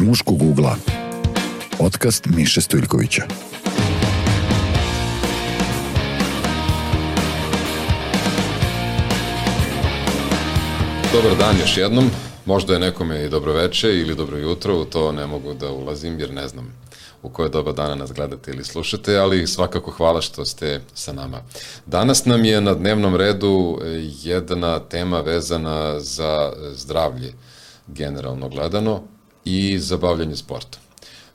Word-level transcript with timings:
muškog 0.00 0.42
ugla. 0.42 0.76
Podcast 1.78 2.26
Miše 2.26 2.60
Stojljkovića. 2.60 3.22
Dobar 11.12 11.38
dan 11.38 11.58
još 11.60 11.76
jednom. 11.76 12.10
Možda 12.46 12.72
je 12.72 12.80
nekome 12.80 13.24
i 13.24 13.28
dobroveče 13.28 13.88
ili 13.88 14.14
dobro 14.14 14.38
jutro, 14.38 14.80
u 14.80 14.84
to 14.84 15.12
ne 15.12 15.26
mogu 15.26 15.54
da 15.54 15.72
ulazim 15.72 16.20
jer 16.20 16.32
ne 16.32 16.48
znam 16.48 16.74
u 17.22 17.28
koje 17.28 17.48
doba 17.48 17.72
dana 17.72 17.94
nas 17.94 18.12
gledate 18.12 18.50
ili 18.50 18.64
slušate, 18.64 19.16
ali 19.16 19.46
svakako 19.46 19.90
hvala 19.90 20.20
što 20.20 20.44
ste 20.44 20.80
sa 20.94 21.12
nama. 21.12 21.42
Danas 21.86 22.24
nam 22.24 22.44
je 22.44 22.60
na 22.60 22.74
dnevnom 22.74 23.16
redu 23.16 23.80
jedna 24.22 24.78
tema 24.78 25.20
vezana 25.20 26.00
za 26.00 26.52
zdravlje 26.74 27.32
generalno 27.86 28.48
gledano 28.48 29.02
i 29.44 29.78
za 29.78 29.96
bavljanje 29.96 30.36
sportom. 30.36 30.80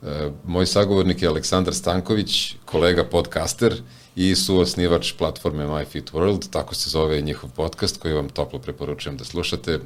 E, 0.04 0.32
moj 0.45 0.66
sagovornik 0.66 1.22
je 1.22 1.27
Aleksandar 1.27 1.73
Stanković, 1.73 2.55
kolega 2.66 3.04
podcaster 3.04 3.81
i 4.16 4.36
suosnivač 4.36 5.14
platforme 5.18 5.66
My 5.66 5.86
Fit 5.86 6.12
World, 6.12 6.50
tako 6.50 6.76
se 6.76 6.90
zove 6.90 7.22
njihov 7.22 7.50
podcast 7.55 8.02
koji 8.02 8.14
vam 8.14 8.30
toplo 8.30 8.59
preporučujem 8.59 9.18
da 9.18 9.23
slušate. 9.23 9.72
E, 9.72 9.80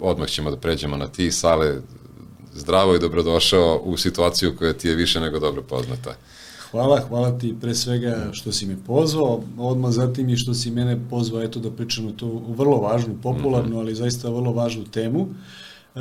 odmah 0.00 0.28
ćemo 0.28 0.50
da 0.50 0.56
pređemo 0.56 0.96
na 0.96 1.06
ti, 1.06 1.32
Sale, 1.32 1.80
zdravo 2.54 2.94
i 2.94 2.98
dobrodošao 2.98 3.80
u 3.84 3.96
situaciju 3.96 4.56
koja 4.58 4.72
ti 4.72 4.88
je 4.88 4.94
više 4.94 5.20
nego 5.20 5.38
dobro 5.38 5.62
poznata. 5.62 6.14
Hvala, 6.70 7.00
hvala 7.08 7.38
ti 7.38 7.54
pre 7.60 7.74
svega 7.74 8.28
što 8.32 8.52
si 8.52 8.66
me 8.66 8.76
pozvao, 8.86 9.42
odmah 9.58 9.92
zatim 9.92 10.28
i 10.28 10.36
što 10.36 10.54
si 10.54 10.70
mene 10.70 11.00
pozvao 11.10 11.42
eto 11.42 11.60
da 11.60 11.70
pričamo 11.70 12.12
tu 12.12 12.42
vrlo 12.48 12.76
važnu, 12.76 13.14
popularnu, 13.22 13.76
-hmm. 13.76 13.80
ali 13.80 13.94
zaista 13.94 14.28
vrlo 14.28 14.52
važnu 14.52 14.84
temu. 14.84 15.28
E, 15.94 16.00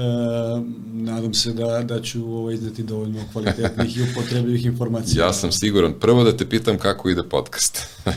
nadam 0.93 1.33
se 1.33 1.53
da, 1.53 1.83
da 1.83 2.01
ću 2.01 2.23
ovo 2.23 2.51
izneti 2.51 2.84
dovoljno 2.84 3.20
kvalitetnih 3.31 3.98
i 3.98 4.01
upotrebljivih 4.12 4.65
informacija. 4.65 5.26
Ja 5.26 5.34
sam 5.34 5.51
siguran. 5.51 5.93
Prvo 5.99 6.23
da 6.23 6.37
te 6.37 6.49
pitam 6.49 6.77
kako 6.77 7.09
ide 7.09 7.23
podcast. 7.23 7.87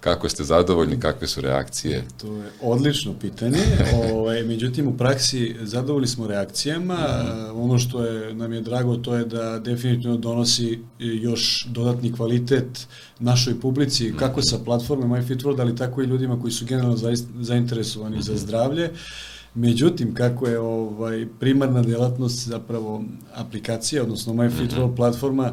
kako 0.00 0.28
ste 0.28 0.44
zadovoljni, 0.44 1.00
kakve 1.00 1.28
su 1.28 1.40
reakcije? 1.40 2.04
To 2.20 2.36
je 2.36 2.50
odlično 2.62 3.14
pitanje. 3.20 3.58
ovaj, 4.12 4.42
međutim, 4.42 4.88
u 4.88 4.96
praksi 4.96 5.56
zadovoljni 5.60 6.06
smo 6.06 6.26
reakcijama. 6.26 6.94
Mm. 6.94 7.60
Ono 7.60 7.78
što 7.78 8.04
je, 8.04 8.34
nam 8.34 8.52
je 8.52 8.60
drago 8.60 8.96
to 8.96 9.14
je 9.14 9.24
da 9.24 9.58
definitivno 9.58 10.16
donosi 10.16 10.78
još 10.98 11.66
dodatni 11.70 12.12
kvalitet 12.12 12.86
našoj 13.18 13.60
publici, 13.60 14.14
kako 14.18 14.42
sa 14.42 14.58
platforme 14.64 15.06
MyFitWorld, 15.06 15.60
ali 15.60 15.76
tako 15.76 16.02
i 16.02 16.06
ljudima 16.06 16.40
koji 16.40 16.52
su 16.52 16.64
generalno 16.64 16.96
zainteresovani 17.40 18.16
mm 18.16 18.18
-hmm. 18.18 18.24
za 18.24 18.32
mhm. 18.32 18.40
zdravlje. 18.40 18.90
Međutim, 19.58 20.14
kako 20.14 20.46
je 20.46 20.58
ovaj 20.58 21.26
primarna 21.40 21.82
delatnost 21.82 22.48
zapravo 22.48 23.04
aplikacija, 23.34 24.02
odnosno 24.02 24.32
MyFitRoll 24.32 24.86
mm 24.86 24.90
-hmm. 24.90 24.96
platforma, 24.96 25.52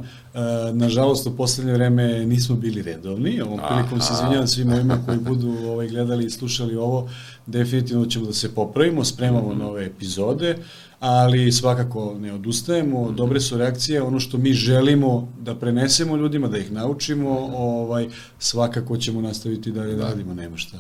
nažalost 0.73 1.28
u 1.28 1.36
poslednje 1.38 1.73
vreme 1.73 2.25
nismo 2.25 2.55
bili 2.55 2.81
redovni. 2.81 3.41
Ovom 3.41 3.59
prilikom 3.69 4.02
se 4.02 4.14
izvinjavam 4.14 4.47
svim 4.47 4.72
ovima 4.72 4.97
koji 5.05 5.17
budu 5.17 5.58
ovaj, 5.67 5.88
gledali 5.88 6.25
i 6.25 6.30
slušali 6.30 6.75
ovo, 6.75 7.09
definitivno 7.45 8.05
ćemo 8.05 8.25
da 8.25 8.33
se 8.33 8.56
popravimo, 8.56 9.03
spremamo 9.03 9.50
mm 9.50 9.56
-hmm. 9.56 9.59
nove 9.59 9.86
epizode 9.86 10.58
ali 11.00 11.52
svakako 11.52 12.16
ne 12.19 12.33
odustajemo, 12.33 13.11
dobre 13.11 13.39
su 13.39 13.58
reakcije, 13.58 14.02
ono 14.02 14.19
što 14.19 14.38
mi 14.38 14.53
želimo 14.53 15.33
da 15.39 15.56
prenesemo 15.56 16.16
ljudima, 16.16 16.47
da 16.47 16.58
ih 16.58 16.72
naučimo, 16.72 17.30
ovaj, 17.56 18.08
svakako 18.39 18.97
ćemo 18.97 19.22
nastaviti 19.22 19.72
da, 19.72 19.83
da. 19.83 20.08
radimo, 20.08 20.33
nema 20.33 20.58
šta. 20.58 20.78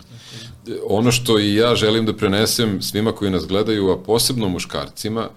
Ono 0.89 1.11
što 1.11 1.39
i 1.39 1.55
ja 1.55 1.75
želim 1.75 2.05
da 2.05 2.13
prenesem 2.13 2.81
svima 2.81 3.11
koji 3.11 3.31
nas 3.31 3.47
gledaju, 3.47 3.91
a 3.91 4.03
posebno 4.03 4.49
muškarcima, 4.49 5.29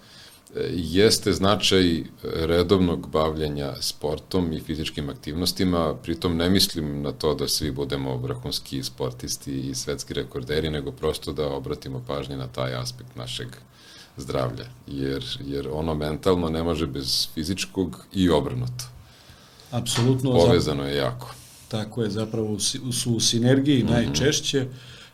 jeste 0.75 1.33
značaj 1.33 2.03
redovnog 2.23 3.09
bavljanja 3.11 3.73
sportom 3.81 4.53
i 4.53 4.61
fizičkim 4.61 5.09
aktivnostima, 5.09 5.95
pritom 6.03 6.37
ne 6.37 6.51
mislim 6.51 7.03
na 7.03 7.13
to 7.13 7.35
da 7.35 7.49
svi 7.49 7.71
budemo 7.71 8.17
vrhunski 8.17 8.83
sportisti 8.83 9.61
i 9.61 9.75
svetski 9.75 10.15
rekorderi, 10.15 10.71
nego 10.71 10.93
prosto 10.93 11.33
da 11.33 11.49
obratimo 11.49 12.05
pažnje 12.07 12.37
na 12.37 12.47
taj 12.47 12.75
aspekt 12.75 13.17
našeg 13.17 13.49
zdravlja, 14.17 14.65
jer, 14.87 15.25
jer 15.47 15.69
ono 15.73 15.95
mentalno 15.95 16.49
ne 16.49 16.63
može 16.63 16.87
bez 16.87 17.29
fizičkog 17.35 18.07
i 18.13 18.31
obrnuto. 18.31 18.85
Apsolutno. 19.71 20.33
Povezano 20.33 20.85
je 20.85 20.97
jako. 20.97 21.35
Tako 21.69 22.03
je, 22.03 22.11
zapravo 22.11 22.59
su 22.93 23.13
u 23.15 23.21
sinergiji 23.21 23.85
mm 23.85 23.87
-hmm. 23.87 23.91
najčešće 23.91 24.67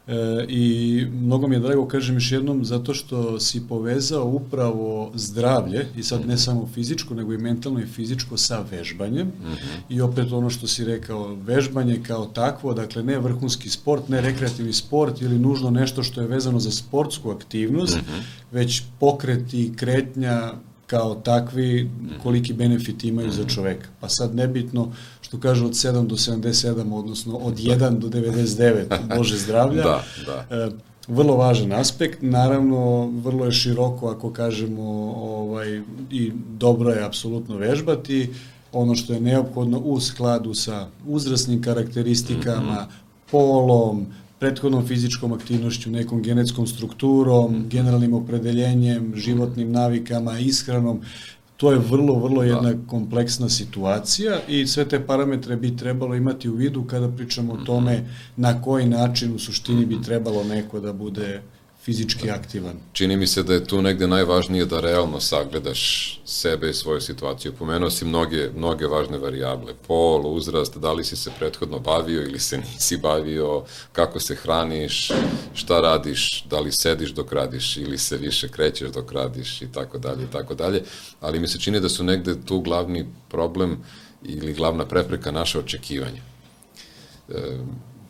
E, 0.09 0.44
I 0.48 1.06
mnogo 1.12 1.48
mi 1.48 1.56
je 1.56 1.60
drago, 1.60 1.88
kažem 1.88 2.16
još 2.16 2.32
jednom, 2.32 2.65
zato 2.65 2.94
što 2.94 3.41
si 3.41 3.69
povezao 3.69 4.25
upravo 4.25 5.10
zdravlje, 5.15 5.87
i 5.97 6.03
sad 6.03 6.26
ne 6.26 6.38
samo 6.38 6.69
fizičko, 6.75 7.15
nego 7.15 7.32
i 7.32 7.38
mentalno 7.38 7.81
i 7.81 7.87
fizičko 7.87 8.37
sa 8.37 8.65
vežbanjem. 8.70 9.26
Mm 9.26 9.47
-hmm. 9.47 9.94
I 9.97 10.00
opet 10.00 10.32
ono 10.32 10.50
što 10.50 10.66
si 10.66 10.84
rekao, 10.84 11.34
vežbanje 11.34 12.00
kao 12.06 12.26
takvo, 12.26 12.75
dakle 12.75 13.03
ne 13.03 13.19
vrhunski 13.19 13.70
sport, 13.70 14.09
ne 14.09 14.20
rekreativni 14.20 14.72
sport 14.72 15.22
ili 15.22 15.38
nužno 15.38 15.70
nešto 15.70 16.03
što 16.03 16.21
je 16.21 16.26
vezano 16.26 16.60
za 16.60 16.71
sportsku 16.71 17.31
aktivnost, 17.31 17.97
mm 17.97 18.00
-hmm. 18.00 18.22
već 18.53 18.82
pokret 19.00 19.54
i 19.54 19.72
kretnja 19.76 20.53
kao 20.87 21.15
takvi 21.15 21.91
koliki 22.22 22.53
benefit 22.53 23.05
imaju 23.05 23.31
za 23.31 23.45
čoveka. 23.45 23.89
Pa 24.00 24.09
sad 24.09 24.34
nebitno 24.34 24.93
što 25.21 25.41
kaže 25.41 25.65
od 25.65 25.72
7 25.72 26.06
do 26.06 26.17
77, 26.17 26.95
odnosno 26.95 27.37
od 27.37 27.55
1 27.55 27.99
do 27.99 28.09
99, 28.09 28.84
Bože 29.17 29.39
zdravlja. 29.39 29.83
da, 29.83 30.05
da. 30.27 30.56
E, 30.56 30.71
vrlo 31.09 31.37
važan 31.37 31.72
aspekt, 31.72 32.19
naravno 32.22 33.06
vrlo 33.06 33.45
je 33.45 33.53
široko 33.53 34.09
ako 34.09 34.33
kažemo 34.33 34.83
ovaj, 35.17 35.81
i 36.11 36.33
dobro 36.59 36.91
je 36.91 37.05
apsolutno 37.05 37.56
vežbati, 37.56 38.31
ono 38.72 38.95
što 38.95 39.12
je 39.12 39.21
neophodno 39.21 39.78
u 39.78 40.01
skladu 40.01 40.55
sa 40.55 40.89
uzrasnim 41.06 41.62
karakteristikama, 41.62 42.87
-hmm. 42.89 43.31
polom, 43.31 44.06
prethodnom 44.39 44.87
fizičkom 44.87 45.33
aktivnošću, 45.33 45.91
nekom 45.91 46.22
genetskom 46.22 46.67
strukturom, 46.67 47.65
generalnim 47.69 48.15
opredeljenjem, 48.15 49.12
životnim 49.17 49.72
navikama, 49.72 50.39
ishranom. 50.39 51.00
To 51.56 51.72
je 51.72 51.78
vrlo, 51.78 52.19
vrlo 52.19 52.43
da. 52.43 52.49
jedna 52.49 52.72
da. 52.72 52.87
kompleksna 52.87 53.49
situacija 53.49 54.39
i 54.49 54.67
sve 54.67 54.89
te 54.89 55.06
parametre 55.06 55.56
bi 55.56 55.77
trebalo 55.77 56.15
imati 56.15 56.49
u 56.49 56.55
vidu 56.55 56.84
kada 56.84 57.09
pričamo 57.09 57.53
o 57.53 57.65
tome 57.65 57.97
mhm. 57.97 58.06
na 58.37 58.62
koji 58.62 58.87
način 58.87 59.34
u 59.34 59.39
suštini 59.39 59.87
bi 59.87 60.03
trebalo 60.03 60.45
neko 60.45 60.81
da 60.81 60.93
bude 60.93 61.43
fizički 61.84 62.31
aktivan. 62.31 62.77
Čini 62.93 63.17
mi 63.17 63.27
se 63.27 63.43
da 63.43 63.55
je 63.55 63.65
tu 63.65 63.83
negde 63.83 64.06
najvažnije 64.06 64.65
da 64.65 64.81
realno 64.81 65.21
sagledaš 65.21 66.21
sebe 66.25 66.71
i 66.71 66.75
svoju 66.75 67.00
situaciju. 67.00 67.53
Pomenuo 67.53 67.91
si 67.91 68.05
mnoge, 68.05 68.49
mnoge 68.56 68.87
važne 68.87 69.19
varijable. 69.19 69.75
Pol, 69.87 70.27
uzrast, 70.27 70.78
da 70.78 70.93
li 70.93 71.05
si 71.05 71.17
se 71.17 71.31
prethodno 71.39 71.78
bavio 71.78 72.22
ili 72.22 72.39
se 72.39 72.59
nisi 72.59 72.97
bavio, 72.97 73.65
kako 73.93 74.21
se 74.21 74.34
hraniš, 74.34 75.11
šta 75.55 75.81
radiš, 75.81 76.45
da 76.50 76.61
li 76.61 76.72
sediš 76.72 77.11
dok 77.11 77.33
radiš 77.33 77.77
ili 77.77 77.99
se 77.99 78.16
više 78.16 78.49
krećeš 78.49 78.91
dok 78.91 79.12
radiš 79.12 79.62
i 79.62 79.72
tako 79.72 79.99
dalje 79.99 80.25
i 80.25 80.33
tako 80.33 80.55
dalje. 80.55 80.83
Ali 81.21 81.41
mi 81.41 81.49
se 81.49 81.61
čini 81.61 81.81
da 81.81 81.89
su 81.89 82.05
negde 82.05 82.45
tu 82.45 82.61
glavni 82.61 83.06
problem 83.28 83.84
ili 84.22 84.55
glavna 84.55 84.87
prepreka 84.87 85.31
naše 85.31 85.59
očekivanja. 85.59 86.22
E, 87.28 87.59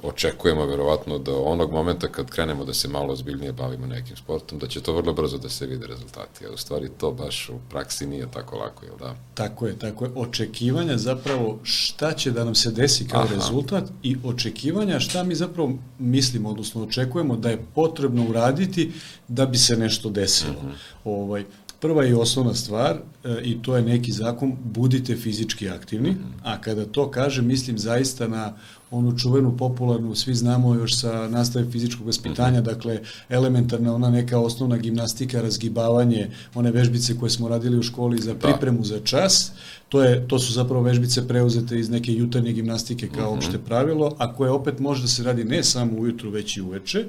očekujemo 0.05 0.67
verovatno 0.67 1.19
da 1.19 1.37
onog 1.37 1.73
momenta 1.73 2.09
kad 2.09 2.31
krenemo 2.31 2.65
da 2.65 2.75
se 2.75 2.89
malo 2.89 3.13
ozbiljnije 3.13 3.53
bavimo 3.53 3.87
nekim 3.87 4.17
sportom, 4.17 4.59
da 4.59 4.67
će 4.67 4.81
to 4.81 4.93
vrlo 4.93 5.13
brzo 5.13 5.39
da 5.39 5.49
se 5.49 5.67
vide 5.67 5.87
rezultati. 5.87 6.47
A 6.47 6.53
u 6.55 6.57
stvari 6.57 6.91
to 6.99 7.13
baš 7.13 7.49
u 7.49 7.59
praksi 7.71 8.07
nije 8.07 8.31
tako 8.31 8.57
lako, 8.57 8.85
jel 8.85 8.97
da? 8.99 9.17
Tako 9.35 9.67
je, 9.67 9.79
tako 9.79 10.05
je. 10.05 10.11
Očekivanja 10.15 10.99
zapravo 10.99 11.59
šta 11.63 12.13
će 12.13 12.31
da 12.31 12.45
nam 12.45 12.55
se 12.55 12.71
desi 12.71 13.09
kao 13.09 13.23
Aha. 13.23 13.35
rezultat 13.35 13.85
i 14.03 14.17
očekivanja 14.25 15.01
šta 15.01 15.23
mi 15.23 15.35
zapravo 15.35 15.73
mislimo, 15.99 16.51
odnosno 16.51 16.83
očekujemo 16.83 17.37
da 17.37 17.51
je 17.51 17.65
potrebno 17.75 18.29
uraditi 18.29 18.93
da 19.29 19.47
bi 19.47 19.59
se 19.59 19.77
nešto 19.77 20.11
desilo. 20.11 20.53
Mhm. 20.53 20.69
-huh. 20.69 20.75
ovaj, 21.05 21.45
prva 21.85 22.07
i 22.07 22.15
osnovna 22.15 22.55
stvar, 22.55 22.97
e, 23.25 23.41
i 23.43 23.63
to 23.63 23.77
je 23.77 23.83
neki 23.83 24.13
zakon, 24.13 24.57
budite 24.65 25.17
fizički 25.17 25.69
aktivni, 25.69 26.11
mm 26.11 26.15
-hmm. 26.15 26.41
a 26.43 26.61
kada 26.61 26.85
to 26.85 27.11
kažem, 27.11 27.47
mislim 27.47 27.79
zaista 27.79 28.29
na 28.29 28.57
onu 28.95 29.19
čuvenu 29.19 29.57
popularnu, 29.57 30.15
svi 30.15 30.35
znamo 30.35 30.75
još 30.75 30.97
sa 31.01 31.29
nastave 31.29 31.71
fizičkog 31.71 32.07
vaspitanja, 32.07 32.61
-hmm. 32.61 32.65
dakle 32.65 33.01
elementarna 33.29 33.95
ona 33.95 34.11
neka 34.11 34.39
osnovna 34.39 34.77
gimnastika, 34.77 35.43
razgibavanje, 35.43 36.31
one 36.55 36.71
vežbice 36.71 37.19
koje 37.19 37.31
smo 37.31 37.49
radili 37.49 37.79
u 37.79 37.83
školi 37.83 38.19
za 38.19 38.35
da. 38.35 38.39
pripremu 38.39 38.79
da. 38.79 38.85
za 38.85 39.01
čas, 39.05 39.53
to, 39.89 40.03
je, 40.03 40.29
to 40.29 40.39
su 40.39 40.53
zapravo 40.53 40.83
vežbice 40.83 41.29
preuzete 41.29 41.79
iz 41.79 41.91
neke 41.91 42.13
jutarnje 42.13 42.53
gimnastike 42.53 43.09
kao 43.09 43.31
mm 43.31 43.35
-hmm. 43.35 43.37
opšte 43.37 43.59
pravilo, 43.59 44.15
a 44.19 44.35
koje 44.35 44.51
opet 44.51 44.79
može 44.79 45.03
da 45.03 45.09
se 45.09 45.23
radi 45.23 45.45
ne 45.45 45.65
samo 45.65 45.99
ujutru, 45.99 46.31
već 46.31 46.57
i 46.57 46.61
uveče. 46.61 47.05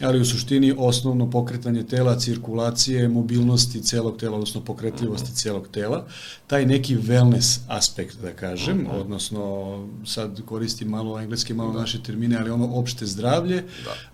Ali 0.00 0.20
u 0.20 0.24
suštini 0.24 0.74
osnovno 0.78 1.30
pokretanje 1.30 1.82
tela, 1.82 2.18
cirkulacije, 2.18 3.08
mobilnosti 3.08 3.82
celog 3.82 4.16
tela, 4.16 4.34
odnosno 4.34 4.60
pokretljivosti 4.60 5.30
-hmm. 5.30 5.42
celog 5.42 5.68
tela, 5.68 6.06
taj 6.46 6.66
neki 6.66 6.96
wellness 6.96 7.58
aspekt, 7.68 8.16
da 8.22 8.32
kažem, 8.32 8.78
-hmm. 8.78 9.00
odnosno 9.00 9.88
sad 10.06 10.40
koristim 10.44 10.88
malo 10.88 11.20
engleski, 11.20 11.54
malo 11.54 11.72
da. 11.72 11.80
naše 11.80 12.02
termine, 12.02 12.36
ali 12.36 12.50
ono 12.50 12.74
opšte 12.74 13.06
zdravlje, 13.06 13.64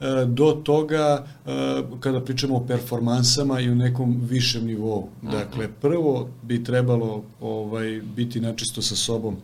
da. 0.00 0.08
E, 0.08 0.26
do 0.26 0.52
toga 0.64 1.26
e, 1.46 1.50
kada 2.00 2.20
pričamo 2.20 2.56
o 2.56 2.66
performansama 2.66 3.60
i 3.60 3.70
u 3.70 3.74
nekom 3.74 4.20
višem 4.30 4.66
nivou. 4.66 5.08
-hmm. 5.22 5.30
Dakle, 5.32 5.68
prvo 5.80 6.28
bi 6.42 6.64
trebalo 6.64 7.24
ovaj 7.40 8.00
biti 8.16 8.40
načisto 8.40 8.82
sa 8.82 8.96
sobom 8.96 9.36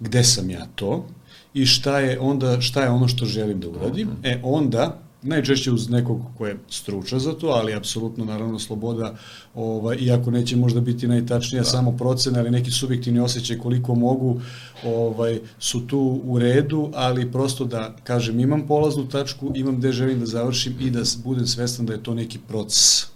gde 0.00 0.24
sam 0.24 0.50
ja 0.50 0.66
to 0.74 1.06
i 1.54 1.66
šta 1.66 1.98
je 1.98 2.20
onda 2.20 2.60
šta 2.60 2.82
je 2.82 2.90
ono 2.90 3.08
što 3.08 3.24
želim 3.24 3.60
da 3.60 3.68
uradim. 3.68 4.08
E 4.22 4.40
onda 4.42 4.98
najčešće 5.22 5.72
uz 5.72 5.90
nekog 5.90 6.20
ko 6.38 6.46
je 6.46 6.58
stručan 6.68 7.20
za 7.20 7.32
to, 7.32 7.46
ali 7.46 7.74
apsolutno 7.74 8.24
naravno 8.24 8.58
sloboda, 8.58 9.14
ovaj, 9.54 9.96
iako 10.00 10.30
neće 10.30 10.56
možda 10.56 10.80
biti 10.80 11.08
najtačnija 11.08 11.62
da. 11.62 11.68
samo 11.68 11.96
procena, 11.96 12.38
ali 12.38 12.50
neki 12.50 12.70
subjektivni 12.70 13.20
osjećaj 13.20 13.58
koliko 13.58 13.94
mogu, 13.94 14.40
ovaj, 14.84 15.40
su 15.58 15.86
tu 15.86 16.20
u 16.24 16.38
redu, 16.38 16.90
ali 16.94 17.32
prosto 17.32 17.64
da 17.64 17.96
kažem 18.04 18.40
imam 18.40 18.66
polaznu 18.66 19.08
tačku, 19.08 19.52
imam 19.54 19.76
gde 19.76 19.92
želim 19.92 20.20
da 20.20 20.26
završim 20.26 20.74
i 20.80 20.90
da 20.90 21.00
budem 21.24 21.46
svestan 21.46 21.86
da 21.86 21.92
je 21.92 22.02
to 22.02 22.14
neki 22.14 22.38
proces. 22.48 23.12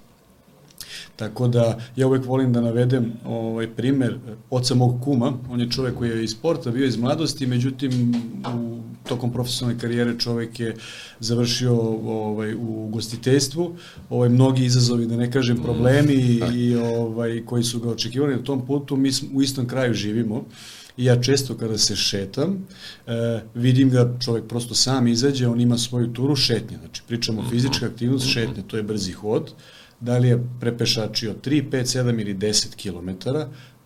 Tako 1.16 1.48
da 1.48 1.78
ja 1.96 2.06
uvek 2.06 2.26
volim 2.26 2.52
da 2.52 2.60
navedem 2.60 3.12
ovaj 3.26 3.70
primer 3.74 4.18
oca 4.50 4.74
mog 4.74 5.00
kuma, 5.04 5.32
on 5.50 5.60
je 5.60 5.70
čovek 5.70 5.94
koji 5.94 6.10
je 6.10 6.24
iz 6.24 6.30
sporta, 6.30 6.70
bio 6.70 6.86
iz 6.86 6.96
mladosti, 6.96 7.46
međutim 7.46 8.14
u 8.54 8.85
tokom 9.08 9.32
profesionalne 9.32 9.80
karijere 9.80 10.18
čovek 10.18 10.60
je 10.60 10.76
završio 11.20 11.74
ovaj 12.04 12.54
u 12.54 12.88
gostiteljstvu, 12.92 13.76
ovaj 14.10 14.28
mnogi 14.28 14.64
izazovi 14.64 15.06
da 15.06 15.16
ne 15.16 15.30
kažem 15.30 15.62
problemi 15.62 16.14
i, 16.14 16.42
i 16.54 16.76
ovaj 16.76 17.44
koji 17.44 17.64
su 17.64 17.80
ga 17.80 17.90
očekivali 17.90 18.36
na 18.36 18.42
tom 18.42 18.66
putu, 18.66 18.96
mi 18.96 19.10
u 19.34 19.42
istom 19.42 19.66
kraju 19.66 19.94
živimo. 19.94 20.44
I 20.96 21.04
ja 21.04 21.20
često 21.22 21.54
kada 21.56 21.78
se 21.78 21.96
šetam, 21.96 22.66
e, 23.06 23.40
vidim 23.54 23.90
ga 23.90 24.16
čovek 24.24 24.44
prosto 24.48 24.74
sam 24.74 25.06
izađe, 25.06 25.48
on 25.48 25.60
ima 25.60 25.78
svoju 25.78 26.12
turu 26.12 26.36
šetnje, 26.36 26.76
znači 26.78 27.02
pričamo 27.08 27.44
fizička 27.50 27.86
aktivnost, 27.86 28.26
šetnje, 28.26 28.62
to 28.66 28.76
je 28.76 28.82
brzi 28.82 29.12
hod, 29.12 29.52
da 30.00 30.18
li 30.18 30.28
je 30.28 30.44
prepešačio 30.60 31.34
3, 31.44 31.70
5, 31.70 31.84
7 32.02 32.20
ili 32.20 32.34
10 32.34 32.76
km, 32.76 33.28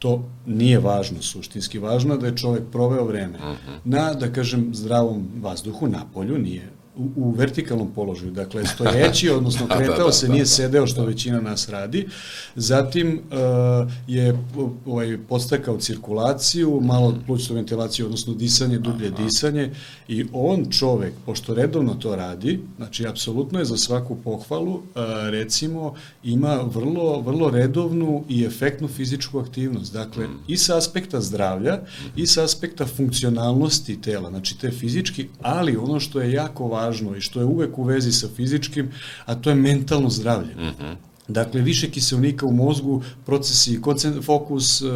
to 0.00 0.25
nije 0.47 0.79
važno 0.81 1.23
suštinski, 1.23 1.79
važno 1.79 2.17
da 2.17 2.26
je 2.26 2.37
čovek 2.37 2.62
proveo 2.73 3.05
vreme 3.05 3.38
uh 3.38 3.44
-huh. 3.44 3.79
na, 3.85 4.14
da 4.14 4.32
kažem, 4.32 4.70
zdravom 4.75 5.29
vazduhu, 5.43 5.88
na 5.88 6.05
polju, 6.14 6.38
nije 6.38 6.80
u, 7.00 7.11
u 7.17 7.31
vertikalnom 7.31 7.91
položaju, 7.94 8.32
dakle 8.32 8.67
stojeći, 8.67 9.31
odnosno 9.38 9.67
da, 9.67 9.76
kretao 9.76 9.97
da, 9.97 10.05
da, 10.05 10.12
se, 10.12 10.29
nije 10.29 10.43
da, 10.43 10.47
sedeo 10.47 10.87
što 10.87 11.00
da. 11.00 11.06
većina 11.06 11.41
nas 11.41 11.69
radi. 11.69 12.08
Zatim 12.56 13.20
uh, 13.31 13.93
je 14.06 14.38
ovaj, 14.87 15.19
podstakao 15.29 15.79
cirkulaciju, 15.79 16.81
malo 16.82 17.14
plućnu 17.26 17.56
ventilaciju, 17.56 18.06
odnosno 18.06 18.35
disanje, 18.35 18.79
dublje 18.79 19.08
Aha. 19.08 19.25
disanje 19.25 19.70
i 20.08 20.26
on 20.32 20.70
čovek, 20.70 21.12
pošto 21.26 21.55
redovno 21.55 21.94
to 21.94 22.17
radi, 22.17 22.61
znači 22.76 23.06
apsolutno 23.06 23.58
je 23.58 23.64
za 23.64 23.76
svaku 23.76 24.17
pohvalu, 24.25 24.75
uh, 24.75 24.82
recimo, 25.31 25.94
ima 26.25 26.61
vrlo, 26.75 27.20
vrlo 27.20 27.50
redovnu 27.50 28.25
i 28.29 28.44
efektnu 28.44 28.88
fizičku 28.88 29.38
aktivnost. 29.38 29.93
Dakle, 29.93 30.29
mm. 30.29 30.38
i 30.49 30.56
sa 30.56 30.76
aspekta 30.76 31.20
zdravlja, 31.20 31.75
mm. 31.76 32.20
i 32.20 32.26
sa 32.26 32.44
aspekta 32.44 32.87
funkcionalnosti 32.87 34.00
tela, 34.00 34.31
znači 34.31 34.58
te 34.58 34.70
fizički, 34.70 35.29
ali 35.43 35.76
ono 35.76 36.00
što 36.00 36.20
je 36.20 36.32
jako 36.32 36.69
važno, 36.69 36.89
važno 36.90 37.16
i 37.16 37.20
što 37.20 37.40
je 37.40 37.46
uvek 37.46 37.78
u 37.78 37.84
vezi 37.84 38.12
sa 38.12 38.28
fizičkim, 38.37 38.90
a 39.25 39.34
to 39.34 39.50
je 39.50 39.56
mentalno 39.56 40.10
zdravlje. 40.10 40.54
Mm 40.54 40.75
-hmm. 40.81 40.96
Dakle, 41.31 41.60
više 41.62 41.87
kiselnika 41.90 42.46
u 42.46 42.52
mozgu, 42.52 43.02
procesi, 43.26 43.78
fokus, 44.22 44.82
e, 44.82 44.87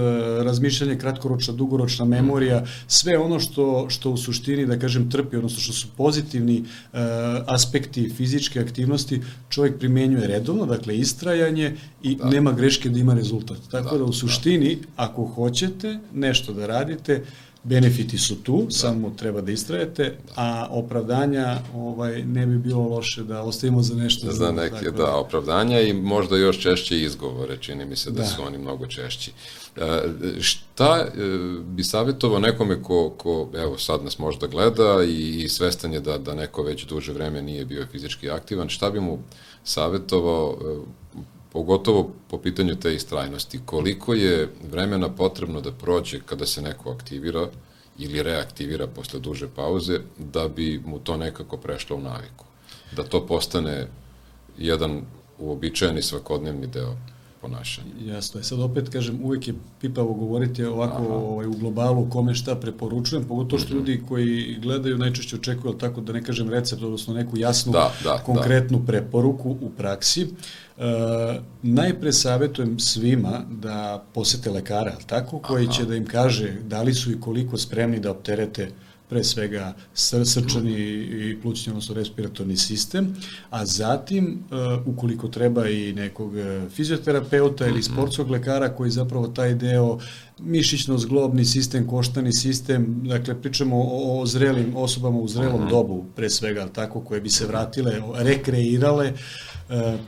razmišljanje, 0.45 0.97
kratkoročna, 0.99 1.55
dugoročna 1.55 2.05
memorija, 2.05 2.65
sve 2.89 3.19
ono 3.19 3.39
što, 3.41 3.87
što 3.89 4.11
u 4.11 4.17
suštini, 4.17 4.67
da 4.67 4.79
kažem, 4.79 5.11
trpi, 5.11 5.37
odnosno 5.37 5.61
što 5.61 5.73
su 5.73 5.89
pozitivni 5.97 6.57
e, 6.59 6.65
aspekti 7.47 8.09
fizičke 8.17 8.61
aktivnosti, 8.61 9.21
čovjek 9.49 9.79
primenjuje 9.79 10.27
redovno, 10.27 10.67
dakle, 10.67 10.99
istrajanje 10.99 11.77
i 12.03 12.17
da. 12.17 12.31
nema 12.31 12.53
greške 12.53 12.91
da 12.91 12.99
ima 12.99 13.15
rezultat. 13.15 13.59
Tako 13.71 13.93
da, 13.93 13.99
da 13.99 14.05
u 14.05 14.11
da. 14.11 14.19
suštini, 14.25 14.75
da. 14.75 15.05
ako 15.07 15.27
hoćete 15.27 15.99
nešto 16.15 16.53
da 16.53 16.67
radite, 16.67 17.23
benefiti 17.65 18.19
su 18.19 18.43
tu, 18.43 18.63
da. 18.65 18.71
samo 18.71 19.11
treba 19.11 19.41
da 19.41 19.53
istrajete, 19.53 20.17
a 20.37 20.67
opravdanja 20.71 21.59
ovaj, 21.75 22.25
ne 22.25 22.47
bi 22.47 22.59
bilo 22.59 22.89
loše 22.89 23.23
da 23.23 23.43
ostavimo 23.43 23.83
za 23.83 23.95
nešto. 23.95 24.33
Za 24.33 24.53
neke, 24.53 24.85
tako. 24.85 24.97
da, 24.97 25.17
opravdanja 25.17 25.81
i 25.81 25.93
možda 25.93 26.37
još 26.37 26.59
češće 26.61 27.01
izgovore, 27.01 27.57
čini 27.57 27.85
mi 27.85 27.97
se 27.97 28.11
da, 28.11 28.23
da. 28.23 28.27
su 28.27 28.43
oni 28.43 28.59
mnogo 28.59 28.87
češći. 28.87 29.33
E, 29.77 30.03
šta 30.41 30.97
e, 30.97 31.11
bi 31.65 31.85
savjetovao 31.85 32.39
nekome 32.39 32.83
ko, 32.83 33.11
ko, 33.11 33.51
evo 33.55 33.79
sad 33.79 34.05
nas 34.05 34.19
možda 34.19 34.47
gleda 34.47 35.05
i, 35.09 35.43
i 35.43 35.49
svestan 35.49 35.93
je 35.93 36.01
da, 36.01 36.19
da 36.19 36.35
neko 36.35 36.63
već 36.63 36.85
duže 36.85 37.13
vreme 37.13 37.43
nije 37.43 37.65
bio 37.65 37.87
fizički 37.93 38.31
aktivan, 38.31 38.69
šta 38.69 38.91
bi 38.91 39.01
mu 39.01 39.19
savjetovao 39.65 40.59
e, 40.61 40.95
pogotovo 41.55 42.11
po 42.31 42.39
pitanju 42.39 42.75
te 42.77 42.95
istrajnosti, 42.95 43.61
koliko 43.65 44.15
je 44.15 44.49
vremena 44.71 45.09
potrebno 45.09 45.61
da 45.61 45.73
prođe 45.73 46.21
kada 46.27 46.47
se 46.47 46.63
neko 46.63 46.91
aktivira 46.91 47.49
ili 47.99 48.23
reaktivira 48.23 48.87
posle 48.87 49.21
duže 49.21 49.49
pauze, 49.49 50.01
da 50.19 50.49
bi 50.49 50.83
mu 50.87 50.99
to 50.99 51.17
nekako 51.17 51.57
prešlo 51.57 51.97
u 51.97 52.01
naviku. 52.01 52.45
Da 52.97 53.05
to 53.05 53.27
postane 53.27 53.87
jedan 54.59 55.03
uobičajeni 55.39 56.03
svakodnevni 56.03 56.67
deo 56.67 56.97
ponašanja. 57.41 57.91
Jasno 58.01 58.41
je. 58.41 58.45
Sad 58.45 58.61
opet 58.61 58.89
kažem, 58.89 59.21
uvek 59.23 59.49
je 59.49 59.55
pipavo 59.81 60.15
govoriti 60.15 60.65
ovako 60.65 61.03
ovaj, 61.03 61.47
u 61.47 61.53
globalu 61.53 62.11
kome 62.11 62.35
šta 62.35 62.55
preporučujem, 62.57 63.25
pogotovo 63.25 63.61
što 63.61 63.75
mm 63.75 63.77
-hmm. 63.77 63.79
ljudi 63.79 64.03
koji 64.09 64.59
gledaju 64.63 64.99
najčešće 64.99 65.37
očekuju, 65.37 65.75
tako 65.75 66.01
da 66.01 66.13
ne 66.13 66.23
kažem 66.25 66.51
recept, 66.51 66.83
odnosno 66.83 67.15
neku 67.15 67.39
jasnu, 67.39 67.73
da, 67.73 67.93
da, 68.05 68.11
da. 68.11 68.19
konkretnu 68.19 68.79
da. 68.79 68.87
preporuku 68.87 69.51
u 69.51 69.71
praksi. 69.77 70.29
E, 70.79 71.41
najpre 71.63 72.13
savjetujem 72.13 72.79
svima 72.79 73.43
da 73.51 74.05
posete 74.15 74.51
lekara, 74.51 74.97
tako, 75.07 75.39
koji 75.39 75.65
Aha. 75.65 75.73
će 75.73 75.85
da 75.85 75.97
im 75.97 76.07
kaže 76.07 76.53
da 76.63 76.83
li 76.83 76.95
su 76.95 77.13
i 77.13 77.21
koliko 77.21 77.59
spremni 77.59 78.01
da 78.01 78.11
opterete 78.11 78.71
pre 79.09 79.25
svega 79.25 79.75
srčani 79.95 80.73
i 80.73 81.39
plućni, 81.43 81.71
odnosno 81.71 81.95
respiratorni 81.95 82.57
sistem, 82.57 83.17
a 83.51 83.67
zatim, 83.67 84.45
uh, 84.51 84.87
ukoliko 84.87 85.29
treba 85.29 85.69
i 85.69 85.93
nekog 85.93 86.39
e, 86.39 86.69
fizioterapeuta 86.71 87.67
ili 87.67 87.79
mhm. 87.79 87.93
sportskog 87.93 88.31
lekara 88.31 88.69
koji 88.69 88.91
zapravo 88.91 89.29
taj 89.29 89.55
deo 89.55 89.99
mišićno-zglobni 90.39 91.45
sistem, 91.45 91.87
koštani 91.87 92.33
sistem, 92.33 93.03
dakle 93.09 93.43
pričamo 93.43 93.77
o, 93.77 94.21
o 94.21 94.27
zrelim 94.27 94.77
osobama 94.77 95.19
u 95.19 95.29
zrelom 95.29 95.61
mhm. 95.61 95.71
dobu, 95.71 96.05
pre 96.17 96.31
svega, 96.31 96.69
tako, 96.69 97.01
koje 97.01 97.21
bi 97.21 97.31
se 97.31 97.47
vratile, 97.47 98.01
rekreirale, 98.15 99.13
uh, 99.69 100.01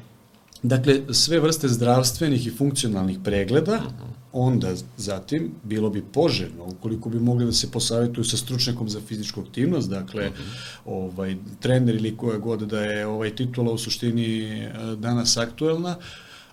Dakle, 0.66 1.00
sve 1.10 1.40
vrste 1.40 1.68
zdravstvenih 1.68 2.46
i 2.46 2.50
funkcionalnih 2.50 3.18
pregleda, 3.24 3.76
mhm. 3.76 4.10
onda 4.32 4.74
zatim 4.96 5.50
bilo 5.64 5.90
bi 5.90 6.02
poželjno 6.02 6.64
ukoliko 6.64 7.08
bi 7.08 7.20
mogli 7.20 7.44
da 7.44 7.52
se 7.52 7.70
posavetuju 7.70 8.24
sa 8.24 8.36
stručnjakom 8.36 8.88
za 8.88 9.00
fizičku 9.00 9.40
aktivnost, 9.40 9.90
dakle 9.90 10.24
-hmm. 10.24 10.82
ovaj 10.84 11.36
trener 11.60 11.94
ili 11.94 12.16
koja 12.16 12.38
god 12.38 12.60
da 12.60 12.80
je 12.80 13.06
ovaj 13.06 13.36
titula 13.36 13.72
u 13.72 13.78
suštini 13.78 14.52
e, 14.54 14.70
danas 14.98 15.36
aktuelna, 15.36 15.96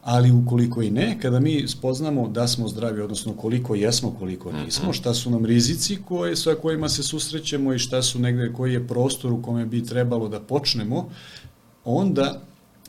ali 0.04 0.32
ukoliko 0.32 0.82
i 0.82 0.92
ne, 0.92 1.18
kada 1.22 1.40
mi 1.40 1.68
spoznamo 1.68 2.28
da 2.28 2.48
smo 2.48 2.68
zdravi, 2.68 3.02
odnosno 3.02 3.34
koliko 3.34 3.76
jesmo, 3.76 4.16
koliko 4.20 4.52
mhm. 4.52 4.66
nismo, 4.66 4.94
šta 4.94 5.14
su 5.14 5.32
nam 5.32 5.46
rizici 5.46 5.98
koje, 6.06 6.36
sa 6.36 6.56
kojima 6.62 6.90
se 6.90 7.04
susrećemo 7.04 7.74
i 7.74 7.80
šta 7.80 8.02
su 8.02 8.20
negde, 8.20 8.54
koji 8.54 8.74
je 8.74 8.88
prostor 8.88 9.34
u 9.34 9.42
kome 9.42 9.66
bi 9.66 9.86
trebalo 9.86 10.28
da 10.28 10.40
počnemo, 10.40 11.10
onda 11.86 12.42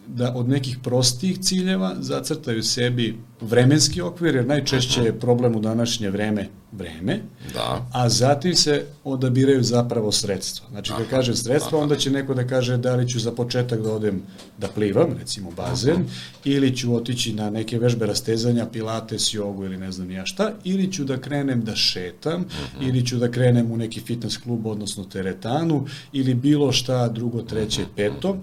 da 0.07 0.35
od 0.35 0.49
nekih 0.49 0.79
prostih 0.83 1.39
ciljeva 1.39 1.95
zacrtaju 2.01 2.63
sebi 2.63 3.19
vremenski 3.41 4.01
okvir, 4.01 4.35
jer 4.35 4.47
najčešće 4.47 5.01
je 5.01 5.19
problem 5.19 5.57
u 5.57 5.61
današnje 5.61 6.11
vreme 6.11 6.49
vreme, 6.79 7.21
da. 7.55 7.87
a 7.93 8.09
zatim 8.09 8.55
se 8.55 8.85
odabiraju 9.05 9.63
zapravo 9.63 10.13
sredstva. 10.13 10.67
Znači, 10.71 10.93
kad 10.99 11.09
kažem 11.09 11.37
sredstva, 11.37 11.79
onda 11.79 11.97
će 11.97 12.11
neko 12.11 12.35
da 12.35 12.47
kaže 12.47 12.77
da 12.77 12.95
li 12.95 13.09
ću 13.09 13.21
za 13.21 13.33
početak 13.33 13.83
da 13.83 13.93
odem 13.93 14.23
da 14.59 14.69
plivam, 14.69 15.17
recimo 15.19 15.51
bazen, 15.51 15.95
Aha. 15.95 16.05
ili 16.45 16.77
ću 16.77 16.95
otići 16.95 17.33
na 17.33 17.51
neke 17.51 17.79
vežbe 17.79 18.07
rastezanja, 18.07 18.67
pilates, 18.67 19.35
jogu 19.35 19.65
ili 19.65 19.77
ne 19.77 19.93
znam 19.93 20.11
ja 20.11 20.27
šta, 20.27 20.53
ili 20.65 20.93
ću 20.93 21.05
da 21.05 21.21
krenem 21.21 21.65
da 21.65 21.77
šetam, 21.77 22.45
Aha. 22.51 22.85
ili 22.85 23.07
ću 23.07 23.17
da 23.17 23.31
krenem 23.31 23.71
u 23.73 23.77
neki 23.77 24.01
fitness 24.01 24.37
klub, 24.37 24.67
odnosno 24.67 25.05
teretanu, 25.05 25.87
ili 26.13 26.35
bilo 26.35 26.73
šta 26.73 27.09
drugo, 27.09 27.43
treće, 27.43 27.85
peto, 27.97 28.39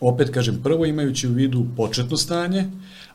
opet 0.00 0.30
kažem, 0.30 0.60
prvo 0.62 0.86
imajući 0.86 1.28
u 1.28 1.32
vidu 1.32 1.66
početno 1.76 2.16
stanje, 2.16 2.64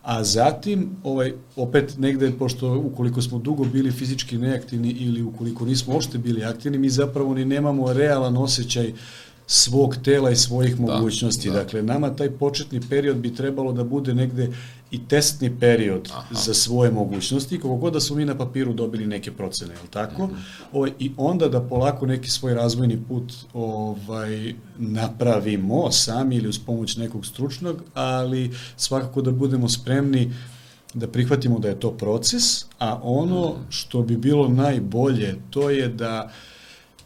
a 0.01 0.23
zatim, 0.23 0.89
ovaj, 1.03 1.33
opet 1.55 1.97
negde, 1.97 2.31
pošto 2.31 2.77
ukoliko 2.77 3.21
smo 3.21 3.39
dugo 3.39 3.65
bili 3.65 3.91
fizički 3.91 4.37
neaktivni 4.37 4.91
ili 4.91 5.21
ukoliko 5.21 5.65
nismo 5.65 5.93
uopšte 5.93 6.17
bili 6.17 6.43
aktivni, 6.43 6.77
mi 6.77 6.89
zapravo 6.89 7.33
ni 7.33 7.45
nemamo 7.45 7.93
realan 7.93 8.37
osjećaj 8.37 8.93
svog 9.47 9.97
tela 10.03 10.31
i 10.31 10.35
svojih 10.35 10.75
da, 10.75 10.81
mogućnosti. 10.81 11.49
Da. 11.49 11.55
Dakle, 11.55 11.81
nama 11.81 12.15
taj 12.15 12.29
početni 12.29 12.81
period 12.89 13.17
bi 13.17 13.35
trebalo 13.35 13.71
da 13.71 13.83
bude 13.83 14.13
negde 14.13 14.51
i 14.91 15.07
testni 15.07 15.59
period 15.59 16.09
Aha. 16.13 16.35
za 16.35 16.53
svoje 16.53 16.91
mogućnosti, 16.91 17.57
kako 17.57 17.75
god 17.75 17.93
da 17.93 17.99
smo 17.99 18.15
mi 18.15 18.25
na 18.25 18.37
papiru 18.37 18.73
dobili 18.73 19.07
neke 19.07 19.31
procene, 19.31 19.73
je 19.73 19.89
tako? 19.89 20.27
Mm 20.27 20.29
-hmm. 20.29 20.63
ovaj, 20.73 20.91
I 20.99 21.11
onda 21.17 21.47
da 21.49 21.61
polako 21.61 22.05
neki 22.05 22.29
svoj 22.29 22.53
razvojni 22.53 23.03
put 23.07 23.33
ovaj, 23.53 24.53
napravimo 24.77 25.91
sami 25.91 26.35
ili 26.35 26.49
uz 26.49 26.59
pomoć 26.59 26.97
nekog 26.97 27.25
stručnog, 27.25 27.83
ali 27.93 28.51
svakako 28.77 29.21
da 29.21 29.31
budemo 29.31 29.69
spremni 29.69 30.33
da 30.93 31.07
prihvatimo 31.07 31.59
da 31.59 31.67
je 31.67 31.79
to 31.79 31.91
proces, 31.91 32.65
a 32.79 32.99
ono 33.03 33.49
mhm. 33.49 33.61
što 33.69 34.01
bi 34.01 34.17
bilo 34.17 34.47
najbolje, 34.47 35.35
to 35.49 35.69
je 35.69 35.87
da 35.87 36.23
uh, 36.25 36.52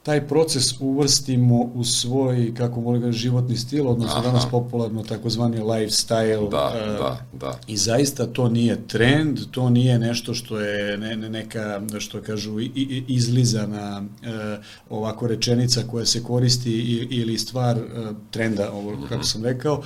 taj 0.07 0.27
proces 0.27 0.73
uvrstimo 0.79 1.71
u 1.73 1.83
svoj, 1.83 2.53
kako 2.57 2.81
molim 2.81 3.01
ga, 3.01 3.11
životni 3.11 3.57
stil, 3.57 3.87
odnosno 3.87 4.19
Aha. 4.19 4.27
danas 4.27 4.45
popularno 4.51 5.03
takozvani 5.03 5.57
lifestyle. 5.57 6.49
Da, 6.49 6.65
uh, 6.65 6.99
da, 6.99 7.25
da. 7.33 7.59
I 7.67 7.77
zaista 7.77 8.25
to 8.25 8.49
nije 8.49 8.87
trend, 8.87 9.39
to 9.51 9.69
nije 9.69 9.99
nešto 9.99 10.33
što 10.33 10.59
je 10.59 10.97
ne, 10.97 11.17
ne, 11.17 11.29
neka, 11.29 11.81
što 11.99 12.21
kažu, 12.21 12.59
i, 12.59 12.71
i, 12.75 13.03
izlizana 13.07 14.01
uh, 14.01 14.65
ovako 14.89 15.27
rečenica 15.27 15.83
koja 15.91 16.05
se 16.05 16.23
koristi 16.23 16.71
ili 17.09 17.37
stvar 17.37 17.77
uh, 17.77 18.15
trenda, 18.31 18.71
ovo, 18.71 18.91
mm 18.91 18.95
-hmm. 18.95 19.09
kako 19.09 19.23
sam 19.23 19.43
rekao, 19.43 19.81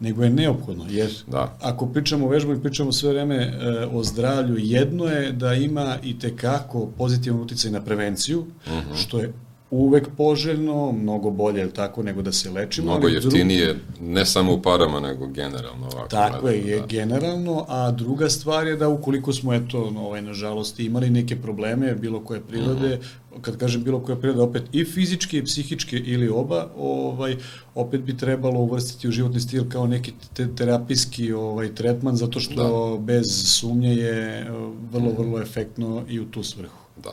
nego 0.00 0.24
je 0.24 0.30
neophodno, 0.30 0.86
jer 0.90 1.10
da. 1.26 1.56
ako 1.60 1.86
pričamo 1.86 2.26
o 2.26 2.28
vežbanju, 2.28 2.60
pričamo 2.60 2.92
sve 2.92 3.12
vreme 3.12 3.36
e, 3.36 3.86
o 3.92 4.04
zdravlju, 4.04 4.56
jedno 4.58 5.04
je 5.04 5.32
da 5.32 5.54
ima 5.54 5.98
i 6.02 6.18
tekako 6.18 6.86
pozitivan 6.86 7.40
uticaj 7.40 7.70
na 7.70 7.80
prevenciju, 7.80 8.40
mm 8.42 8.70
-hmm. 8.70 8.96
što 8.96 9.18
je 9.18 9.32
uvek 9.72 10.08
poželjno, 10.16 10.92
mnogo 10.92 11.30
bolje, 11.30 11.60
je 11.60 11.70
tako, 11.70 12.02
nego 12.02 12.22
da 12.22 12.32
se 12.32 12.50
lečimo. 12.50 12.90
Mnogo 12.90 13.06
ali 13.06 13.14
jeftinije, 13.14 13.66
drugi... 13.66 14.12
ne 14.12 14.26
samo 14.26 14.52
u 14.52 14.62
parama, 14.62 15.00
nego 15.00 15.26
generalno. 15.26 15.86
Ovako, 15.92 16.08
tako 16.08 16.48
je, 16.48 16.66
je 16.66 16.80
da. 16.80 16.86
generalno, 16.86 17.64
a 17.68 17.90
druga 17.90 18.28
stvar 18.28 18.66
je 18.66 18.76
da 18.76 18.88
ukoliko 18.88 19.32
smo, 19.32 19.54
eto, 19.54 19.92
ovaj, 19.96 20.22
nažalost, 20.22 20.80
imali 20.80 21.10
neke 21.10 21.36
probleme, 21.36 21.94
bilo 21.94 22.20
koje 22.20 22.40
prirode, 22.40 22.96
mm 22.96 23.00
-hmm. 23.34 23.40
kad 23.40 23.56
kažem 23.56 23.84
bilo 23.84 24.00
koje 24.00 24.20
prirode, 24.20 24.40
opet 24.42 24.62
i 24.72 24.84
fizičke 24.84 25.38
i 25.38 25.44
psihičke 25.44 25.96
ili 25.96 26.28
oba, 26.28 26.68
ovaj, 26.76 27.36
opet 27.74 28.00
bi 28.00 28.16
trebalo 28.16 28.60
uvrstiti 28.60 29.08
u 29.08 29.10
životni 29.10 29.40
stil 29.40 29.68
kao 29.68 29.86
neki 29.86 30.12
te 30.34 30.54
terapijski 30.56 31.32
ovaj, 31.32 31.74
tretman, 31.74 32.16
zato 32.16 32.40
što 32.40 32.96
da. 32.96 33.02
bez 33.02 33.26
sumnje 33.46 33.94
je 33.94 34.50
vrlo, 34.92 35.12
mhm. 35.12 35.22
vrlo 35.22 35.40
efektno 35.40 36.04
i 36.08 36.20
u 36.20 36.24
tu 36.24 36.42
svrhu. 36.42 36.76
Da. 37.02 37.10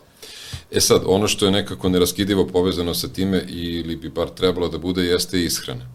E 0.71 0.81
sad, 0.81 1.01
ono 1.05 1.27
što 1.27 1.45
je 1.45 1.51
nekako 1.51 1.89
neraskidivo 1.89 2.47
povezano 2.47 2.93
sa 2.93 3.07
time 3.07 3.43
ili 3.47 3.95
bi 3.95 4.09
bar 4.09 4.29
trebalo 4.29 4.69
da 4.69 4.77
bude 4.77 5.03
jeste 5.03 5.43
ishrana. 5.43 5.85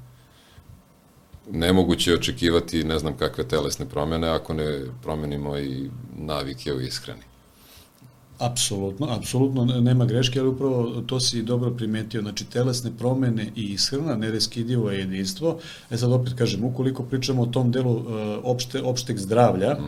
Nemoguće 1.51 2.11
je 2.11 2.17
očekivati 2.17 2.85
ne 2.85 2.99
znam 2.99 3.17
kakve 3.17 3.49
telesne 3.49 3.89
promene 3.89 4.29
ako 4.29 4.55
ne 4.55 4.81
promenimo 5.03 5.59
i 5.59 5.91
navike 6.17 6.73
u 6.73 6.81
ishrani. 6.81 7.23
Apsolutno, 8.39 9.07
apsolutno 9.11 9.65
nema 9.65 10.05
greške, 10.05 10.41
ali 10.41 10.49
upravo 10.49 11.03
to 11.07 11.21
si 11.21 11.43
dobro 11.43 11.71
primetio, 11.71 12.23
znači 12.23 12.45
telesne 12.45 12.91
promene 12.99 13.47
i 13.57 13.63
ishrana, 13.63 14.17
nereskidivo 14.17 14.91
je 14.91 14.99
jedinstvo. 14.99 15.59
E 15.91 15.97
sad 15.97 16.13
opet 16.13 16.35
kažem, 16.35 16.65
ukoliko 16.65 17.03
pričamo 17.03 17.43
o 17.43 17.47
tom 17.47 17.73
delu 17.73 17.93
uh, 17.93 18.05
opšte, 18.43 18.83
opšteg 18.83 19.19
zdravlja, 19.19 19.75
mm 19.75 19.85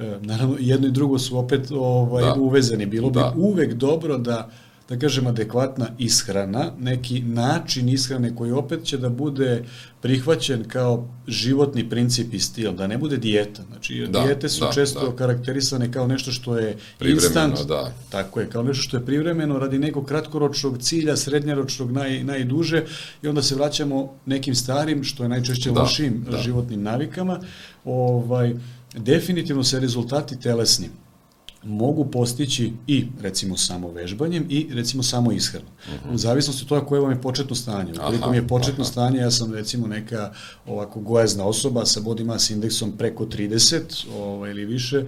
-hmm. 0.00 0.26
naravno 0.26 0.56
jedno 0.60 0.88
i 0.88 0.90
drugo 0.90 1.18
su 1.18 1.38
opet 1.38 1.70
ovaj, 1.70 2.24
da. 2.24 2.34
uvezani, 2.34 2.86
bilo 2.86 3.10
da. 3.10 3.32
bi 3.34 3.42
uvek 3.42 3.74
dobro 3.74 4.18
da 4.18 4.48
uh, 4.48 4.69
da 4.90 4.98
kažem, 4.98 5.26
adekvatna 5.26 5.88
ishrana, 5.98 6.72
neki 6.78 7.20
način 7.20 7.88
ishrane 7.88 8.36
koji 8.36 8.52
opet 8.52 8.84
će 8.84 8.98
da 8.98 9.08
bude 9.08 9.64
prihvaćen 10.02 10.64
kao 10.68 11.08
životni 11.28 11.88
princip 11.88 12.34
i 12.34 12.38
stil, 12.38 12.72
da 12.72 12.86
ne 12.86 12.98
bude 12.98 13.16
dijeta. 13.16 13.62
Znači, 13.68 14.06
da, 14.10 14.20
dijete 14.20 14.48
su 14.48 14.64
da, 14.64 14.72
često 14.72 15.10
da. 15.10 15.16
karakterisane 15.16 15.92
kao 15.92 16.06
nešto 16.06 16.32
što 16.32 16.58
je 16.58 16.76
instant, 17.00 17.58
da. 17.68 17.92
tako 18.08 18.40
je, 18.40 18.50
kao 18.50 18.62
nešto 18.62 18.82
što 18.82 18.96
je 18.96 19.06
privremeno 19.06 19.58
radi 19.58 19.78
nekog 19.78 20.06
kratkoročnog 20.06 20.78
cilja, 20.78 21.16
srednjoročnog 21.16 21.92
naj, 21.92 22.24
najduže 22.24 22.84
i 23.22 23.28
onda 23.28 23.42
se 23.42 23.54
vraćamo 23.54 24.14
nekim 24.26 24.54
starim, 24.54 25.04
što 25.04 25.22
je 25.22 25.28
najčešće 25.28 25.70
da, 25.70 25.80
lošim 25.80 26.26
da. 26.30 26.38
životnim 26.38 26.82
navikama. 26.82 27.40
Ovaj, 27.84 28.54
definitivno 28.94 29.64
se 29.64 29.80
rezultati 29.80 30.40
telesni 30.40 30.88
mogu 31.62 32.04
postići 32.04 32.72
i 32.86 33.06
recimo 33.20 33.56
samo 33.56 33.90
vežbanjem 33.90 34.46
i 34.48 34.68
recimo 34.72 35.02
samo 35.02 35.32
ishranom. 35.32 35.68
Uh 35.88 35.94
mhm. 35.94 36.08
-huh. 36.08 36.14
U 36.14 36.18
zavisnosti 36.18 36.62
od 36.64 36.68
toga 36.68 36.86
koje 36.86 37.00
vam 37.00 37.10
je 37.10 37.20
početno 37.20 37.56
stanje. 37.56 37.92
Ukoliko 37.92 38.30
mi 38.30 38.36
je 38.36 38.48
početno 38.48 38.82
aha. 38.82 38.90
stanje, 38.92 39.18
ja 39.18 39.30
sam 39.30 39.54
recimo 39.54 39.86
neka 39.86 40.32
ovako 40.66 41.00
gojazna 41.00 41.44
osoba 41.44 41.86
sa 41.86 42.00
body 42.00 42.24
mass 42.24 42.50
indeksom 42.50 42.92
preko 42.92 43.26
30 43.26 43.80
ovaj, 44.16 44.50
ili 44.50 44.64
više, 44.64 45.04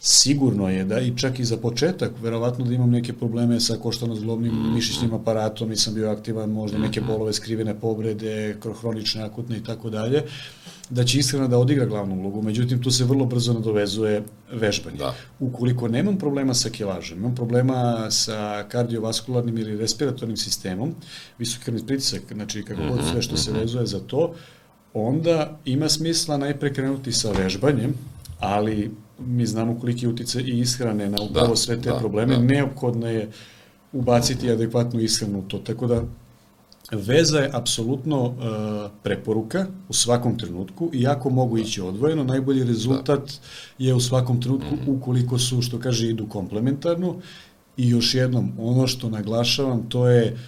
sigurno 0.00 0.70
je 0.70 0.84
da 0.84 1.00
i 1.00 1.16
čak 1.16 1.38
i 1.38 1.44
za 1.44 1.56
početak, 1.56 2.12
verovatno 2.22 2.64
da 2.64 2.74
imam 2.74 2.90
neke 2.90 3.12
probleme 3.12 3.60
sa 3.60 3.76
koštano-zglobnim 3.76 4.52
mm 4.52 4.64
-hmm. 4.64 4.74
mišićnim 4.74 5.14
aparatom, 5.14 5.68
nisam 5.68 5.94
bio 5.94 6.10
aktivan, 6.10 6.50
možda 6.50 6.78
neke 6.78 7.00
mhm. 7.00 7.10
bolove, 7.10 7.32
skrivene 7.32 7.80
povrede, 7.80 8.56
hronične, 8.80 9.22
akutne 9.22 9.56
i 9.56 9.64
tako 9.64 9.90
dalje 9.90 10.24
da 10.90 11.04
će 11.04 11.18
ishrana 11.18 11.48
da 11.48 11.58
odigra 11.58 11.86
glavnu 11.86 12.14
ulogu, 12.14 12.42
međutim 12.42 12.82
tu 12.82 12.90
se 12.90 13.04
vrlo 13.04 13.24
brzo 13.24 13.52
nadovezuje 13.52 14.22
vežbanje. 14.52 14.96
Da. 14.96 15.14
Ukoliko 15.40 15.88
nemam 15.88 16.18
problema 16.18 16.54
sa 16.54 16.70
kilažom, 16.70 17.18
imam 17.18 17.34
problema 17.34 18.10
sa 18.10 18.64
kardiovaskularnim 18.68 19.58
ili 19.58 19.76
respiratornim 19.76 20.36
sistemom, 20.36 20.94
visoki 21.38 21.64
krvni 21.64 21.86
pritisak, 21.86 22.22
znači 22.34 22.62
kako 22.62 22.82
god 22.88 22.98
mhm, 22.98 23.08
sve 23.12 23.22
što 23.22 23.36
se 23.36 23.50
mhm. 23.50 23.60
vezuje 23.60 23.86
za 23.86 24.00
to, 24.00 24.34
onda 24.94 25.58
ima 25.64 25.88
smisla 25.88 26.36
najpre 26.36 26.74
krenuti 26.74 27.12
sa 27.12 27.32
vežbanjem, 27.32 27.94
ali 28.38 28.90
mi 29.18 29.46
znamo 29.46 29.80
koliki 29.80 30.06
utice 30.06 30.40
i 30.40 30.58
ishrane 30.58 31.10
na 31.10 31.22
upravo 31.22 31.48
da, 31.48 31.56
sve 31.56 31.80
te 31.80 31.90
da, 31.90 31.98
probleme, 31.98 32.36
da. 32.36 32.42
neophodno 32.42 33.10
je 33.10 33.30
ubaciti 33.92 34.50
adekvatnu 34.50 35.00
ishranu 35.00 35.38
u 35.38 35.42
to. 35.42 35.58
Tako 35.58 35.86
da 35.86 36.02
Veza 36.92 37.38
je 37.38 37.50
apsolutno 37.52 38.22
uh, 38.22 38.34
preporuka 39.02 39.66
u 39.88 39.92
svakom 39.92 40.38
trenutku 40.38 40.90
i 40.92 41.06
ako 41.06 41.30
mogu 41.30 41.58
ići 41.58 41.80
odvojeno, 41.80 42.24
najbolji 42.24 42.64
rezultat 42.64 43.24
da. 43.78 43.84
je 43.84 43.94
u 43.94 44.00
svakom 44.00 44.40
trenutku 44.42 44.74
mm 44.74 44.78
-hmm. 44.78 44.96
ukoliko 44.98 45.38
su, 45.38 45.62
što 45.62 45.78
kaže, 45.78 46.08
idu 46.08 46.28
komplementarno. 46.28 47.16
I 47.76 47.88
još 47.88 48.14
jednom, 48.14 48.52
ono 48.58 48.86
što 48.86 49.10
naglašavam, 49.10 49.88
to 49.88 50.08
je 50.08 50.38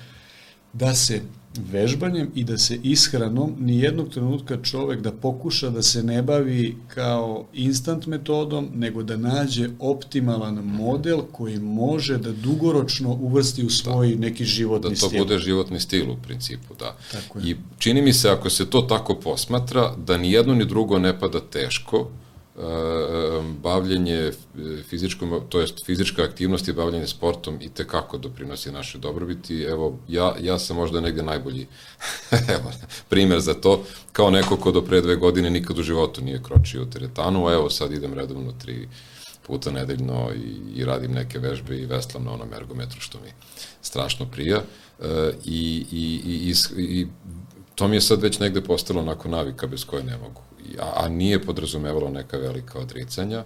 da 0.73 0.95
se 0.95 1.23
vežbanjem 1.56 2.30
i 2.35 2.44
da 2.44 2.59
se 2.59 2.78
ishranom 2.82 3.54
ni 3.59 3.78
jednog 3.78 4.09
trenutka 4.09 4.62
čovek 4.62 5.00
da 5.00 5.12
pokuša 5.12 5.71
da 5.71 5.82
se 5.82 6.02
ne 6.02 6.23
bavi 6.23 6.76
kao 6.88 7.47
instant 7.52 8.06
metodom, 8.06 8.68
nego 8.75 9.02
da 9.02 9.16
nađe 9.16 9.68
optimalan 9.78 10.54
model 10.54 11.21
koji 11.32 11.59
može 11.59 12.18
da 12.18 12.32
dugoročno 12.32 13.12
uvrsti 13.21 13.64
u 13.64 13.71
svoj 13.71 14.14
da. 14.14 14.21
neki 14.21 14.44
životni 14.44 14.97
stil. 14.97 15.09
Da 15.09 15.16
to 15.16 15.25
bude 15.25 15.38
životni 15.38 15.80
stil 15.80 16.11
u 16.11 16.16
principu, 16.16 16.75
da. 16.78 16.97
Tako 17.12 17.38
je. 17.38 17.50
I 17.50 17.56
čini 17.78 18.02
mi 18.02 18.12
se 18.12 18.28
ako 18.28 18.50
se 18.50 18.71
to 18.71 18.82
tako 18.82 19.14
posmatra, 19.14 19.94
da 19.97 20.16
ni 20.16 20.32
jedno 20.32 20.54
ni 20.54 20.64
drugo 20.64 20.99
ne 20.99 21.21
pada 21.21 21.40
teško, 21.40 22.11
bavljenje 23.62 24.32
fizičkom, 24.88 25.40
to 25.49 25.61
jest 25.61 25.87
fizička 25.87 26.23
aktivnost 26.23 26.68
i 26.68 26.73
bavljenje 26.73 27.06
sportom 27.06 27.59
i 27.61 27.68
te 27.68 27.87
kako 27.87 28.18
doprinosi 28.18 28.73
našoj 28.73 29.00
dobrobiti. 29.00 29.62
Evo, 29.62 29.99
ja, 30.09 30.35
ja 30.40 30.59
sam 30.59 30.76
možda 30.76 31.00
negde 31.00 31.23
najbolji 31.23 31.66
evo, 32.56 32.73
primer 33.09 33.40
za 33.40 33.54
to, 33.54 33.85
kao 34.12 34.30
neko 34.30 34.56
ko 34.56 34.73
do 34.73 34.82
pre 34.82 35.00
dve 35.00 35.16
godine 35.16 35.50
nikad 35.50 35.78
u 35.78 35.82
životu 35.82 36.25
nije 36.25 36.42
kročio 36.42 36.82
u 36.82 36.90
teretanu, 36.90 37.47
a 37.47 37.52
evo 37.52 37.71
sad 37.71 37.92
idem 37.92 38.14
redovno 38.14 38.52
tri 38.52 38.88
puta 39.47 39.71
nedeljno 39.71 40.30
i, 40.35 40.80
i 40.80 40.85
radim 40.85 41.12
neke 41.12 41.38
vežbe 41.38 41.76
i 41.76 41.87
veslam 41.87 42.25
na 42.25 42.32
onom 42.32 42.54
ergometru 42.54 43.00
što 43.00 43.18
mi 43.21 43.32
strašno 43.82 44.26
prija. 44.26 44.62
E, 45.00 45.32
i, 45.44 45.87
i, 45.92 46.21
i, 46.25 46.50
i, 46.50 47.00
i 47.00 47.06
to 47.75 47.88
mi 47.88 47.97
je 47.97 48.00
sad 48.00 48.23
već 48.23 48.38
negde 48.38 48.61
postalo 48.61 49.00
onako 49.00 49.29
navika 49.29 49.67
bez 49.67 49.85
koje 49.85 50.05
ne 50.05 50.17
mogu 50.17 50.41
a, 50.81 50.93
a 51.05 51.09
nije 51.09 51.43
podrazumevalo 51.43 52.11
neka 52.11 52.37
velika 52.37 52.79
odricanja, 52.79 53.45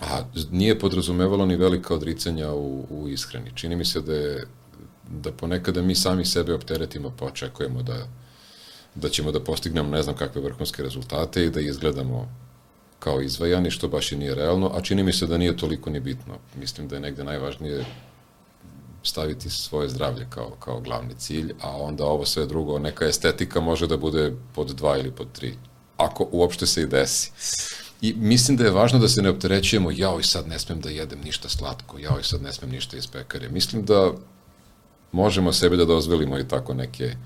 a 0.00 0.22
nije 0.50 0.78
podrazumevalo 0.78 1.46
ni 1.46 1.56
velika 1.56 1.94
odricanja 1.94 2.52
u, 2.52 2.86
u 2.90 3.08
ishrani. 3.08 3.50
Čini 3.54 3.76
mi 3.76 3.84
se 3.84 4.00
da 4.00 4.14
je 4.14 4.46
da 5.10 5.32
ponekada 5.32 5.82
mi 5.82 5.94
sami 5.94 6.24
sebe 6.24 6.54
opteretimo 6.54 7.12
pa 7.18 7.24
očekujemo 7.24 7.82
da, 7.82 8.06
da 8.94 9.08
ćemo 9.08 9.32
da 9.32 9.40
postignemo 9.40 9.90
ne 9.90 10.02
znam 10.02 10.16
kakve 10.16 10.40
vrhunske 10.40 10.82
rezultate 10.82 11.44
i 11.44 11.50
da 11.50 11.60
izgledamo 11.60 12.28
kao 12.98 13.20
izvajani, 13.20 13.70
što 13.70 13.88
baš 13.88 14.12
i 14.12 14.16
nije 14.16 14.34
realno, 14.34 14.70
a 14.74 14.80
čini 14.80 15.02
mi 15.02 15.12
se 15.12 15.26
da 15.26 15.38
nije 15.38 15.56
toliko 15.56 15.90
ni 15.90 16.00
bitno. 16.00 16.38
Mislim 16.56 16.88
da 16.88 16.96
je 16.96 17.00
negde 17.00 17.24
najvažnije 17.24 17.84
staviti 19.08 19.50
svoje 19.50 19.88
zdravlje 19.88 20.26
kao, 20.30 20.50
kao 20.60 20.80
glavni 20.80 21.14
cilj, 21.18 21.54
a 21.60 21.76
onda 21.76 22.04
ovo 22.04 22.26
sve 22.26 22.46
drugo, 22.46 22.78
neka 22.78 23.06
estetika 23.06 23.60
može 23.60 23.86
da 23.86 23.96
bude 23.96 24.32
pod 24.54 24.68
dva 24.68 24.98
ili 24.98 25.10
pod 25.10 25.32
tri 25.32 25.54
ako 25.96 26.28
uopšte 26.32 26.66
se 26.66 26.82
i 26.82 26.86
desi. 26.86 27.30
I 28.00 28.14
mislim 28.16 28.56
da 28.56 28.64
je 28.64 28.70
važno 28.70 28.98
da 28.98 29.08
se 29.08 29.22
ne 29.22 29.30
opterećujemo, 29.30 29.90
jao 29.90 30.20
i 30.20 30.24
sad 30.24 30.48
ne 30.48 30.58
smem 30.58 30.80
da 30.80 30.90
jedem 30.90 31.20
ništa 31.24 31.48
slatko, 31.48 31.98
jao 31.98 32.20
i 32.20 32.24
sad 32.24 32.42
ne 32.42 32.52
smem 32.52 32.70
ništa 32.70 32.96
iz 32.96 33.06
pekare. 33.06 33.48
Mislim 33.48 33.84
da 33.84 34.12
možemo 35.12 35.52
sebi 35.52 35.76
da 35.76 35.84
dozvolimo 35.84 36.38
i 36.38 36.48
tako 36.48 36.74
neke 36.74 37.16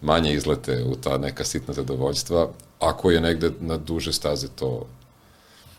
manje 0.00 0.34
izlete 0.34 0.84
u 0.84 0.96
ta 0.96 1.18
neka 1.18 1.44
sitna 1.44 1.74
zadovoljstva, 1.74 2.48
ako 2.80 3.10
je 3.10 3.20
negde 3.20 3.50
na 3.60 3.76
duže 3.76 4.12
staze 4.12 4.48
to 4.48 4.86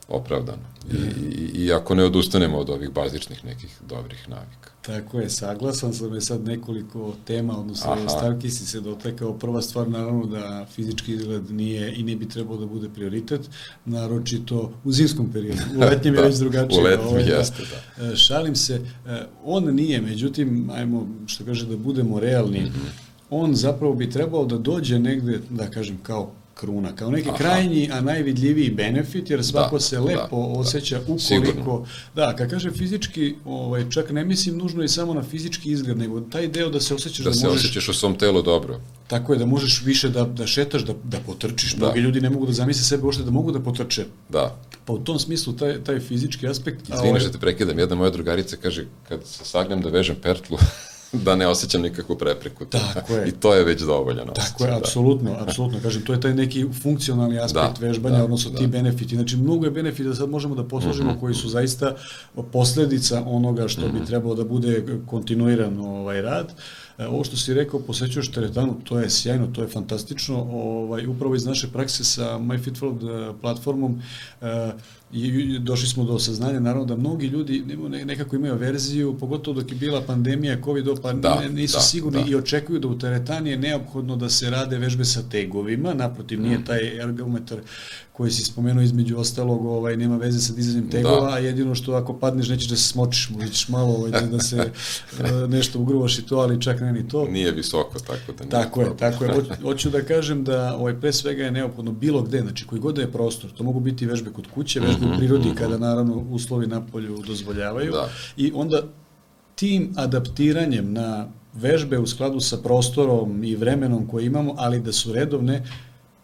opravdano. 0.08 0.68
I, 0.92 0.96
i, 0.96 1.66
i 1.66 1.74
ako 1.74 1.96
ne 1.96 2.04
odustanemo 2.04 2.58
od 2.58 2.70
ovih 2.70 2.90
bazičnih 2.90 3.46
nekih 3.46 3.78
dobrih 3.82 4.30
navika. 4.30 4.63
Tako 4.86 5.20
je, 5.20 5.30
saglasan 5.30 5.94
sam 5.94 6.14
je 6.14 6.22
sad 6.22 6.46
nekoliko 6.46 7.14
tema, 7.26 7.60
odnosno 7.60 7.92
Aha. 7.92 8.10
stavki 8.10 8.50
si 8.50 8.66
se 8.66 8.82
dotekao. 8.82 9.34
Prva 9.34 9.62
stvar, 9.62 9.90
naravno, 9.90 10.26
da 10.26 10.66
fizički 10.76 11.14
izgled 11.14 11.52
nije 11.52 11.96
i 11.96 12.04
ne 12.04 12.16
bi 12.16 12.30
trebao 12.30 12.58
da 12.58 12.66
bude 12.66 12.90
prioritet, 12.90 13.42
naročito 13.86 14.72
u 14.84 14.92
zimskom 14.92 15.32
periodu. 15.32 15.62
U 15.78 15.80
letnjem 15.80 16.14
da, 16.16 16.22
je 16.22 16.28
već 16.28 16.38
drugačije. 16.38 16.82
U 16.82 16.84
letnjem 16.84 17.08
ovaj, 17.08 17.24
jeste, 17.24 17.64
da. 17.98 18.06
E, 18.06 18.16
šalim 18.16 18.56
se, 18.56 18.82
e, 19.08 19.26
on 19.44 19.76
nije, 19.76 20.02
međutim, 20.02 20.70
ajmo, 20.70 21.08
što 21.26 21.46
kaže, 21.46 21.66
da 21.66 21.78
budemo 21.78 22.20
realni, 22.20 22.60
mm 22.60 22.66
-hmm. 22.66 22.90
on 23.30 23.56
zapravo 23.56 23.94
bi 23.94 24.10
trebao 24.10 24.46
da 24.46 24.58
dođe 24.58 25.00
negde, 25.00 25.40
da 25.50 25.70
kažem, 25.70 25.98
kao 26.04 26.32
kruna, 26.54 26.96
kao 26.96 27.12
neki 27.12 27.30
Aha. 27.30 27.38
krajnji, 27.38 27.90
a 27.92 28.02
najvidljiviji 28.02 28.70
benefit, 28.70 29.30
jer 29.30 29.46
svako 29.46 29.76
da, 29.76 29.80
se 29.80 30.00
lepo 30.00 30.54
da, 30.54 30.60
osjeća 30.60 30.96
da. 30.96 31.02
ukoliko, 31.02 31.24
Sigurno. 31.24 31.86
da, 32.16 32.36
kad 32.36 32.50
kaže 32.50 32.72
fizički, 32.72 33.36
ovaj, 33.46 33.90
čak 33.90 34.12
ne 34.12 34.26
mislim 34.26 34.58
nužno 34.58 34.84
i 34.84 34.88
samo 34.88 35.14
na 35.14 35.24
fizički 35.24 35.72
izgled, 35.72 35.98
nego 35.98 36.22
taj 36.22 36.48
deo 36.48 36.70
da 36.70 36.80
se 36.80 36.96
osjećaš 36.96 37.24
da, 37.24 37.30
da 37.30 37.34
se 37.34 37.48
možeš... 37.48 37.64
osjećaš 37.64 37.90
u 37.90 37.94
svom 37.94 38.18
telu 38.18 38.42
dobro. 38.42 38.82
Tako 39.08 39.34
je, 39.34 39.40
da 39.40 39.46
možeš 39.46 39.82
više 39.86 40.10
da, 40.10 40.24
da 40.24 40.48
šetaš, 40.48 40.86
da, 40.86 40.94
da 41.04 41.20
potrčiš. 41.20 41.74
Da. 41.74 41.86
Mnogi 41.86 42.00
ljudi 42.00 42.22
ne 42.22 42.30
mogu 42.30 42.46
da 42.46 42.54
zamisle 42.54 42.84
sebe 42.84 43.04
uopšte 43.04 43.24
da 43.24 43.32
mogu 43.32 43.52
da 43.52 43.60
potrče. 43.60 44.06
Da. 44.30 44.58
Pa 44.86 44.94
u 44.94 45.00
tom 45.00 45.20
smislu 45.20 45.54
taj, 45.54 45.84
taj 45.84 46.00
fizički 46.00 46.48
aspekt... 46.48 46.82
Izvini 46.82 47.10
ovaj... 47.10 47.20
što 47.20 47.30
te 47.30 47.40
prekidam, 47.40 47.80
jedna 47.80 47.96
moja 47.96 48.10
drugarica 48.10 48.58
kaže, 48.62 48.86
kad 49.10 49.20
se 49.26 49.46
sagnem 49.46 49.82
da 49.82 49.90
vežem 49.90 50.16
pertlu, 50.16 50.58
da 51.14 51.36
ne 51.36 51.48
osjećam 51.48 51.82
nikakvu 51.82 52.18
prepreku. 52.18 52.66
Tako 52.66 53.14
je. 53.14 53.28
I 53.30 53.32
to 53.32 53.54
je 53.54 53.64
već 53.64 53.82
dovoljno. 53.82 54.26
Tako 54.26 54.64
je, 54.64 54.72
da. 54.72 54.78
apsolutno, 54.78 55.36
apsolutno. 55.40 55.80
Kažem, 55.82 56.06
to 56.06 56.14
je 56.14 56.22
taj 56.22 56.34
neki 56.34 56.66
funkcionalni 56.82 57.40
aspekt 57.40 57.80
da, 57.80 57.88
vežbanja, 57.88 58.18
da, 58.18 58.24
odnosno 58.24 58.52
da. 58.52 58.58
ti 58.58 58.68
benefiti. 58.68 59.16
Znači, 59.16 59.38
mnogo 59.38 59.66
je 59.66 59.72
benefita 59.72 60.10
da 60.10 60.16
sad 60.16 60.30
možemo 60.30 60.56
da 60.56 60.64
poslužimo 60.64 61.12
mm 61.12 61.16
-hmm. 61.16 61.20
koji 61.20 61.36
su 61.36 61.50
zaista 61.50 61.96
posledica 62.52 63.24
onoga 63.26 63.68
što 63.68 63.82
mm 63.82 63.84
-hmm. 63.84 63.92
bi 63.92 63.98
mhm. 63.98 64.08
trebalo 64.08 64.36
da 64.36 64.44
bude 64.44 64.84
kontinuiran 65.08 65.80
ovaj 65.80 66.22
rad. 66.22 66.54
E, 66.98 67.08
ovo 67.08 67.24
što 67.24 67.38
si 67.38 67.54
rekao, 67.54 67.80
posećuješ 67.80 68.32
teretanu, 68.32 68.76
to 68.84 69.00
je 69.00 69.10
sjajno, 69.10 69.48
to 69.48 69.62
je 69.62 69.68
fantastično. 69.68 70.48
Ovaj, 70.52 71.08
upravo 71.08 71.36
iz 71.36 71.46
naše 71.46 71.68
prakse 71.68 72.04
sa 72.04 72.38
MyFitWorld 72.40 73.30
e, 73.30 73.34
platformom 73.42 74.02
e, 74.42 74.72
i 75.14 75.60
došli 75.60 75.88
smo 75.88 76.04
do 76.04 76.20
saznanja 76.20 76.60
naravno 76.60 76.86
da 76.86 76.96
mnogi 76.96 77.28
ljudi 77.28 77.64
nekako 78.06 78.36
imaju 78.36 78.56
verziju, 78.56 79.18
pogotovo 79.20 79.62
dok 79.62 79.72
je 79.72 79.78
bila 79.78 80.02
pandemija 80.02 80.62
covid 80.64 80.86
pa 81.02 81.14
da, 81.14 81.42
nisu 81.50 81.78
da, 81.78 81.82
sigurni 81.82 82.24
da. 82.24 82.30
i 82.30 82.36
očekuju 82.36 82.80
da 82.80 82.88
u 82.88 83.00
teretani 83.00 83.50
je 83.50 83.58
neophodno 83.58 84.16
da 84.16 84.30
se 84.30 84.50
rade 84.50 84.78
vežbe 84.78 85.06
sa 85.06 85.22
tegovima, 85.30 85.94
naprotiv 85.94 86.42
nije 86.42 86.58
mm. 86.58 86.66
taj 86.66 86.98
ergometar 86.98 87.60
koji 88.14 88.32
si 88.32 88.44
spomenuo 88.44 88.84
između 88.84 89.18
ostalog, 89.18 89.66
ovaj, 89.66 89.98
nema 89.98 90.18
veze 90.18 90.40
sa 90.40 90.54
dizanjem 90.54 90.90
tegova, 90.90 91.30
da. 91.30 91.36
a 91.36 91.38
jedino 91.38 91.76
što 91.76 91.94
ako 91.94 92.20
padneš 92.20 92.50
nećeš 92.50 92.70
da 92.70 92.76
se 92.76 92.88
smočiš, 92.88 93.30
možeš 93.30 93.70
malo 93.70 93.94
ovaj, 93.94 94.12
da, 94.12 94.22
da 94.22 94.40
se 94.40 94.58
e, 95.20 95.48
nešto 95.48 95.80
ugruvaš 95.80 96.20
i 96.20 96.26
to, 96.26 96.38
ali 96.38 96.62
čak 96.62 96.82
ne 96.82 96.94
ni 96.94 97.08
to. 97.08 97.28
Nije 97.28 97.52
visoko, 97.52 98.00
tako 98.00 98.32
da 98.38 98.44
nije 98.44 98.52
Tako 98.52 98.82
je, 98.82 98.98
tako 98.98 99.26
je. 99.26 99.44
Hoću 99.64 99.90
da 99.90 100.02
kažem 100.02 100.44
da 100.44 100.76
ovaj, 100.76 101.00
pre 101.00 101.14
svega 101.14 101.44
je 101.44 101.52
neophodno 101.52 101.92
bilo 101.92 102.22
gde, 102.22 102.42
znači 102.42 102.66
koji 102.66 102.82
god 102.82 102.96
da 102.96 103.02
je 103.02 103.12
prostor, 103.12 103.52
to 103.52 103.64
mogu 103.64 103.80
biti 103.80 104.06
vežbe 104.06 104.30
kod 104.30 104.48
kuće, 104.48 104.80
vežbe 104.80 105.03
u 105.04 105.18
prirodi, 105.18 105.50
mm 105.50 105.52
-hmm. 105.52 105.58
kada 105.58 105.78
naravno 105.78 106.26
uslovi 106.32 106.68
na 106.68 106.82
polju 106.82 107.24
dozvoljavaju, 107.28 107.92
da. 107.92 108.10
i 108.38 108.52
onda 108.56 108.84
tim 109.56 109.94
adaptiranjem 109.96 110.94
na 110.94 111.28
vežbe 111.54 112.00
u 112.00 112.08
skladu 112.08 112.40
sa 112.40 112.58
prostorom 112.58 113.44
i 113.44 113.56
vremenom 113.56 114.08
koje 114.08 114.26
imamo, 114.26 114.56
ali 114.58 114.80
da 114.80 114.92
su 114.92 115.14
redovne, 115.14 115.64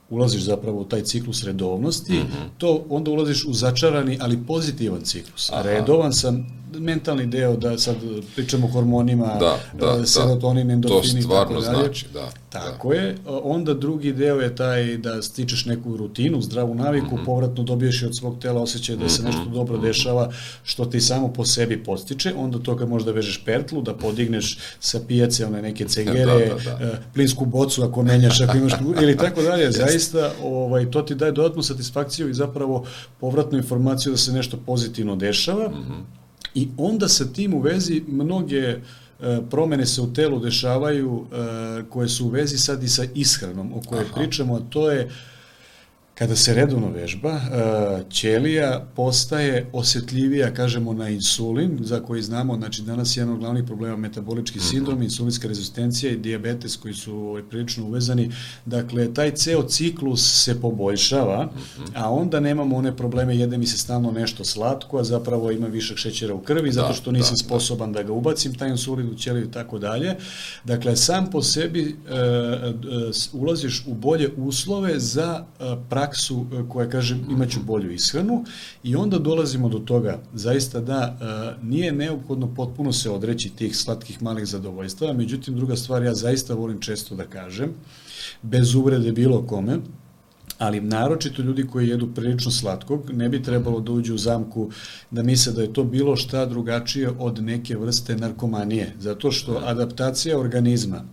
ulaziš 0.09 0.41
zapravo 0.41 0.81
u 0.81 0.85
taj 0.85 1.01
ciklus 1.01 1.43
redovnosti, 1.43 2.13
mm 2.13 2.17
-hmm. 2.17 2.49
to 2.57 2.85
onda 2.89 3.11
ulaziš 3.11 3.45
u 3.45 3.53
začarani, 3.53 4.17
ali 4.21 4.43
pozitivan 4.47 5.01
ciklus. 5.01 5.51
Aha. 5.51 5.61
Redovan 5.61 6.13
sam 6.13 6.58
mentalni 6.73 7.25
deo 7.25 7.55
da 7.55 7.77
sad 7.77 7.95
pričamo 8.35 8.67
o 8.67 8.69
hormonima, 8.69 9.25
da, 9.25 9.59
da, 9.79 10.01
e, 10.03 10.05
serotonin, 10.05 10.67
da. 10.67 10.73
endorfini 10.73 11.19
i 11.19 11.23
tako 11.23 11.53
dalje. 11.53 11.63
znači, 11.63 12.05
da. 12.13 12.31
Tako 12.49 12.89
da. 12.89 12.95
je. 12.95 13.17
Onda 13.43 13.73
drugi 13.73 14.13
deo 14.13 14.39
je 14.39 14.55
taj 14.55 14.97
da 14.97 15.21
stičeš 15.21 15.65
neku 15.65 15.97
rutinu, 15.97 16.41
zdravu 16.41 16.75
naviku, 16.75 17.15
mm 17.15 17.19
-hmm. 17.19 17.25
povratno 17.25 17.63
dobiješ 17.63 18.03
od 18.03 18.17
svog 18.17 18.39
tela 18.39 18.61
osjećaj 18.61 18.95
da 18.95 19.09
se 19.09 19.23
nešto 19.23 19.41
mhm. 19.41 19.53
dobro 19.53 19.77
mhm. 19.77 19.85
dešava 19.85 20.31
što 20.63 20.85
ti 20.85 21.01
samo 21.01 21.33
po 21.33 21.45
sebi 21.45 21.83
postiče, 21.83 22.33
onda 22.37 22.59
to 22.59 22.77
kad 22.77 22.89
možda 22.89 23.11
vežeš 23.11 23.43
pertlu, 23.45 23.81
da 23.81 23.93
podigneš 23.93 24.57
sa 24.79 24.99
pijace 25.07 25.45
one 25.45 25.61
neke 25.61 25.85
cegere, 25.93 26.25
da, 26.25 26.55
da, 26.55 26.77
da. 26.77 26.85
E, 26.85 26.99
plinsku 27.13 27.45
bocu 27.45 27.83
ako 27.83 28.03
menjaš, 28.03 28.41
ako 28.41 28.57
imaš 28.57 28.73
ili 29.01 29.17
tako 29.17 29.41
dalje, 29.41 29.71
zaista 29.81 30.31
ovaj, 30.43 30.91
to 30.91 31.01
ti 31.01 31.15
daje 31.15 31.31
dodatnu 31.31 31.63
satisfakciju 31.63 32.29
i 32.29 32.33
zapravo 32.33 32.85
povratnu 33.19 33.57
informaciju 33.57 34.11
da 34.11 34.17
se 34.17 34.31
nešto 34.31 34.57
pozitivno 34.65 35.15
dešava. 35.15 35.69
Mm 35.69 35.73
-hmm 35.73 36.18
I 36.55 36.67
onda 36.77 37.07
sa 37.07 37.25
tim 37.25 37.53
u 37.53 37.59
vezi 37.59 38.03
mnoge 38.07 38.57
e, 38.57 38.79
promene 39.49 39.85
se 39.85 40.01
u 40.01 40.13
telu 40.13 40.39
dešavaju 40.39 41.25
e, 41.31 41.35
koje 41.89 42.09
su 42.09 42.25
u 42.25 42.29
vezi 42.29 42.57
sad 42.57 42.83
i 42.83 42.87
sa 42.87 43.05
ishranom 43.15 43.73
o 43.73 43.81
kojoj 43.85 44.05
Aha. 44.05 44.13
pričamo, 44.15 44.55
a 44.55 44.61
to 44.69 44.91
je 44.91 45.09
Kada 46.19 46.35
se 46.35 46.53
redovno 46.53 46.89
vežba, 46.91 47.31
e, 47.31 47.39
ćelija 48.09 48.87
postaje 48.95 49.69
osetljivija, 49.73 50.53
kažemo, 50.53 50.93
na 50.93 51.09
insulin, 51.09 51.77
za 51.81 51.99
koji 51.99 52.21
znamo, 52.21 52.55
znači 52.55 52.81
danas 52.81 53.17
je 53.17 53.21
jedan 53.21 53.33
od 53.33 53.39
glavnih 53.39 53.63
problema 53.63 53.97
metabolički 53.97 54.57
mhm. 54.57 54.67
sindrom, 54.67 55.01
insulinska 55.01 55.47
rezistencija 55.47 56.11
i 56.11 56.17
diabetes 56.17 56.75
koji 56.75 56.93
su 56.93 57.15
ovaj, 57.15 57.43
prilično 57.43 57.85
uvezani. 57.85 58.31
Dakle, 58.65 59.13
taj 59.13 59.31
ceo 59.31 59.63
ciklus 59.63 60.43
se 60.43 60.61
poboljšava, 60.61 61.45
mhm. 61.45 61.83
a 61.95 62.11
onda 62.11 62.39
nemamo 62.39 62.75
one 62.75 62.97
probleme, 62.97 63.37
jede 63.37 63.57
mi 63.57 63.67
se 63.67 63.77
stalno 63.77 64.11
nešto 64.11 64.43
slatko, 64.43 64.97
a 64.97 65.03
zapravo 65.03 65.51
ima 65.51 65.67
višak 65.67 65.97
šećera 65.97 66.33
u 66.33 66.41
krvi, 66.41 66.71
zato 66.71 66.87
da, 66.87 66.93
što 66.93 67.11
nisam 67.11 67.33
da, 67.33 67.43
sposoban 67.43 67.91
da. 67.91 67.99
da 67.99 68.07
ga 68.07 68.13
ubacim, 68.13 68.55
taj 68.55 68.69
insulin 68.69 69.09
u 69.09 69.15
ćeliju 69.15 69.45
i 69.45 69.51
tako 69.51 69.79
dalje. 69.79 70.15
Dakle, 70.63 70.95
sam 70.95 71.29
po 71.29 71.41
sebi 71.41 71.81
e, 72.09 72.13
e, 72.13 72.75
ulaziš 73.33 73.83
u 73.87 73.93
bolje 73.93 74.29
uslove 74.37 74.99
za 74.99 75.45
e, 75.59 75.75
praksu 76.09 76.45
e, 76.53 76.69
koja 76.69 76.89
kaže 76.89 77.17
imaću 77.29 77.59
bolju 77.63 77.91
ishranu 77.91 78.43
i 78.83 78.95
onda 78.95 79.19
dolazimo 79.19 79.69
do 79.69 79.79
toga 79.79 80.19
zaista 80.33 80.81
da 80.81 81.17
e, 81.21 81.65
nije 81.65 81.91
neophodno 81.91 82.53
potpuno 82.55 82.93
se 82.93 83.09
odreći 83.09 83.49
tih 83.49 83.77
slatkih 83.77 84.23
malih 84.23 84.45
zadovoljstava, 84.45 85.13
međutim 85.13 85.55
druga 85.55 85.75
stvar 85.75 86.03
ja 86.03 86.13
zaista 86.13 86.53
volim 86.53 86.79
često 86.79 87.15
da 87.15 87.25
kažem, 87.25 87.73
bez 88.41 88.75
uvrede 88.75 89.11
bilo 89.11 89.41
kome, 89.47 89.77
ali 90.57 90.81
naročito 90.81 91.41
ljudi 91.41 91.67
koji 91.67 91.89
jedu 91.89 92.07
prilično 92.15 92.51
slatkog 92.51 93.11
ne 93.13 93.29
bi 93.29 93.43
trebalo 93.43 93.79
da 93.79 93.91
uđu 93.91 94.15
u 94.15 94.17
zamku 94.17 94.71
da 95.11 95.23
misle 95.23 95.53
da 95.53 95.61
je 95.61 95.73
to 95.73 95.83
bilo 95.83 96.15
šta 96.15 96.45
drugačije 96.45 97.09
od 97.19 97.43
neke 97.43 97.77
vrste 97.77 98.15
narkomanije, 98.15 98.95
zato 98.99 99.31
što 99.31 99.61
adaptacija 99.65 100.39
organizma 100.39 101.05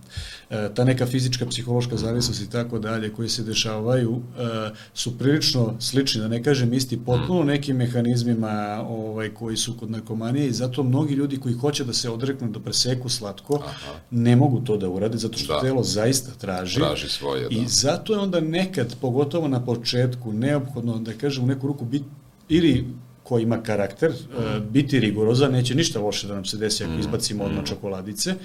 ta 0.75 0.83
neka 0.83 1.05
fizička, 1.05 1.45
psihološka 1.45 1.97
zavisnost 1.97 2.41
i 2.41 2.49
tako 2.49 2.79
dalje 2.79 3.13
koji 3.13 3.29
se 3.29 3.43
dešavaju 3.43 4.21
e, 4.39 4.69
su 4.93 5.17
prilično 5.17 5.75
slični, 5.79 6.21
da 6.21 6.27
ne 6.27 6.43
kažem 6.43 6.73
isti, 6.73 6.99
potpuno 7.05 7.43
mm. 7.43 7.47
nekim 7.47 7.77
mehanizmima 7.77 8.85
ovaj, 8.89 9.29
koji 9.29 9.57
su 9.57 9.73
kod 9.79 9.91
narkomanije 9.91 10.47
i 10.47 10.51
zato 10.51 10.83
mnogi 10.83 11.13
ljudi 11.13 11.37
koji 11.37 11.55
hoće 11.55 11.83
da 11.83 11.93
se 11.93 12.09
odreknu 12.09 12.49
da 12.49 12.59
preseku 12.59 13.09
slatko, 13.09 13.59
Aha. 13.65 13.93
ne 14.11 14.35
mogu 14.35 14.59
to 14.59 14.77
da 14.77 14.89
urade, 14.89 15.17
zato 15.17 15.37
što 15.37 15.53
da. 15.53 15.61
telo 15.61 15.83
zaista 15.83 16.31
traži. 16.31 16.79
Traži 16.79 17.09
svoje, 17.09 17.41
da. 17.41 17.49
I 17.49 17.67
zato 17.67 18.13
je 18.13 18.19
onda 18.19 18.39
nekad, 18.39 18.95
pogotovo 19.01 19.47
na 19.47 19.65
početku, 19.65 20.33
neophodno, 20.33 20.99
da 20.99 21.13
kažem, 21.13 21.43
u 21.43 21.47
neku 21.47 21.67
ruku 21.67 21.85
biti 21.85 22.05
ili 22.49 22.85
ko 23.23 23.39
ima 23.39 23.63
karakter, 23.63 24.11
mm. 24.11 24.71
biti 24.71 24.99
rigorozan, 24.99 25.51
neće 25.51 25.75
ništa 25.75 25.99
loše 25.99 26.27
da 26.27 26.33
nam 26.33 26.45
se 26.45 26.57
desi 26.57 26.83
ako 26.83 26.93
mm. 26.93 26.99
izbacimo 26.99 27.43
odmah 27.43 27.65
čokoladice, 27.65 28.35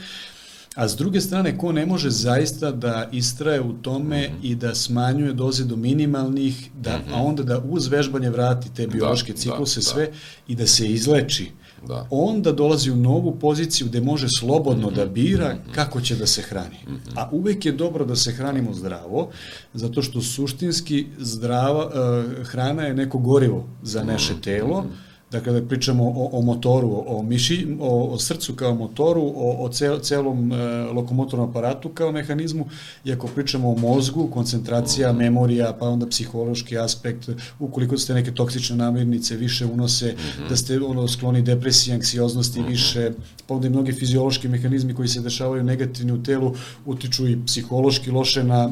A 0.74 0.88
s 0.88 0.96
druge 0.96 1.20
strane, 1.20 1.58
ko 1.58 1.72
ne 1.72 1.86
može 1.86 2.10
zaista 2.10 2.70
da 2.70 3.08
istraje 3.12 3.60
u 3.60 3.72
tome 3.72 4.28
mm 4.28 4.32
-hmm. 4.32 4.50
i 4.50 4.54
da 4.54 4.74
smanjuje 4.74 5.32
doze 5.32 5.64
do 5.64 5.76
minimalnih, 5.76 6.70
da, 6.80 6.98
mm 6.98 7.00
-hmm. 7.00 7.14
a 7.14 7.22
onda 7.22 7.42
da 7.42 7.62
uz 7.68 7.86
vežbanje 7.86 8.30
vrati 8.30 8.74
te 8.74 8.86
da, 8.86 8.92
biološke 8.92 9.32
da, 9.32 9.38
cikluse 9.38 9.80
da, 9.80 9.84
sve 9.84 10.06
da. 10.06 10.12
i 10.48 10.54
da 10.54 10.66
se 10.66 10.88
izleči, 10.88 11.50
da. 11.88 12.06
onda 12.10 12.52
dolazi 12.52 12.90
u 12.90 12.96
novu 12.96 13.38
poziciju 13.38 13.86
gde 13.86 14.00
može 14.00 14.26
slobodno 14.38 14.86
mm 14.86 14.90
-hmm. 14.90 14.96
da 14.96 15.04
mhm. 15.04 15.14
bira 15.14 15.54
mhm. 15.54 15.72
kako 15.72 16.00
će 16.00 16.16
da 16.16 16.26
se 16.26 16.42
hrani. 16.42 16.78
Mm 16.86 16.90
-hmm. 16.90 17.12
A 17.16 17.28
uvek 17.32 17.66
je 17.66 17.72
dobro 17.72 18.04
da 18.04 18.16
se 18.16 18.32
hranimo 18.32 18.74
zdravo, 18.74 19.30
zato 19.74 20.02
što 20.02 20.22
suštinski 20.22 21.06
zdrava, 21.18 21.86
uh, 21.86 22.46
hrana 22.46 22.82
je 22.82 22.94
neko 22.94 23.18
gorivo 23.18 23.68
za 23.82 24.04
naše 24.04 24.34
telo, 24.40 24.80
mm 24.80 24.84
-hmm 24.84 25.11
da 25.40 25.62
pričamo 25.68 26.04
o, 26.04 26.28
o 26.32 26.42
motoru, 26.42 27.04
o, 27.06 27.22
miši, 27.22 27.76
o, 27.80 28.04
o 28.04 28.18
srcu 28.18 28.54
kao 28.54 28.74
motoru, 28.74 29.22
o, 29.22 29.64
o 29.64 29.68
cel, 29.68 29.98
celom 29.98 30.52
e, 30.52 30.56
lokomotornom 30.92 31.50
aparatu 31.50 31.88
kao 31.88 32.12
mehanizmu, 32.12 32.66
i 33.04 33.12
ako 33.12 33.26
pričamo 33.26 33.70
o 33.70 33.78
mozgu, 33.78 34.28
koncentracija, 34.30 35.12
memorija, 35.12 35.76
pa 35.80 35.88
onda 35.88 36.06
psihološki 36.06 36.78
aspekt, 36.78 37.28
ukoliko 37.58 37.98
ste 37.98 38.14
neke 38.14 38.30
toksične 38.32 38.76
namirnice 38.76 39.36
više 39.36 39.66
unose, 39.66 40.12
mm 40.12 40.16
-hmm. 40.16 40.48
da 40.48 40.56
ste 40.56 40.80
ono 40.80 41.08
skloni 41.08 41.42
depresiji, 41.42 41.94
anksioznosti 41.94 42.60
mm 42.60 42.64
-hmm. 42.64 42.68
više, 42.68 43.10
pa 43.46 43.54
onda 43.54 43.66
i 43.66 43.70
mnogi 43.70 43.92
fiziološki 43.92 44.48
mehanizmi 44.48 44.94
koji 44.94 45.08
se 45.08 45.20
dešavaju 45.20 45.64
negativni 45.64 46.12
u 46.12 46.22
telu 46.22 46.54
utiču 46.86 47.28
i 47.28 47.38
psihološki 47.46 48.10
loše 48.10 48.44
na 48.44 48.70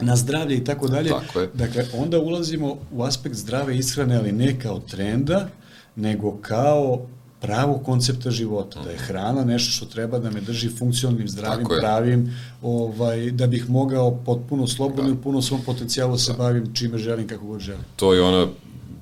na 0.00 0.16
zdravlje 0.16 0.56
i 0.56 0.64
tako 0.64 0.88
dalje. 0.88 1.10
Tako 1.10 1.40
je. 1.40 1.50
Dakle, 1.54 1.84
onda 1.94 2.18
ulazimo 2.18 2.76
u 2.92 3.02
aspekt 3.02 3.36
zdrave 3.36 3.78
ishrane, 3.78 4.16
ali 4.16 4.32
ne 4.32 4.60
kao 4.60 4.80
trenda, 4.80 5.48
nego 5.96 6.36
kao 6.42 7.06
pravog 7.40 7.84
koncepta 7.84 8.30
života, 8.30 8.82
da 8.82 8.90
je 8.90 8.98
hrana 8.98 9.44
nešto 9.44 9.72
što 9.72 9.86
treba 9.86 10.18
da 10.18 10.30
me 10.30 10.40
drži 10.40 10.68
funkcionalnim, 10.68 11.28
zdravim, 11.28 11.66
pravim, 11.80 12.36
ovaj, 12.62 13.30
da 13.30 13.46
bih 13.46 13.70
mogao 13.70 14.18
potpuno 14.24 14.66
slobodno 14.66 15.10
da. 15.10 15.18
i 15.18 15.22
puno 15.22 15.42
svom 15.42 15.60
potencijalu 15.66 16.18
se 16.18 16.32
da. 16.32 16.38
bavim 16.38 16.74
čime 16.74 16.98
želim, 16.98 17.28
kako 17.28 17.46
god 17.46 17.60
želim. 17.60 17.84
To 17.96 18.14
je 18.14 18.22
ona 18.22 18.46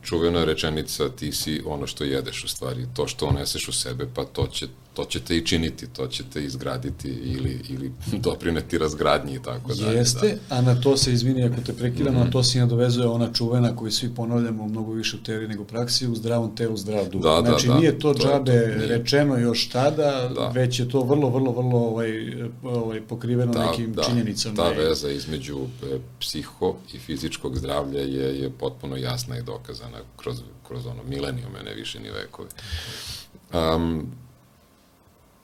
čuvena 0.02 0.44
rečenica 0.44 1.08
ti 1.08 1.32
si 1.32 1.62
ono 1.66 1.86
što 1.86 2.04
jedeš 2.04 2.44
u 2.44 2.48
stvari, 2.48 2.86
to 2.94 3.06
što 3.06 3.26
uneseš 3.26 3.68
u 3.68 3.72
sebe, 3.72 4.06
pa 4.14 4.24
to, 4.24 4.46
će, 4.46 4.66
to 4.94 5.04
ćete 5.04 5.36
i 5.36 5.46
činiti, 5.46 5.86
to 5.86 6.06
ćete 6.06 6.44
izgraditi 6.44 7.08
ili, 7.08 7.60
ili 7.68 7.92
doprineti 8.24 8.78
razgradnji 8.78 9.34
i 9.34 9.42
tako 9.42 9.74
dalje. 9.74 9.96
Jeste, 9.96 10.38
da. 10.48 10.56
a 10.56 10.60
na 10.60 10.80
to 10.80 10.96
se, 10.96 11.12
izvini 11.12 11.44
ako 11.44 11.60
te 11.60 11.72
prekidam, 11.72 12.14
mm 12.14 12.16
-hmm. 12.16 12.24
na 12.24 12.30
to 12.30 12.42
se 12.42 12.58
nadovezuje 12.58 13.06
ona 13.06 13.32
čuvena 13.32 13.76
koju 13.76 13.90
svi 13.90 14.14
ponavljamo 14.14 14.68
mnogo 14.68 14.92
više 14.92 15.16
u 15.16 15.22
teoriji 15.22 15.48
nego 15.48 15.64
praksi, 15.64 16.06
u 16.06 16.14
zdravom 16.14 16.56
telu, 16.56 16.76
zdrav 16.76 17.08
duh. 17.08 17.22
Da, 17.22 17.40
da, 17.40 17.50
znači 17.50 17.66
da, 17.66 17.74
nije 17.74 17.98
to, 17.98 18.14
to 18.14 18.28
džabe 18.28 18.52
je 18.52 18.80
to, 18.80 18.86
rečeno 18.86 19.38
još 19.38 19.68
tada, 19.68 20.30
da. 20.34 20.48
već 20.54 20.80
je 20.80 20.88
to 20.88 21.04
vrlo, 21.04 21.30
vrlo, 21.30 21.52
vrlo 21.52 21.78
ovaj, 21.78 22.10
ovaj, 22.62 23.00
pokriveno 23.00 23.52
da, 23.52 23.66
nekim 23.66 23.92
da, 23.92 24.02
činjenicama. 24.02 24.56
Ta 24.56 24.68
veza 24.68 25.10
između 25.10 25.58
e, 25.82 25.98
psiho 26.20 26.76
i 26.94 26.98
fizičkog 26.98 27.56
zdravlja 27.56 28.00
je, 28.00 28.40
je 28.40 28.50
potpuno 28.50 28.96
jasna 28.96 29.38
i 29.38 29.42
dokazana 29.42 29.98
kroz, 30.16 30.40
kroz 30.68 30.86
ono 30.86 31.02
milenijume, 31.08 31.62
ne 31.64 31.74
više 31.74 32.00
ni 32.00 32.10
vekove. 32.10 32.48
Um, 33.52 34.06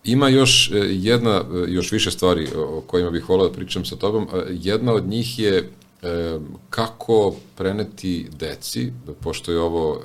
Ima 0.08 0.28
još 0.28 0.70
e, 0.70 0.76
jedna, 0.90 1.30
e, 1.30 1.64
još 1.68 1.92
više 1.92 2.10
stvari 2.10 2.48
o 2.56 2.82
kojima 2.86 3.10
bih 3.10 3.28
volao 3.28 3.48
da 3.48 3.54
pričam 3.54 3.84
sa 3.84 3.96
tobom. 3.96 4.28
E, 4.34 4.46
jedna 4.50 4.92
od 4.92 5.08
njih 5.08 5.38
je 5.38 5.70
kako 6.70 7.34
preneti 7.56 8.28
deci, 8.38 8.92
pošto 9.20 9.52
je 9.52 9.60
ovo 9.60 10.02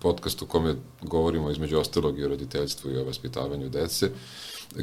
podcast 0.00 0.42
u 0.42 0.46
kome 0.46 0.74
govorimo 1.02 1.50
između 1.50 1.78
ostalog 1.78 2.18
i 2.18 2.24
o 2.24 2.28
roditeljstvu 2.28 2.90
i 2.90 2.96
o 2.96 3.04
vaspitavanju 3.04 3.68
dece, 3.68 4.10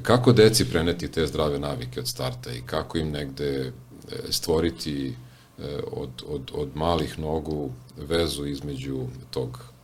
kako 0.02 0.34
deci 0.34 0.70
preneti 0.70 1.08
te 1.08 1.28
zdrave 1.28 1.60
navike 1.60 2.00
od 2.00 2.08
starta 2.08 2.52
i 2.52 2.62
kako 2.66 2.98
im 2.98 3.12
negde 3.12 3.72
stvoriti 4.30 5.16
od, 5.92 6.10
od, 6.28 6.52
od 6.54 6.70
malih 6.76 7.20
nogu 7.20 7.72
vezu 7.98 8.46
između 8.46 9.08
tog 9.32 9.75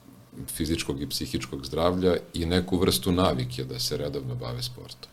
fizičkog 0.48 1.02
i 1.02 1.10
psihičkog 1.10 1.66
zdravlja 1.66 2.16
i 2.34 2.46
neku 2.46 2.78
vrstu 2.78 3.12
navike 3.12 3.64
da 3.64 3.80
se 3.80 3.98
redovno 3.98 4.36
bave 4.36 4.64
sportom. 4.64 5.12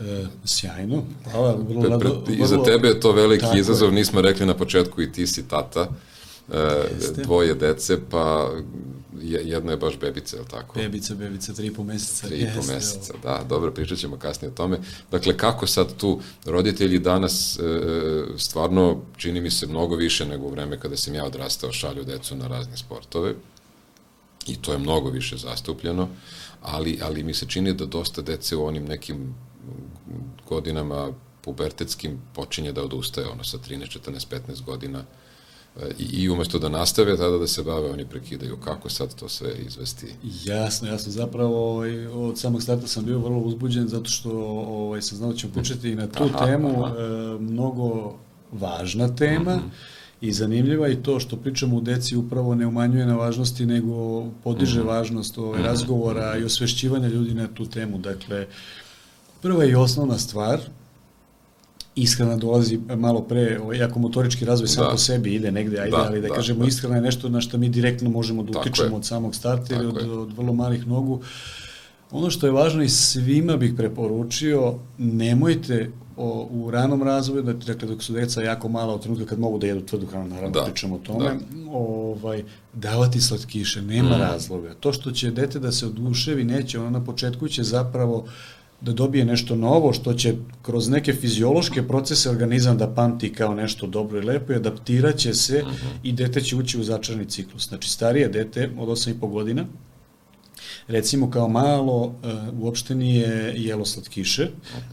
E, 0.00 0.26
sjajno. 0.44 1.04
Hvala, 1.30 1.56
vrlo, 1.68 1.80
Pre, 1.80 1.98
pre, 1.98 2.08
vrlo, 2.08 2.44
I 2.44 2.46
za 2.46 2.62
tebe 2.62 2.88
je 2.88 3.00
to 3.00 3.12
veliki 3.12 3.58
izazov, 3.58 3.88
je. 3.88 3.94
nismo 3.94 4.20
rekli 4.20 4.46
na 4.46 4.54
početku 4.54 5.02
i 5.02 5.12
ti 5.12 5.26
si 5.26 5.48
tata, 5.48 5.88
e, 6.52 6.88
dvoje 7.24 7.54
dece, 7.54 7.98
pa 8.10 8.50
jedna 9.22 9.70
je 9.70 9.76
baš 9.76 9.98
bebica, 9.98 10.36
je 10.36 10.42
li 10.42 10.48
tako? 10.48 10.78
Bebica, 10.78 11.14
bebica, 11.14 11.52
tri 11.52 11.66
i 11.66 11.74
po 11.74 11.84
meseca. 11.84 12.26
Tri 12.26 12.38
i 12.38 12.46
po 12.56 12.72
meseca, 12.72 13.14
da, 13.22 13.44
dobro, 13.48 13.70
pričat 13.70 13.98
ćemo 13.98 14.16
kasnije 14.16 14.50
o 14.52 14.54
tome. 14.54 14.78
Dakle, 15.10 15.36
kako 15.36 15.66
sad 15.66 15.96
tu 15.96 16.20
roditelji 16.44 16.98
danas 16.98 17.58
e, 17.58 17.62
stvarno, 18.36 19.00
čini 19.16 19.40
mi 19.40 19.50
se, 19.50 19.66
mnogo 19.66 19.96
više 19.96 20.26
nego 20.26 20.46
u 20.46 20.50
vreme 20.50 20.80
kada 20.80 20.96
sam 20.96 21.14
ja 21.14 21.24
odrastao, 21.24 21.72
šalju 21.72 22.04
decu 22.04 22.36
na 22.36 22.46
razne 22.46 22.76
sportove, 22.76 23.34
i 24.46 24.56
to 24.56 24.72
je 24.72 24.78
mnogo 24.78 25.10
više 25.10 25.36
zastupljeno, 25.36 26.08
ali, 26.62 26.98
ali 27.02 27.22
mi 27.22 27.34
se 27.34 27.46
čini 27.46 27.74
da 27.74 27.86
dosta 27.86 28.22
dece 28.22 28.56
u 28.56 28.66
onim 28.66 28.84
nekim 28.84 29.34
godinama 30.48 31.12
pubertetskim 31.44 32.18
počinje 32.34 32.72
da 32.72 32.82
odustaje, 32.82 33.26
ono 33.28 33.44
sa 33.44 33.58
13, 33.58 33.98
14, 33.98 34.40
15 34.48 34.64
godina 34.64 35.04
e, 35.80 35.90
i, 35.98 36.22
i 36.22 36.30
umesto 36.30 36.58
da 36.58 36.68
nastave 36.68 37.16
tada 37.16 37.38
da 37.38 37.46
se 37.46 37.62
bave, 37.62 37.90
oni 37.90 38.06
prekidaju. 38.06 38.56
Kako 38.56 38.90
sad 38.90 39.14
to 39.14 39.28
sve 39.28 39.54
izvesti? 39.66 40.06
Jasno, 40.44 40.88
jasno. 40.88 41.12
Zapravo 41.12 41.70
ovaj, 41.72 42.06
od 42.06 42.38
samog 42.38 42.62
starta 42.62 42.86
sam 42.86 43.04
bio 43.04 43.18
vrlo 43.18 43.38
uzbuđen 43.38 43.88
zato 43.88 44.10
što 44.10 44.30
ovaj, 44.68 45.02
sam 45.02 45.18
znao 45.18 45.32
da 45.32 45.36
ćemo 45.36 45.52
početi 45.52 45.94
na 45.94 46.06
tu 46.06 46.24
aha, 46.24 46.46
temu. 46.46 46.84
Aha. 46.84 46.94
E, 46.98 47.38
mnogo 47.38 48.14
važna 48.52 49.16
tema. 49.16 49.56
Mm 49.56 49.60
-hmm 49.60 50.03
i 50.24 50.32
zanimljiva 50.32 50.88
i 50.88 50.96
to 50.96 51.20
što 51.20 51.36
pričamo 51.36 51.76
u 51.76 51.80
deci 51.80 52.16
upravo 52.16 52.54
ne 52.54 52.66
umanjuje 52.66 53.06
na 53.06 53.16
važnosti, 53.16 53.66
nego 53.66 54.24
podiže 54.44 54.82
mm. 54.82 54.86
važnost 54.86 55.38
ovaj, 55.38 55.58
mhm. 55.58 55.68
razgovora 55.68 56.36
i 56.36 56.44
osvešćivanja 56.44 57.08
ljudi 57.08 57.34
na 57.34 57.48
tu 57.54 57.66
temu. 57.66 57.98
Dakle, 57.98 58.46
prva 59.42 59.64
i 59.64 59.74
osnovna 59.74 60.18
stvar, 60.18 60.60
ishrana 61.96 62.36
dolazi 62.36 62.80
malo 62.96 63.20
pre, 63.22 63.58
ovaj, 63.62 63.88
motorički 63.96 64.44
razvoj 64.44 64.68
sam 64.68 64.84
da. 64.84 64.90
po 64.90 64.98
sebi 64.98 65.34
ide 65.34 65.52
negde, 65.52 65.78
ajde, 65.80 65.90
da, 65.90 66.04
ali 66.06 66.20
da, 66.20 66.28
da 66.28 66.34
kažemo 66.34 66.60
da. 66.60 66.68
ishrana 66.68 66.96
je 66.96 67.02
nešto 67.02 67.28
na 67.28 67.40
što 67.40 67.58
mi 67.58 67.68
direktno 67.68 68.10
možemo 68.10 68.42
da 68.42 68.60
utičemo 68.60 68.96
od 68.96 69.06
samog 69.06 69.34
starta 69.34 69.74
ili 69.74 69.86
od, 69.86 69.96
od 69.96 70.36
vrlo 70.36 70.52
malih 70.52 70.86
nogu. 70.86 71.20
Ono 72.10 72.30
što 72.30 72.46
je 72.46 72.52
važno 72.52 72.82
i 72.82 72.88
svima 72.88 73.56
bih 73.56 73.74
preporučio, 73.76 74.74
nemojte 74.98 75.90
o, 76.16 76.48
u 76.50 76.70
ranom 76.70 77.02
razvoju, 77.02 77.42
dakle 77.42 77.88
dok 77.88 78.02
su 78.02 78.12
deca 78.12 78.42
jako 78.42 78.68
mala 78.68 78.94
od 78.94 79.02
trenutka 79.02 79.26
kad 79.26 79.38
mogu 79.38 79.58
da 79.58 79.66
jedu 79.66 79.80
tvrdu 79.80 80.06
hranu, 80.06 80.28
naravno 80.28 80.60
da, 80.60 80.64
pričamo 80.64 80.94
o 80.94 80.98
tome, 80.98 81.24
da. 81.24 81.70
ovaj, 81.72 82.44
davati 82.72 83.20
slatkiše, 83.20 83.82
nema 83.82 84.16
mm. 84.16 84.20
razloga. 84.20 84.74
To 84.80 84.92
što 84.92 85.10
će 85.10 85.30
dete 85.30 85.58
da 85.58 85.72
se 85.72 85.86
oduševi, 85.86 86.44
neće, 86.44 86.80
ono 86.80 86.90
na 86.90 87.04
početku 87.04 87.48
će 87.48 87.62
zapravo 87.62 88.24
da 88.80 88.92
dobije 88.92 89.24
nešto 89.24 89.56
novo, 89.56 89.92
što 89.92 90.14
će 90.14 90.34
kroz 90.62 90.88
neke 90.88 91.12
fiziološke 91.12 91.88
procese 91.88 92.30
organizam 92.30 92.78
da 92.78 92.94
pamti 92.94 93.32
kao 93.32 93.54
nešto 93.54 93.86
dobro 93.86 94.18
i 94.18 94.24
lepo 94.24 94.52
i 94.52 94.56
adaptirat 94.56 95.16
će 95.16 95.34
se 95.34 95.62
mm 95.62 95.66
-hmm. 95.66 95.98
i 96.02 96.12
dete 96.12 96.40
će 96.40 96.56
ući 96.56 96.80
u 96.80 96.84
začarni 96.84 97.24
ciklus. 97.24 97.68
Znači, 97.68 97.90
starije 97.90 98.28
dete 98.28 98.70
od 98.78 98.88
8,5 98.88 99.30
godina, 99.30 99.64
recimo 100.88 101.30
kao 101.30 101.48
malo 101.48 102.02
uh, 102.04 102.12
uopšte 102.60 102.94
nije 102.94 103.54
jelo 103.56 103.84
slatkiše. 103.84 104.48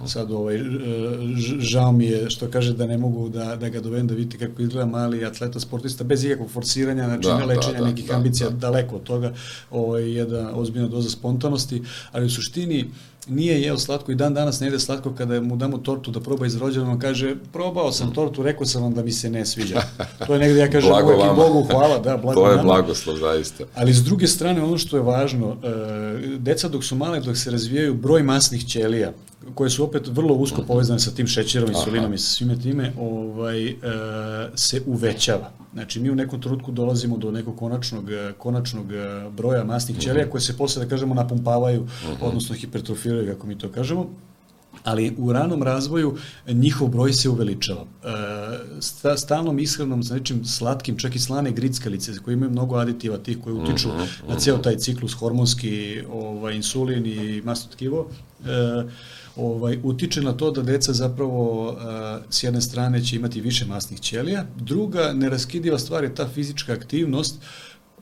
Sad 0.08 0.32
ovaj, 0.32 0.62
uh, 0.62 0.68
žao 1.60 1.92
mi 1.92 2.06
je 2.06 2.30
što 2.30 2.50
kaže 2.52 2.74
da 2.74 2.88
ne 2.88 2.98
mogu 2.98 3.30
da, 3.30 3.56
da 3.56 3.70
ga 3.70 3.80
dovedem 3.80 4.08
da 4.08 4.14
vidite 4.14 4.48
kako 4.48 4.62
izgleda 4.62 4.86
mali 4.86 5.26
atleta 5.26 5.60
sportista 5.60 6.04
bez 6.04 6.24
ikakvog 6.24 6.52
forsiranja, 6.52 7.06
znači 7.06 7.28
da, 7.28 7.38
ne 7.38 7.46
lečenja 7.46 7.74
da, 7.74 7.80
da, 7.80 7.90
nekih 7.90 8.08
da, 8.08 8.16
ambicija, 8.16 8.50
da. 8.50 8.56
daleko 8.56 8.96
od 8.96 9.04
toga, 9.04 9.34
ovaj, 9.72 10.12
jedna 10.12 10.52
ozbiljna 10.56 10.88
doza 10.88 11.10
spontanosti, 11.10 11.84
ali 12.12 12.26
u 12.26 12.30
suštini 12.30 12.90
nije 13.32 13.62
jeo 13.62 13.78
slatko 13.78 14.12
i 14.12 14.16
dan 14.16 14.34
danas 14.34 14.60
ne 14.60 14.68
jede 14.68 14.80
slatko 14.80 15.14
kada 15.18 15.42
mu 15.42 15.56
damo 15.56 15.78
tortu 15.78 16.12
da 16.12 16.20
proba 16.20 16.46
iz 16.46 16.56
rođena, 16.56 16.92
on 16.92 17.00
kaže, 17.00 17.36
probao 17.54 17.92
sam 17.92 18.14
tortu, 18.14 18.44
rekao 18.44 18.66
sam 18.66 18.84
vam 18.84 18.94
da 18.94 19.04
mi 19.04 19.12
se 19.12 19.30
ne 19.30 19.46
sviđa. 19.46 19.82
To 20.28 20.34
je 20.34 20.40
negde, 20.40 20.60
ja 20.60 20.72
kažem, 20.72 20.90
blago 20.90 21.08
uvek 21.08 21.32
i 21.32 21.36
Bogu 21.36 21.68
hvala, 21.72 22.00
da, 22.00 22.18
blago 22.18 22.42
To 22.42 22.52
je 22.52 22.58
blagoslov, 22.58 23.18
zaista. 23.18 23.64
Ali 23.76 23.94
s 23.94 24.04
druge 24.04 24.28
strane, 24.28 24.64
ono 24.64 24.78
što 24.78 24.98
je 24.98 25.04
važno, 25.04 25.58
e, 25.64 26.38
deca 26.38 26.68
dok 26.68 26.84
su 26.84 26.96
male, 26.96 27.20
dok 27.20 27.38
se 27.38 27.52
razvijaju, 27.52 27.94
broj 27.94 28.24
masnih 28.24 28.68
ćelija, 28.68 29.14
koje 29.56 29.70
su 29.70 29.84
opet 29.84 30.08
vrlo 30.08 30.34
usko 30.34 30.62
povezane 30.68 31.00
sa 31.00 31.12
tim 31.12 31.28
šećerom, 31.28 31.70
insulinom 31.70 32.14
i 32.14 32.18
sa 32.18 32.36
svime 32.36 32.60
time, 32.60 32.94
ovaj, 33.00 33.68
e, 33.68 33.76
se 34.56 34.82
uvećava. 34.86 35.52
Znači, 35.74 36.00
mi 36.00 36.10
u 36.10 36.16
nekom 36.16 36.42
trenutku 36.42 36.72
dolazimo 36.72 37.18
do 37.18 37.32
nekog 37.32 37.58
konačnog, 37.58 38.06
konačnog 38.38 38.92
e, 38.92 39.30
broja 39.30 39.64
masnih 39.64 40.00
ćelija 40.00 40.30
koje 40.30 40.42
se 40.42 40.58
posle, 40.58 40.84
da 40.84 40.90
kažemo, 40.90 41.14
napumpavaju, 41.14 41.88
odnosno 42.22 42.56
hipertrofiraju, 42.56 43.34
kako 43.34 43.48
mi 43.48 43.58
to 43.58 43.70
kažemo, 43.72 44.10
ali 44.84 45.16
u 45.18 45.34
ranom 45.34 45.64
razvoju 45.64 46.18
njihov 46.48 46.88
broj 46.88 47.14
se 47.14 47.30
uveličava. 47.30 47.86
E, 48.04 49.18
stalnom 49.18 49.60
ishranom 49.60 50.04
sa 50.04 50.14
nečim 50.14 50.46
slatkim, 50.46 50.98
čak 50.98 51.16
i 51.16 51.20
slane 51.20 51.52
grickalice 51.52 52.12
koje 52.26 52.34
imaju 52.34 52.52
mnogo 52.52 52.76
aditiva 52.76 53.18
tih 53.18 53.38
koji 53.44 53.56
utiču 53.56 53.90
-huh. 53.90 54.30
na 54.30 54.40
ceo 54.40 54.58
taj 54.58 54.78
ciklus 54.78 55.14
hormonski, 55.14 56.04
ovaj, 56.12 56.56
insulin 56.56 57.06
i 57.06 57.42
masno 57.46 57.72
tkivo, 57.72 58.08
e, 58.46 58.84
ovaj, 59.36 59.80
utiče 59.84 60.22
na 60.22 60.34
to 60.34 60.52
da 60.52 60.62
deca 60.62 60.94
zapravo 60.94 61.70
uh, 61.70 61.78
s 62.30 62.44
jedne 62.44 62.62
strane 62.62 63.06
će 63.06 63.16
imati 63.16 63.42
više 63.42 63.66
masnih 63.66 64.00
ćelija, 64.00 64.46
druga 64.58 65.14
neraskidiva 65.14 65.80
stvar 65.80 66.04
je 66.04 66.16
ta 66.16 66.28
fizička 66.28 66.74
aktivnost 66.74 67.36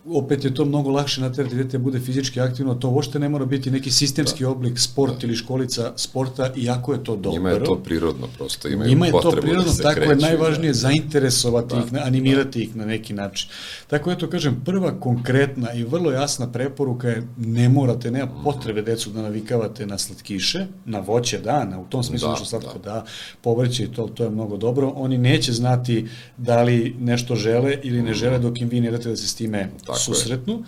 opet 0.05 0.45
je 0.45 0.53
to 0.53 0.65
mnogo 0.65 0.91
lakše 0.91 1.21
naterati 1.21 1.55
dete 1.55 1.77
da 1.77 1.83
bude 1.83 1.99
fizički 1.99 2.41
aktivno, 2.41 2.75
to 2.75 2.89
uopšte 2.89 3.19
ne 3.19 3.29
mora 3.29 3.45
biti 3.45 3.71
neki 3.71 3.91
sistemski 3.91 4.43
da. 4.43 4.49
oblik 4.49 4.79
sport 4.79 5.21
da. 5.21 5.27
ili 5.27 5.35
školica 5.35 5.93
sporta, 5.95 6.51
iako 6.55 6.93
je 6.93 7.03
to 7.03 7.15
dobro. 7.15 7.31
Njima 7.31 7.49
je 7.49 7.63
to 7.63 7.75
prirodno 7.75 8.27
prosto, 8.37 8.67
imaju 8.67 8.89
Njima 8.89 9.05
je 9.05 9.11
to 9.11 9.31
da 9.31 9.41
prirodno, 9.41 9.73
da 9.73 9.83
tako 9.83 10.09
je 10.09 10.15
najvažnije 10.15 10.69
da. 10.69 10.77
zainteresovati 10.77 11.75
da. 11.75 11.81
ih, 11.81 12.05
animirati 12.05 12.59
da. 12.59 12.63
ih 12.63 12.75
na 12.75 12.85
neki 12.85 13.13
način. 13.13 13.49
Tako 13.87 14.11
eto 14.11 14.29
kažem, 14.29 14.61
prva 14.65 14.99
konkretna 14.99 15.73
i 15.73 15.83
vrlo 15.83 16.11
jasna 16.11 16.51
preporuka 16.51 17.07
je 17.07 17.27
ne 17.37 17.69
morate, 17.69 18.11
nema 18.11 18.25
mhm. 18.25 18.43
potrebe 18.43 18.81
decu 18.81 19.09
da 19.09 19.21
navikavate 19.21 19.85
na 19.85 19.97
slatkiše, 19.97 20.65
na 20.85 20.99
voće 20.99 21.37
da, 21.39 21.65
na, 21.65 21.79
u 21.79 21.85
tom 21.85 22.03
smislu 22.03 22.29
da, 22.29 22.35
što 22.35 22.45
slatko 22.45 22.79
da, 22.79 22.93
da 22.93 23.05
povrće 23.41 23.83
i 23.83 23.87
to, 23.87 24.07
to 24.07 24.23
je 24.23 24.29
mnogo 24.29 24.57
dobro. 24.57 24.93
Oni 24.95 25.17
neće 25.17 25.53
znati 25.53 26.07
da 26.37 26.63
li 26.63 26.95
nešto 26.99 27.35
žele 27.35 27.77
ili 27.83 28.01
ne 28.01 28.13
žele 28.13 28.39
dok 28.39 28.61
im 28.61 28.69
vi 28.69 28.81
ne 28.81 28.91
date 28.91 29.09
da 29.09 29.15
se 29.15 29.27
s 29.27 29.35
time 29.35 29.69
Tako 29.93 29.99
susretnu. 29.99 30.53
Je. 30.53 30.63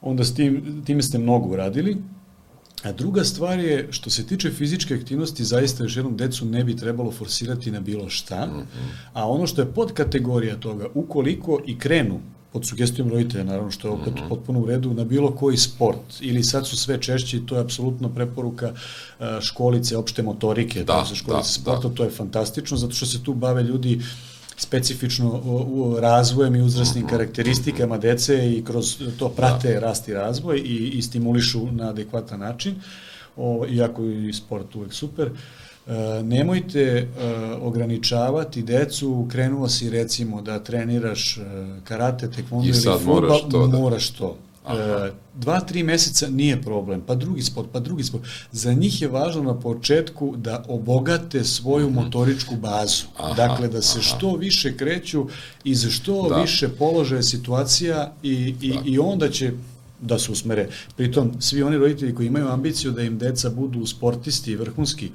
Onda 0.00 0.24
s 0.24 0.34
tim, 0.34 0.82
time 0.86 1.02
ste 1.02 1.18
mnogo 1.18 1.48
uradili. 1.48 1.96
A 2.82 2.92
druga 2.92 3.24
stvar 3.24 3.58
je, 3.58 3.88
što 3.90 4.10
se 4.10 4.26
tiče 4.26 4.50
fizičke 4.50 4.94
aktivnosti, 4.94 5.44
zaista 5.44 5.82
još 5.82 5.96
jednom 5.96 6.16
decu 6.16 6.46
ne 6.46 6.64
bi 6.64 6.76
trebalo 6.76 7.10
forsirati 7.10 7.70
na 7.70 7.80
bilo 7.80 8.08
šta, 8.08 8.46
mm 8.46 8.50
-hmm. 8.50 8.64
a 9.12 9.30
ono 9.30 9.46
što 9.46 9.62
je 9.62 9.72
pod 9.72 9.92
kategorija 9.92 10.56
toga, 10.56 10.86
ukoliko 10.94 11.60
i 11.66 11.78
krenu 11.78 12.20
pod 12.52 12.66
sugestijom 12.66 13.08
roditelja, 13.08 13.44
naravno, 13.44 13.70
što 13.70 13.88
je 13.88 13.92
opet 13.92 14.14
mm 14.14 14.16
-hmm. 14.16 14.28
potpuno 14.28 14.60
u 14.60 14.66
redu, 14.66 14.94
na 14.94 15.04
bilo 15.04 15.30
koji 15.30 15.56
sport, 15.56 16.20
ili 16.20 16.42
sad 16.42 16.66
su 16.66 16.76
sve 16.76 17.02
češći, 17.02 17.46
to 17.46 17.54
je 17.54 17.60
apsolutno 17.60 18.08
preporuka 18.08 18.72
školice 19.40 19.96
opšte 19.96 20.22
motorike, 20.22 20.84
da, 20.84 21.04
školice 21.14 21.48
da, 21.48 21.62
sporta, 21.62 21.88
da. 21.88 21.94
to 21.94 22.04
je 22.04 22.10
fantastično, 22.10 22.76
zato 22.76 22.94
što 22.94 23.06
se 23.06 23.22
tu 23.22 23.34
bave 23.34 23.62
ljudi 23.62 23.96
uh, 23.96 24.02
specifično 24.60 25.40
u 25.46 25.96
razvojem 26.00 26.56
i 26.56 26.62
uzrasnim 26.62 27.04
mhm. 27.04 27.10
karakteristikama 27.10 27.98
dece 27.98 28.52
i 28.52 28.64
kroz 28.64 28.96
to 29.18 29.28
prate 29.28 29.72
da. 29.72 29.80
rast 29.80 30.08
i 30.08 30.14
razvoj 30.14 30.58
i, 30.58 30.90
i 30.94 31.02
stimulišu 31.02 31.66
na 31.72 31.88
adekvatan 31.88 32.40
način, 32.40 32.74
o, 33.36 33.66
iako 33.68 34.02
je 34.02 34.32
sport 34.32 34.74
uvek 34.74 34.92
super. 34.92 35.30
E, 35.30 36.22
nemojte 36.22 36.80
e, 36.82 37.06
ograničavati 37.60 38.62
decu, 38.62 39.26
krenuo 39.30 39.68
si 39.68 39.90
recimo 39.90 40.42
da 40.42 40.58
treniraš 40.58 41.36
e, 41.36 41.40
karate, 41.84 42.30
tekvondo 42.30 42.68
ili 42.68 42.82
futbal, 42.82 43.14
moraš 43.14 43.40
to. 43.50 43.66
Da. 43.66 43.78
Moraš 43.78 44.10
to 44.10 44.36
E, 44.68 45.12
dva, 45.34 45.60
tri 45.60 45.82
meseca 45.82 46.28
nije 46.28 46.62
problem, 46.62 47.00
pa 47.06 47.14
drugi 47.14 47.42
sport, 47.42 47.68
pa 47.72 47.80
drugi 47.80 48.04
sport. 48.04 48.24
Za 48.52 48.72
njih 48.72 49.02
je 49.02 49.08
važno 49.08 49.42
na 49.42 49.60
početku 49.60 50.34
da 50.36 50.64
obogate 50.68 51.44
svoju 51.44 51.90
mm 51.90 51.92
-hmm. 51.92 52.04
motoričku 52.04 52.56
bazu. 52.56 53.04
Aha, 53.16 53.34
dakle, 53.34 53.68
da 53.68 53.82
se 53.82 53.98
aha. 53.98 54.08
što 54.08 54.36
više 54.36 54.76
kreću 54.76 55.26
iz 55.64 55.86
što 55.90 56.28
da. 56.28 56.40
više 56.40 56.68
položaja 56.68 57.22
situacija 57.22 58.12
i, 58.22 58.54
i, 58.60 58.72
da. 58.72 58.82
i 58.84 58.98
onda 58.98 59.30
će 59.30 59.52
da 60.00 60.18
se 60.18 60.32
usmere. 60.32 60.68
Pritom, 60.96 61.32
svi 61.40 61.62
oni 61.62 61.76
roditelji 61.76 62.14
koji 62.14 62.26
imaju 62.26 62.48
ambiciju 62.48 62.92
da 62.92 63.02
im 63.02 63.18
deca 63.18 63.50
budu 63.50 63.86
sportisti 63.86 64.52
i 64.52 64.56
vrhunski, 64.56 65.10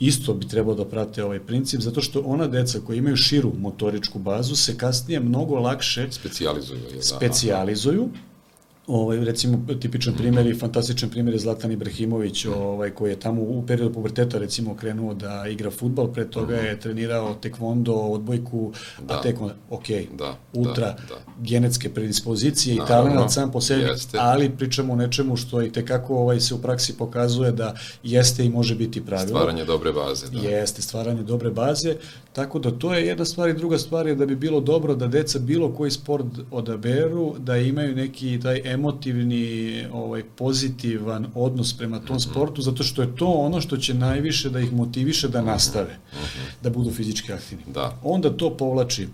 isto 0.00 0.34
bi 0.34 0.48
trebalo 0.48 0.76
da 0.76 0.84
prate 0.84 1.24
ovaj 1.24 1.40
princip, 1.40 1.80
zato 1.80 2.00
što 2.00 2.22
ona 2.26 2.46
deca 2.46 2.80
koji 2.86 2.98
imaju 2.98 3.16
širu 3.16 3.52
motoričku 3.58 4.18
bazu 4.18 4.56
se 4.56 4.78
kasnije 4.78 5.20
mnogo 5.20 5.58
lakše 5.58 6.06
specijalizuju. 6.10 6.80
Da. 6.94 7.02
Specijalizuju, 7.02 8.08
Ovaj, 8.86 9.24
recimo, 9.24 9.66
tipičan 9.80 10.14
primjer 10.14 10.46
i 10.46 10.54
fantastičan 10.54 11.10
primjer 11.10 11.34
je 11.34 11.38
Zlatan 11.38 11.72
Ibrahimović, 11.72 12.44
ovaj, 12.44 12.90
koji 12.90 13.10
je 13.10 13.20
tamo 13.20 13.42
u 13.42 13.64
periodu 13.66 13.94
puberteta 13.94 14.38
recimo 14.38 14.76
krenuo 14.76 15.14
da 15.14 15.44
igra 15.48 15.70
futbal, 15.70 16.12
pre 16.12 16.30
toga 16.30 16.56
je 16.56 16.80
trenirao 16.80 17.34
tekvondo, 17.34 17.94
odbojku, 17.94 18.72
da. 19.08 19.14
a 19.14 19.22
tekvondo, 19.22 19.54
ok, 19.70 19.86
da, 20.18 20.38
ultra, 20.52 20.86
da, 20.86 20.96
da. 21.08 21.14
genetske 21.40 21.94
predispozicije 21.94 22.76
Naravno, 22.76 23.10
i 23.10 23.14
talent 23.14 23.32
sam 23.32 23.52
po 23.52 23.60
sebi, 23.60 23.82
jeste. 23.82 24.18
ali 24.20 24.50
pričamo 24.50 24.92
o 24.92 24.96
nečemu 24.96 25.36
što 25.36 25.62
i 25.62 25.72
tekako 25.72 26.16
ovaj, 26.16 26.40
se 26.40 26.54
u 26.54 26.58
praksi 26.58 26.96
pokazuje 26.96 27.52
da 27.52 27.74
jeste 28.02 28.44
i 28.44 28.50
može 28.50 28.74
biti 28.74 29.04
pravilo. 29.04 29.38
Stvaranje 29.38 29.64
dobre 29.64 29.92
baze, 29.92 30.26
da. 30.30 30.48
Jeste, 30.48 30.82
stvaranje 30.82 31.22
dobre 31.22 31.50
baze, 31.50 31.96
tako 32.32 32.58
da 32.58 32.70
to 32.70 32.94
je 32.94 33.06
jedna 33.06 33.24
stvar 33.24 33.48
i 33.48 33.54
druga 33.54 33.78
stvar 33.78 34.06
je 34.06 34.14
da 34.14 34.26
bi 34.26 34.36
bilo 34.36 34.60
dobro 34.60 34.94
da 34.94 35.06
deca 35.06 35.38
bilo 35.38 35.74
koji 35.74 35.90
sport 35.90 36.26
odaberu, 36.50 37.34
da 37.38 37.56
imaju 37.56 37.96
neki 37.96 38.40
taj 38.42 38.71
emotivni, 38.72 39.86
ovaj, 39.92 40.22
pozitivan 40.36 41.26
odnos 41.34 41.76
prema 41.78 42.00
tom 42.00 42.20
sportu, 42.20 42.62
zato 42.62 42.82
što 42.82 43.02
je 43.02 43.16
to 43.16 43.26
ono 43.26 43.60
što 43.60 43.76
će 43.76 43.94
najviše 43.94 44.50
da 44.50 44.60
ih 44.60 44.72
motiviše 44.72 45.28
da 45.28 45.42
nastave, 45.42 45.98
da 46.62 46.70
budu 46.70 46.90
fizički 46.90 47.32
aktivni. 47.32 47.64
Da. 47.74 47.98
Onda 48.02 48.36
to 48.36 48.56
povlači 48.56 49.08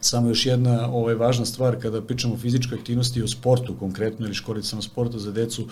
Samo 0.00 0.28
još 0.28 0.46
jedna 0.46 0.90
ovaj, 0.92 1.14
važna 1.14 1.44
stvar 1.44 1.76
kada 1.82 2.02
pričamo 2.02 2.34
o 2.34 2.38
fizičkoj 2.38 2.78
aktivnosti 2.78 3.20
i 3.20 3.22
o 3.22 3.28
sportu 3.28 3.74
konkretno 3.78 4.26
ili 4.26 4.34
školicama 4.34 4.82
sporta 4.82 5.18
za 5.18 5.32
decu, 5.32 5.66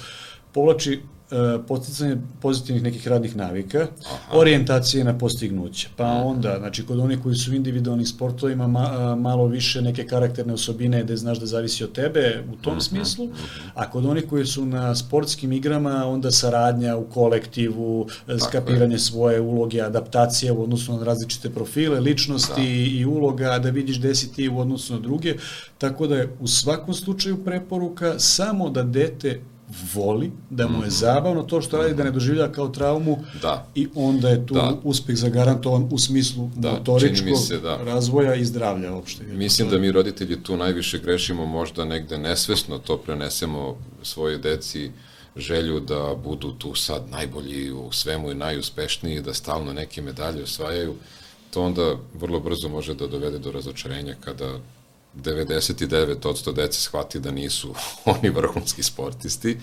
povlači 0.56 0.96
E, 1.30 1.58
posticanje 1.68 2.16
pozitivnih 2.40 2.82
nekih 2.82 3.08
radnih 3.08 3.36
navika, 3.36 3.86
Aha. 4.06 4.38
orijentacije 4.38 5.04
na 5.04 5.18
postignuće. 5.18 5.88
Pa 5.96 6.06
onda, 6.06 6.56
znači, 6.58 6.86
kod 6.86 6.98
onih 6.98 7.18
koji 7.22 7.34
su 7.34 7.50
u 7.50 7.54
individualnih 7.54 8.08
sportovima 8.08 8.66
ma, 8.66 9.16
malo 9.16 9.46
više 9.46 9.82
neke 9.82 10.06
karakterne 10.06 10.52
osobine 10.52 11.02
gde 11.02 11.16
znaš 11.16 11.38
da 11.38 11.46
zavisi 11.46 11.84
od 11.84 11.92
tebe 11.92 12.44
u 12.52 12.56
tom 12.56 12.72
uh 12.72 12.76
mhm, 12.76 12.80
smislu, 12.80 13.24
mhm. 13.24 13.34
a 13.74 13.90
kod 13.90 14.06
onih 14.06 14.24
koji 14.30 14.46
su 14.46 14.66
na 14.66 14.94
sportskim 14.94 15.52
igrama, 15.52 16.06
onda 16.06 16.30
saradnja 16.30 16.96
u 16.96 17.04
kolektivu, 17.04 18.06
Tako 18.26 18.40
skapiranje 18.40 18.94
je. 18.94 18.98
svoje 18.98 19.40
uloge, 19.40 19.80
adaptacije 19.80 20.52
u 20.52 20.62
odnosu 20.62 20.92
na 20.92 21.04
različite 21.04 21.50
profile, 21.50 22.00
ličnosti 22.00 22.62
da. 22.62 23.00
i 23.00 23.04
uloga, 23.04 23.58
da 23.58 23.70
vidiš 23.70 23.98
gde 23.98 24.14
si 24.14 24.32
ti 24.32 24.48
u 24.48 24.58
odnosu 24.58 24.94
na 24.94 25.00
druge, 25.00 25.34
tako 25.78 26.06
da 26.06 26.16
je 26.16 26.36
u 26.40 26.46
svakom 26.46 26.94
slučaju 26.94 27.44
preporuka 27.44 28.18
samo 28.18 28.70
da 28.70 28.82
dete 28.82 29.40
voli, 29.94 30.30
da 30.50 30.68
mu 30.68 30.74
je 30.74 30.86
mhm. 30.86 30.90
zabavno 30.90 31.42
to 31.42 31.60
što 31.60 31.76
radi, 31.76 31.94
da 31.94 32.04
ne 32.04 32.10
doživlja 32.10 32.52
kao 32.52 32.68
traumu 32.68 33.18
da. 33.42 33.66
i 33.74 33.88
onda 33.94 34.28
je 34.28 34.46
tu 34.46 34.54
da. 34.54 34.80
uspeh 34.84 35.16
zagarantovan 35.16 35.88
u 35.90 35.98
smislu 35.98 36.50
da, 36.56 36.70
motoričkog 36.72 37.38
se, 37.46 37.58
da. 37.58 37.76
razvoja 37.76 38.34
i 38.34 38.44
zdravlja 38.44 38.94
uopšte. 38.94 39.24
Mislim 39.24 39.68
da 39.68 39.78
mi 39.78 39.92
roditelji 39.92 40.42
tu 40.42 40.56
najviše 40.56 40.98
grešimo, 40.98 41.46
možda 41.46 41.84
negde 41.84 42.18
nesvesno 42.18 42.78
to 42.78 42.96
prenesemo 42.96 43.76
svoje 44.02 44.38
deci 44.38 44.90
želju 45.36 45.80
da 45.80 46.14
budu 46.24 46.52
tu 46.52 46.74
sad 46.74 47.02
najbolji 47.10 47.70
u 47.70 47.92
svemu 47.92 48.30
i 48.30 48.34
najuspešniji, 48.34 49.20
da 49.20 49.34
stalno 49.34 49.72
neke 49.72 50.02
medalje 50.02 50.42
osvajaju, 50.42 50.94
to 51.50 51.62
onda 51.62 51.96
vrlo 52.14 52.40
brzo 52.40 52.68
može 52.68 52.94
da 52.94 53.06
dovede 53.06 53.38
do 53.38 53.52
razočarenja 53.52 54.14
kada 54.20 54.58
99% 55.22 56.52
dece 56.52 56.80
shvati 56.80 57.20
da 57.20 57.30
nisu 57.30 57.74
oni 58.14 58.30
vrhunski 58.30 58.82
sportisti 58.82 59.56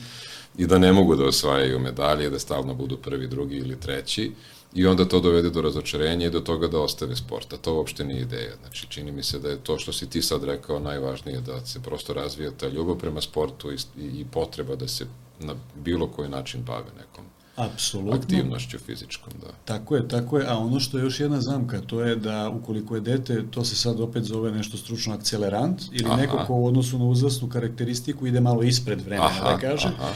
i 0.58 0.68
da 0.68 0.78
ne 0.78 0.94
mogu 0.94 1.16
da 1.16 1.26
osvajaju 1.26 1.80
medalje, 1.80 2.30
da 2.30 2.40
stalno 2.40 2.74
budu 2.74 2.98
prvi, 2.98 3.28
drugi 3.28 3.56
ili 3.56 3.80
treći 3.80 4.32
i 4.76 4.88
onda 4.88 5.06
to 5.06 5.20
dovede 5.20 5.50
do 5.50 5.62
razočarenja 5.62 6.28
i 6.28 6.32
do 6.32 6.40
toga 6.40 6.68
da 6.68 6.80
ostave 6.80 7.16
sport, 7.16 7.54
a 7.54 7.58
to 7.58 7.74
uopšte 7.74 8.06
nije 8.06 8.22
ideja. 8.22 8.56
Znači, 8.62 8.88
čini 8.90 9.12
mi 9.12 9.24
se 9.24 9.40
da 9.40 9.50
je 9.50 9.64
to 9.64 9.80
što 9.80 9.94
si 9.94 10.10
ti 10.10 10.22
sad 10.22 10.44
rekao 10.44 10.80
najvažnije, 10.80 11.42
da 11.42 11.66
se 11.66 11.82
prosto 11.84 12.14
razvija 12.14 12.52
ta 12.52 12.68
ljubav 12.68 12.98
prema 12.98 13.22
sportu 13.22 13.72
i, 13.72 13.78
i 13.98 14.26
potreba 14.32 14.76
da 14.76 14.88
se 14.88 15.06
na 15.40 15.56
bilo 15.76 16.08
koji 16.08 16.30
način 16.30 16.64
bave 16.64 16.92
nekom 16.98 17.26
Apsolutno. 17.56 18.20
aktivnošću 18.20 18.78
fizičkom, 18.80 19.34
da. 19.42 19.48
Tako 19.66 19.96
je, 19.96 20.08
tako 20.08 20.38
je, 20.38 20.46
a 20.48 20.58
ono 20.58 20.80
što 20.80 20.98
je 20.98 21.04
još 21.04 21.20
jedna 21.20 21.42
zamka, 21.42 21.82
to 21.82 22.02
je 22.02 22.16
da 22.16 22.50
ukoliko 22.50 22.96
je 22.96 23.02
dete, 23.02 23.44
to 23.52 23.66
se 23.66 23.76
sad 23.76 24.00
opet 24.00 24.24
zove 24.24 24.52
nešto 24.52 24.78
stručno 24.78 25.14
akcelerant 25.14 25.82
ili 25.92 26.06
aha. 26.06 26.16
neko 26.16 26.44
ko 26.48 26.54
u 26.54 26.66
odnosu 26.66 27.00
na 27.00 27.06
uzrasnu 27.06 27.50
karakteristiku 27.50 28.28
ide 28.28 28.42
malo 28.42 28.64
ispred 28.64 29.02
vremena, 29.02 29.26
aha, 29.26 29.52
da 29.52 29.58
kažem, 29.58 29.92
aha. 30.00 30.14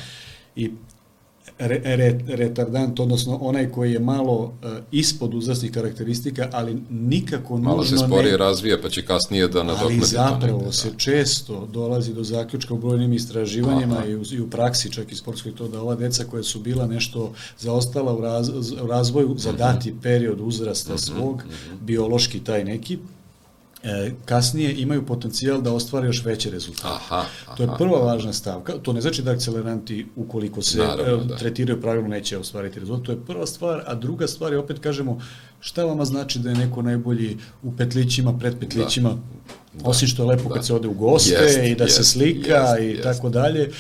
i 0.56 0.72
re, 1.60 1.82
re, 1.84 2.20
retardant, 2.28 3.00
odnosno 3.00 3.38
onaj 3.42 3.70
koji 3.70 3.94
je 3.94 4.00
malo 4.00 4.34
uh, 4.34 4.70
ispod 4.92 5.34
uzrasnih 5.34 5.72
karakteristika, 5.72 6.50
ali 6.52 6.78
nikako 6.90 7.58
malo 7.58 7.78
nužno 7.78 7.98
se 7.98 8.06
sporije 8.06 8.32
ne... 8.32 8.38
razvija, 8.38 8.78
pa 8.82 8.90
će 8.90 9.06
kasnije 9.06 9.48
da 9.48 9.64
nadoknadi 9.64 9.96
Ali 9.96 10.06
zapravo 10.06 10.58
negde, 10.58 10.74
se 10.74 10.90
da. 10.90 10.98
često 10.98 11.68
dolazi 11.74 12.14
do 12.14 12.24
zaključka 12.24 12.74
u 12.74 12.78
brojnim 12.78 13.14
istraživanjima 13.14 14.06
i 14.06 14.16
u, 14.16 14.24
i 14.32 14.42
u 14.42 14.50
praksi 14.50 14.92
čak 14.92 15.12
i 15.12 15.16
sportskoj 15.16 15.56
to 15.56 15.68
da 15.68 15.82
ova 15.82 15.96
deca 15.96 16.24
koja 16.24 16.44
su 16.44 16.60
bila 16.60 16.88
nešto 16.88 17.34
zaostala 17.60 18.14
u, 18.14 18.22
raz, 18.22 18.50
u 18.84 18.88
razvoju 18.88 19.36
za 19.38 19.50
mhm. 19.50 19.58
dati 19.58 19.96
period 20.02 20.42
uzrasta 20.42 20.94
mm 20.94 20.98
-hmm, 20.98 21.06
svog, 21.06 21.36
mm 21.36 21.50
-hmm. 21.50 21.86
biološki 21.86 22.40
taj 22.40 22.64
neki, 22.64 22.98
kasnije 24.26 24.82
imaju 24.82 25.06
potencijal 25.06 25.62
da 25.62 25.74
ostvare 25.74 26.08
još 26.08 26.26
veće 26.26 26.52
rezultate. 26.52 26.88
Aha, 26.88 27.26
aha, 27.46 27.56
to 27.56 27.64
je 27.64 27.70
prva 27.78 28.00
važna 28.00 28.34
stavka. 28.34 28.74
To 28.74 28.94
ne 28.94 29.02
znači 29.02 29.22
da 29.22 29.32
akceleranti, 29.32 30.06
ukoliko 30.16 30.62
se 30.62 30.78
Naravno, 30.78 31.24
da. 31.24 31.38
tretiraju 31.38 31.82
pravilno, 31.82 32.10
neće 32.10 32.38
ostvariti 32.38 32.80
rezultat. 32.80 33.06
To 33.06 33.12
je 33.12 33.26
prva 33.28 33.46
stvar, 33.46 33.84
a 33.86 33.96
druga 33.96 34.28
stvar 34.28 34.54
je, 34.54 34.60
opet 34.60 34.80
kažemo, 34.80 35.22
šta 35.60 35.86
vama 35.86 36.06
znači 36.06 36.40
da 36.40 36.50
je 36.50 36.56
neko 36.56 36.82
najbolji 36.82 37.38
u 37.64 37.72
petlićima, 37.78 38.38
pred 38.38 38.60
petlićima, 38.60 39.10
da. 39.74 39.90
osim 39.90 40.08
što 40.08 40.24
je 40.24 40.28
lepo 40.28 40.50
da. 40.50 40.56
kad 40.56 40.66
se 40.66 40.74
ode 40.74 40.88
u 40.88 40.94
goste 40.94 41.34
jest, 41.34 41.58
i 41.58 41.76
da 41.76 41.84
jest, 41.84 41.96
se 41.96 42.04
slika 42.04 42.58
jest, 42.58 42.82
i 42.82 42.86
jest. 42.86 43.04
tako 43.04 43.30
dalje, 43.30 43.72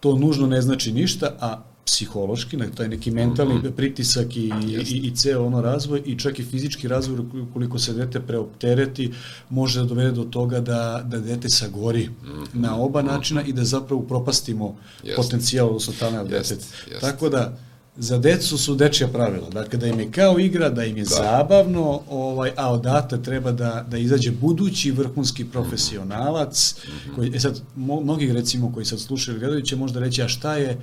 to 0.00 0.16
nužno 0.16 0.46
ne 0.46 0.62
znači 0.62 0.92
ništa, 0.92 1.36
a 1.40 1.62
psihološki, 1.86 2.56
na 2.56 2.66
taj 2.70 2.88
neki 2.88 3.10
mentalni 3.10 3.54
-hmm. 3.54 3.70
pritisak 3.70 4.36
i, 4.36 4.52
i, 4.90 4.96
i 4.96 5.16
ceo 5.16 5.44
ono 5.46 5.60
razvoj 5.60 6.02
i 6.06 6.18
čak 6.18 6.38
i 6.38 6.44
fizički 6.44 6.88
razvoj 6.88 7.18
koliko 7.52 7.78
se 7.78 7.92
dete 7.92 8.20
preoptereti 8.20 9.12
može 9.50 9.80
da 9.80 9.86
dovede 9.86 10.12
do 10.12 10.24
toga 10.24 10.60
da, 10.60 11.02
da 11.04 11.20
dete 11.20 11.48
sagori 11.48 12.08
mm 12.08 12.26
-hmm. 12.26 12.46
na 12.52 12.76
oba 12.76 13.02
načina 13.02 13.40
mm 13.40 13.44
-hmm. 13.44 13.50
i 13.50 13.52
da 13.52 13.64
zapravo 13.64 14.02
propastimo 14.02 14.76
Jest. 15.02 15.16
potencijal, 15.16 15.66
odnosno 15.66 15.92
talent 16.00 16.30
deteta. 16.30 16.64
Tako 17.00 17.28
da, 17.28 17.56
za 17.98 18.18
decu 18.18 18.58
su 18.58 18.74
dečja 18.74 19.08
pravila. 19.08 19.50
Dakle, 19.50 19.78
da 19.78 19.86
im 19.86 20.00
je 20.00 20.10
kao 20.10 20.38
igra, 20.38 20.68
da 20.70 20.84
im 20.84 20.96
je 20.96 21.04
da. 21.04 21.14
zabavno, 21.14 22.00
ovaj, 22.08 22.52
a 22.56 22.72
odate 22.72 23.22
treba 23.22 23.52
da, 23.52 23.86
da 23.90 23.98
izađe 23.98 24.30
budući 24.30 24.90
vrhunski 24.90 25.44
profesionalac, 25.44 26.74
mm 26.74 26.90
-hmm. 26.90 27.14
koji, 27.14 27.32
e 27.34 27.40
sad, 27.40 27.60
mnogi 27.76 28.32
recimo 28.32 28.72
koji 28.72 28.86
sad 28.86 29.00
slušaju 29.00 29.38
gledaju 29.38 29.62
će 29.62 29.76
možda 29.76 30.00
reći, 30.00 30.22
a 30.22 30.28
šta 30.28 30.56
je 30.56 30.78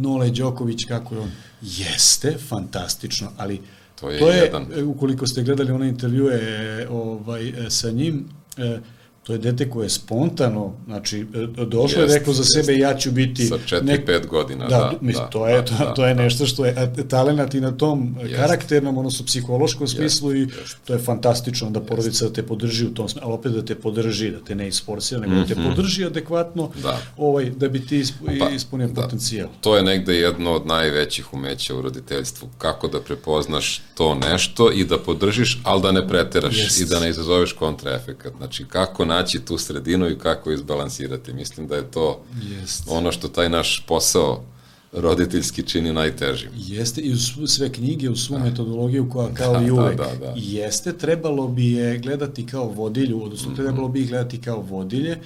Nole 0.00 0.30
Đoković, 0.30 0.84
kako 0.84 1.14
je 1.14 1.20
on? 1.20 1.30
Jeste, 1.62 2.36
fantastično, 2.48 3.32
ali 3.36 3.60
to 4.00 4.10
je, 4.10 4.18
to 4.18 4.30
je 4.30 4.38
jedan. 4.38 4.66
ukoliko 4.84 5.26
ste 5.26 5.42
gledali 5.42 5.72
one 5.72 5.88
intervjue 5.88 6.86
ovaj, 6.90 7.52
sa 7.68 7.90
njim, 7.90 8.24
eh, 8.56 8.80
To 9.28 9.32
je 9.32 9.38
dete 9.38 9.70
koje 9.70 9.84
je 9.84 9.90
spontano, 9.90 10.72
znači, 10.86 11.20
e, 11.20 11.64
došlo 11.64 12.02
jest, 12.02 12.14
je 12.14 12.18
rekao 12.18 12.34
za 12.34 12.40
jest. 12.40 12.52
sebe 12.54 12.78
ja 12.78 12.96
ću 12.96 13.10
biti... 13.12 13.46
Sa 13.46 13.54
4-5 13.54 13.82
nek... 13.82 14.26
godina, 14.26 14.68
da. 14.68 14.78
da, 14.78 14.92
mislim, 15.00 15.24
da 15.24 15.30
to, 15.30 15.48
je, 15.48 15.56
da, 15.56 15.64
to, 15.64 15.74
da, 15.78 15.94
to 15.94 16.06
je 16.06 16.14
da. 16.14 16.22
nešto 16.22 16.46
što 16.46 16.66
je 16.66 16.92
talenat 17.08 17.54
i 17.54 17.60
na 17.60 17.72
tom 17.72 18.16
jest. 18.22 18.36
karakternom, 18.36 18.98
odnosno 18.98 19.26
psihološkom 19.26 19.88
smislu 19.88 20.34
i 20.34 20.40
jest. 20.40 20.76
to 20.84 20.92
je 20.92 20.98
fantastično 20.98 21.70
da 21.70 21.80
porodica 21.80 22.24
da 22.24 22.32
te 22.32 22.42
podrži 22.42 22.86
u 22.86 22.94
tom 22.94 23.08
smislu, 23.08 23.28
ali 23.28 23.34
opet 23.34 23.52
da 23.52 23.64
te 23.64 23.74
podrži, 23.74 24.30
da 24.30 24.40
te 24.40 24.54
ne 24.54 24.68
isforsira, 24.68 25.20
nego 25.20 25.32
mm 25.32 25.36
-hmm. 25.36 25.48
da 25.48 25.54
te 25.54 25.60
mhm. 25.60 25.70
podrži 25.70 26.04
adekvatno 26.04 26.70
da, 26.82 26.98
ovaj, 27.16 27.50
da 27.50 27.68
bi 27.68 27.86
ti 27.86 28.04
pa, 28.40 28.48
ispunio 28.48 28.88
da. 28.88 29.02
potencijal. 29.02 29.48
To 29.60 29.76
je 29.76 29.82
negde 29.82 30.14
jedno 30.14 30.52
od 30.52 30.66
najvećih 30.66 31.34
umeća 31.34 31.74
u 31.74 31.82
roditeljstvu, 31.82 32.48
kako 32.58 32.88
da 32.88 33.00
prepoznaš 33.00 33.82
to 33.94 34.14
nešto 34.14 34.72
i 34.72 34.84
da 34.84 34.98
podržiš, 34.98 35.60
ali 35.64 35.82
da 35.82 35.92
ne 35.92 36.08
preteraš 36.08 36.58
jest. 36.58 36.80
i 36.80 36.84
da 36.84 37.00
ne 37.00 37.08
izazoveš 37.10 37.52
kontraefekat. 37.52 38.32
Znači, 38.38 38.64
kako 38.64 39.04
na 39.04 39.17
naći 39.18 39.40
tu 39.40 39.58
sredinu 39.58 40.10
i 40.10 40.18
kako 40.18 40.52
izbalansirati. 40.52 41.32
Mislim 41.32 41.66
da 41.66 41.76
je 41.76 41.90
to 41.90 42.20
Jest. 42.50 42.84
ono 42.88 43.12
što 43.12 43.28
taj 43.28 43.48
naš 43.48 43.84
posao 43.88 44.44
roditeljski 44.92 45.62
čini 45.62 45.92
najtežim. 45.92 46.50
Jeste, 46.56 47.00
i 47.00 47.12
u 47.12 47.46
sve 47.46 47.72
knjige, 47.72 48.10
u 48.10 48.16
svu 48.16 48.38
da. 48.38 48.44
metodologiju 48.44 49.10
koja 49.10 49.34
kao 49.34 49.52
da, 49.52 49.62
i 49.62 49.66
da, 49.66 49.74
uvek. 49.74 49.96
Da, 49.96 50.04
da, 50.04 50.26
da. 50.26 50.34
Jeste, 50.36 50.92
trebalo 50.98 51.48
bi 51.48 51.72
je 51.72 51.98
gledati 51.98 52.46
kao 52.46 52.68
vodilju, 52.68 53.24
odnosno 53.24 53.50
mm 53.50 53.52
-hmm. 53.52 53.56
trebalo 53.56 53.88
bi 53.88 54.00
ih 54.00 54.08
gledati 54.08 54.40
kao 54.40 54.60
vodilje, 54.60 55.18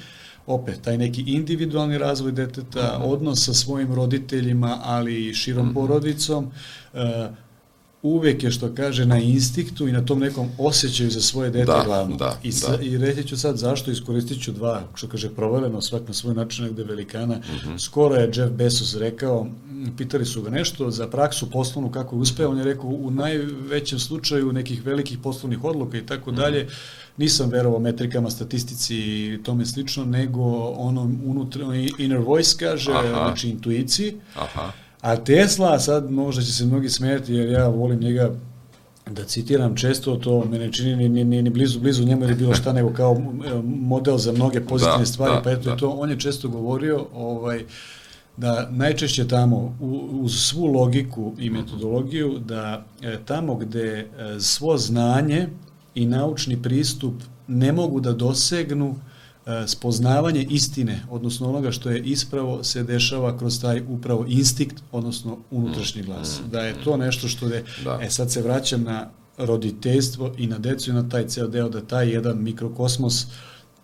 opet, 0.47 0.83
taj 0.83 0.99
neki 0.99 1.25
individualni 1.27 1.99
razvoj 1.99 2.33
deteta, 2.33 2.99
mm 2.99 3.03
-hmm. 3.03 3.13
odnos 3.13 3.45
sa 3.45 3.55
svojim 3.55 3.95
roditeljima, 3.95 4.79
ali 4.83 5.29
i 5.29 5.35
širom 5.35 5.67
mm 5.67 5.71
-hmm. 5.71 5.75
porodicom, 5.75 6.51
uh, 6.93 7.01
uvek 8.03 8.43
je 8.43 8.51
što 8.51 8.75
kaže 8.75 9.07
na 9.07 9.19
instiktu 9.19 9.89
i 9.89 9.93
na 9.93 10.05
tom 10.05 10.19
nekom 10.19 10.49
osjećaju 10.59 11.11
za 11.11 11.21
svoje 11.21 11.51
dete 11.51 11.73
da, 11.73 11.83
glavno. 11.87 12.17
Da, 12.17 12.39
I, 12.43 12.53
sa, 12.53 12.77
da. 12.77 12.83
I 12.83 12.99
reći 12.99 13.29
ću 13.29 13.37
sad 13.37 13.57
zašto, 13.57 13.91
iskoristit 13.91 14.43
ću 14.43 14.53
dva, 14.53 14.83
što 14.95 15.09
kaže 15.09 15.35
provereno 15.35 15.81
svak 15.81 16.09
na 16.09 16.15
svoj 16.15 16.35
način 16.35 16.65
negde 16.65 16.85
velikana. 16.85 17.37
Mm 17.37 17.69
-hmm. 17.69 17.79
Skoro 17.79 18.15
je 18.15 18.31
Jeff 18.35 18.53
Bezos 18.53 18.95
rekao, 18.95 19.47
pitali 19.97 20.27
su 20.27 20.43
ga 20.43 20.51
nešto 20.51 20.91
za 20.91 21.07
praksu 21.07 21.51
poslovnu 21.51 21.91
kako 21.91 22.17
je 22.17 22.21
uspeo, 22.21 22.51
on 22.51 22.59
je 22.59 22.65
rekao 22.65 22.91
u 22.91 23.11
najvećem 23.11 23.99
slučaju 23.99 24.53
nekih 24.53 24.87
velikih 24.87 25.19
poslovnih 25.19 25.65
odluka 25.65 25.99
i 25.99 26.07
tako 26.07 26.31
mhm. 26.31 26.41
dalje, 26.41 26.69
nisam 27.17 27.51
verovao 27.51 27.81
metrikama, 27.81 28.31
statistici 28.31 28.97
i 28.97 29.41
tome 29.43 29.67
slično, 29.67 30.05
nego 30.05 30.43
ono 30.77 31.03
unutra, 31.25 31.67
inner 31.99 32.19
voice 32.19 32.57
kaže, 32.59 32.93
Aha. 32.93 33.09
znači 33.09 33.49
intuiciji, 33.49 34.15
Aha 34.35 34.73
A 35.03 35.17
Tesla, 35.17 35.79
sad 35.79 36.11
možda 36.11 36.43
će 36.43 36.53
se 36.53 36.67
mnogi 36.67 36.89
smijeti 36.89 37.35
jer 37.35 37.49
ja 37.49 37.69
volim 37.69 38.01
njega 38.01 38.35
da 39.11 39.25
citiram 39.25 39.77
često, 39.77 40.17
to 40.17 40.45
mene 40.45 40.73
čini 40.73 40.97
ni, 40.97 41.09
ni, 41.09 41.25
ni, 41.25 41.43
ni 41.43 41.51
blizu, 41.51 41.81
blizu 41.81 42.05
njemu 42.05 42.25
ili 42.25 42.35
bilo 42.35 42.55
šta, 42.55 42.73
nego 42.73 42.93
kao 42.93 43.23
model 43.65 44.17
za 44.17 44.33
mnoge 44.33 44.61
pozitivne 44.61 44.99
da, 44.99 45.07
stvari, 45.07 45.35
da, 45.35 45.43
pa 45.43 45.51
eto 45.51 45.71
da. 45.71 45.77
to, 45.77 45.91
on 45.91 46.11
je 46.11 46.19
često 46.19 46.49
govorio 46.49 47.07
ovaj, 47.15 47.65
da 48.37 48.69
najčešće 48.71 49.29
tamo, 49.29 49.77
u, 49.81 50.09
uz 50.13 50.33
svu 50.35 50.67
logiku 50.67 51.35
i 51.39 51.51
metodologiju, 51.51 52.39
da 52.39 52.85
e, 53.03 53.19
tamo 53.25 53.55
gde 53.55 53.99
e, 53.99 54.07
svo 54.41 54.77
znanje 54.77 55.49
i 55.95 56.07
naučni 56.07 56.63
pristup 56.63 57.15
ne 57.49 57.73
mogu 57.73 58.01
da 58.01 58.13
dosegnu 58.13 58.97
spoznavanje 59.67 60.47
istine, 60.51 61.03
odnosno 61.11 61.49
onoga 61.49 61.71
što 61.71 61.91
je 61.91 62.03
ispravo, 62.03 62.65
se 62.65 62.83
dešava 62.83 63.39
kroz 63.39 63.61
taj 63.61 63.83
upravo 63.89 64.25
instinkt, 64.29 64.83
odnosno 64.93 65.39
unutrašnji 65.51 66.03
glas. 66.03 66.41
Mm, 66.41 66.51
da 66.51 66.61
je 66.61 66.75
to 66.85 66.97
nešto 66.97 67.29
što 67.29 67.49
je, 67.49 67.65
da. 67.85 67.99
e 68.03 68.11
sad 68.11 68.31
se 68.31 68.43
vraćam 68.43 68.83
na 68.83 69.11
roditeljstvo 69.39 70.35
i 70.39 70.47
na 70.47 70.59
decu 70.59 70.91
i 70.91 70.95
na 70.95 71.09
taj 71.09 71.27
ceo 71.27 71.47
deo, 71.47 71.69
da 71.69 71.81
taj 71.81 72.09
jedan 72.09 72.43
mikrokosmos 72.43 73.27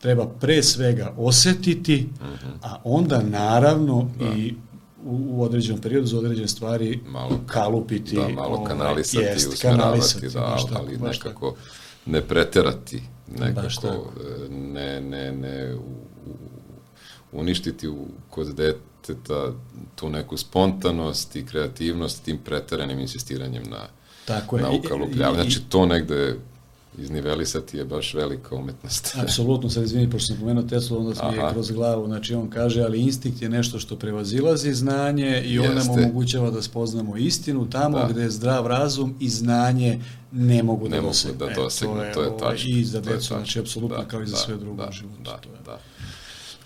treba 0.01 0.27
pre 0.27 0.62
svega 0.62 1.14
osetiti, 1.16 2.09
mm 2.21 2.25
-hmm. 2.25 2.53
a 2.62 2.77
onda 2.85 3.23
naravno 3.23 4.11
da. 4.18 4.25
i 4.25 4.55
u, 5.05 5.27
u 5.31 5.42
određenom 5.42 5.81
periodu 5.81 6.07
za 6.07 6.18
određene 6.18 6.49
stvari 6.49 7.01
malo, 7.07 7.40
kalupiti. 7.47 8.16
Da, 8.16 8.29
malo 8.29 8.57
ovaj, 8.57 8.66
kanalisati, 8.66 9.25
jest, 9.25 9.53
usmeravati, 9.53 9.83
kanalisati, 9.83 10.29
da, 10.29 10.44
ali, 10.44 10.64
ali 10.75 11.11
nekako 11.11 11.55
ne 12.07 12.21
preterati 12.21 13.03
nekako 13.38 13.88
e, 13.88 14.49
ne, 14.51 15.01
ne, 15.01 15.33
ne 15.33 15.75
uništiti 17.33 17.88
u, 17.88 18.07
kod 18.31 18.55
deteta 18.55 19.53
tu 19.95 20.09
neku 20.09 20.37
spontanost 20.37 21.37
i 21.37 21.47
kreativnost 21.47 22.25
tim 22.25 22.38
preteranim 22.38 22.99
insistiranjem 22.99 23.62
na, 23.71 23.87
Tako 24.25 24.57
je. 24.57 24.62
na 24.62 24.71
ukalupljavanju. 24.71 25.43
Znači 25.43 25.61
to 25.69 25.87
negde 25.87 26.37
iznivelisati 26.99 27.77
je 27.77 27.85
baš 27.85 28.15
velika 28.15 28.55
umetnost. 28.55 29.17
Apsolutno, 29.23 29.71
sad 29.71 29.85
izvini, 29.85 30.11
pošto 30.11 30.27
sam 30.27 30.37
pomenuo 30.37 30.63
Tesla, 30.63 30.99
onda 30.99 31.15
sam 31.15 31.35
je 31.35 31.41
kroz 31.53 31.71
glavu, 31.71 32.07
znači 32.07 32.35
on 32.35 32.51
kaže, 32.51 32.83
ali 32.83 33.01
instinkt 33.01 33.43
je 33.43 33.49
nešto 33.49 33.79
što 33.79 33.97
prevazilazi 33.97 34.73
znanje 34.73 35.43
i 35.45 35.59
on 35.59 35.75
nam 35.75 35.91
omogućava 35.91 36.51
da 36.51 36.63
spoznamo 36.63 37.17
istinu 37.17 37.71
tamo 37.71 37.99
da. 37.99 38.09
gde 38.11 38.23
je 38.23 38.31
zdrav 38.31 38.67
razum 38.67 39.15
i 39.21 39.29
znanje 39.29 40.01
ne 40.33 40.63
mogu 40.63 40.89
da 40.89 40.97
ne 40.97 41.03
dosegnu. 41.03 41.39
Da 41.39 41.55
dosegnu, 41.55 41.95
e, 41.95 41.99
to 41.99 42.05
je, 42.05 42.13
to 42.13 42.23
je 42.23 42.29
ovaj, 42.29 42.39
tačno. 42.39 42.71
I 42.71 42.85
za 42.85 43.01
decu, 43.01 43.27
znači, 43.27 43.59
apsolutno 43.59 43.97
da, 43.97 44.09
kao 44.09 44.23
i 44.23 44.27
za 44.27 44.33
da, 44.33 44.39
sve 44.39 44.57
drugo 44.57 44.83
da, 44.83 44.89
u 44.89 44.93
životu. 44.93 45.23
Da, 45.23 45.37
to 45.37 45.49
je. 45.49 45.57
da. 45.65 45.79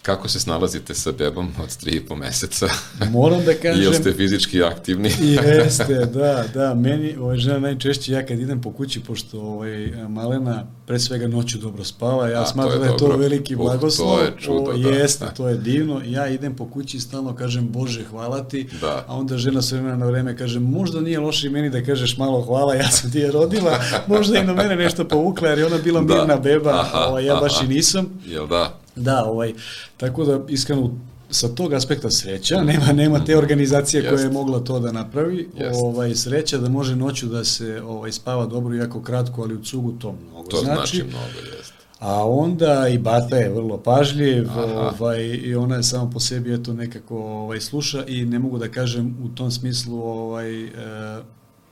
Kako 0.02 0.28
se 0.28 0.40
snalazite 0.40 0.94
sa 0.94 1.12
bebom 1.12 1.48
od 1.62 1.76
tri 1.76 1.90
i 1.90 2.00
po 2.00 2.16
meseca? 2.16 2.68
Moram 3.10 3.44
da 3.44 3.54
kažem... 3.62 3.82
Ili 3.82 3.94
ste 3.94 4.12
fizički 4.12 4.62
aktivni? 4.62 5.10
jeste, 5.58 5.94
da, 6.14 6.44
da. 6.54 6.74
Meni, 6.74 7.16
ovaj, 7.16 7.36
žena 7.36 7.58
najčešće, 7.58 8.12
ja 8.12 8.26
kad 8.26 8.40
idem 8.40 8.60
po 8.60 8.72
kući, 8.72 9.00
pošto 9.00 9.40
ovaj, 9.40 9.92
Malena 10.08 10.66
pre 10.86 10.98
svega 10.98 11.28
noću 11.28 11.58
dobro 11.58 11.84
spava, 11.84 12.28
ja 12.28 12.42
A, 12.42 12.46
smatram 12.46 12.80
da 12.80 12.86
je 12.86 12.96
to 12.96 13.16
veliki 13.16 13.56
blagoslov. 13.56 14.08
Uh, 14.08 14.18
to 14.18 14.24
je 14.24 14.32
čudo, 14.38 14.70
o, 14.70 14.76
da. 14.76 14.88
Jeste, 14.88 15.26
to 15.36 15.48
je 15.48 15.56
divno. 15.56 16.00
Ja 16.04 16.28
idem 16.28 16.56
po 16.56 16.66
kući 16.66 16.96
i 16.96 17.00
stalno 17.00 17.34
kažem, 17.34 17.68
Bože, 17.72 18.04
hvala 18.04 18.44
ti. 18.44 18.68
Da. 18.80 19.04
A 19.08 19.16
onda 19.16 19.38
žena 19.38 19.62
sve 19.62 19.78
vremena 19.78 19.96
na 19.96 20.06
vreme 20.06 20.36
kaže, 20.36 20.60
možda 20.60 21.00
nije 21.00 21.20
loše 21.20 21.46
i 21.46 21.50
meni 21.50 21.70
da 21.70 21.84
kažeš 21.84 22.16
malo 22.16 22.42
hvala, 22.42 22.74
ja 22.74 22.90
sam 22.90 23.12
ti 23.12 23.18
je 23.18 23.32
rodila, 23.32 23.78
možda 24.06 24.38
i 24.38 24.44
na 24.44 24.54
mene 24.54 24.76
nešto 24.76 25.08
povukla, 25.08 25.48
jer 25.48 25.58
je 25.58 25.66
ona 25.66 25.78
bila 25.78 26.00
da. 26.00 26.14
mirna 26.14 26.36
beba, 26.36 26.70
aha, 26.70 26.98
ovaj, 26.98 27.24
ja 27.24 27.34
baš 27.34 27.56
aha. 27.56 27.64
i 27.64 27.68
nisam. 27.68 28.06
Jel 28.26 28.46
da? 28.46 28.82
Da, 28.96 29.24
ovaj, 29.24 29.54
tako 29.96 30.24
da 30.24 30.40
iskreno 30.48 30.90
sa 31.30 31.48
tog 31.48 31.72
aspekta 31.72 32.10
sreća, 32.10 32.62
nema 32.62 32.92
nema 32.92 33.24
te 33.24 33.36
organizacije 33.38 34.08
koja 34.08 34.20
je 34.20 34.30
mogla 34.30 34.60
to 34.60 34.80
da 34.80 34.92
napravi. 34.92 35.48
Jest. 35.56 35.80
Ovaj 35.82 36.14
sreća 36.14 36.58
da 36.58 36.68
može 36.68 36.96
noću 36.96 37.26
da 37.26 37.44
se 37.44 37.82
ovaj 37.82 38.12
spava 38.12 38.46
dobro 38.46 38.74
jako 38.74 39.02
kratko, 39.02 39.42
ali 39.42 39.54
u 39.54 39.62
cugu 39.62 39.92
to 39.92 40.12
mnogo 40.12 40.48
to 40.48 40.56
znači. 40.56 40.96
znači 40.96 41.02
mnogo, 41.02 41.56
jest. 41.56 41.72
A 41.98 42.28
onda 42.28 42.88
i 42.88 42.98
bata 42.98 43.36
je 43.36 43.48
vrlo 43.48 43.78
pažljiv, 43.78 44.48
ovaj 44.56 45.24
i 45.24 45.54
ona 45.54 45.76
je 45.76 45.82
samo 45.82 46.10
po 46.10 46.20
sebi 46.20 46.54
eto 46.54 46.72
nekako 46.72 47.16
ovaj 47.16 47.60
sluša 47.60 48.04
i 48.06 48.24
ne 48.24 48.38
mogu 48.38 48.58
da 48.58 48.68
kažem 48.68 49.16
u 49.24 49.28
tom 49.28 49.50
smislu 49.50 50.02
ovaj 50.02 50.64
e, 50.64 50.70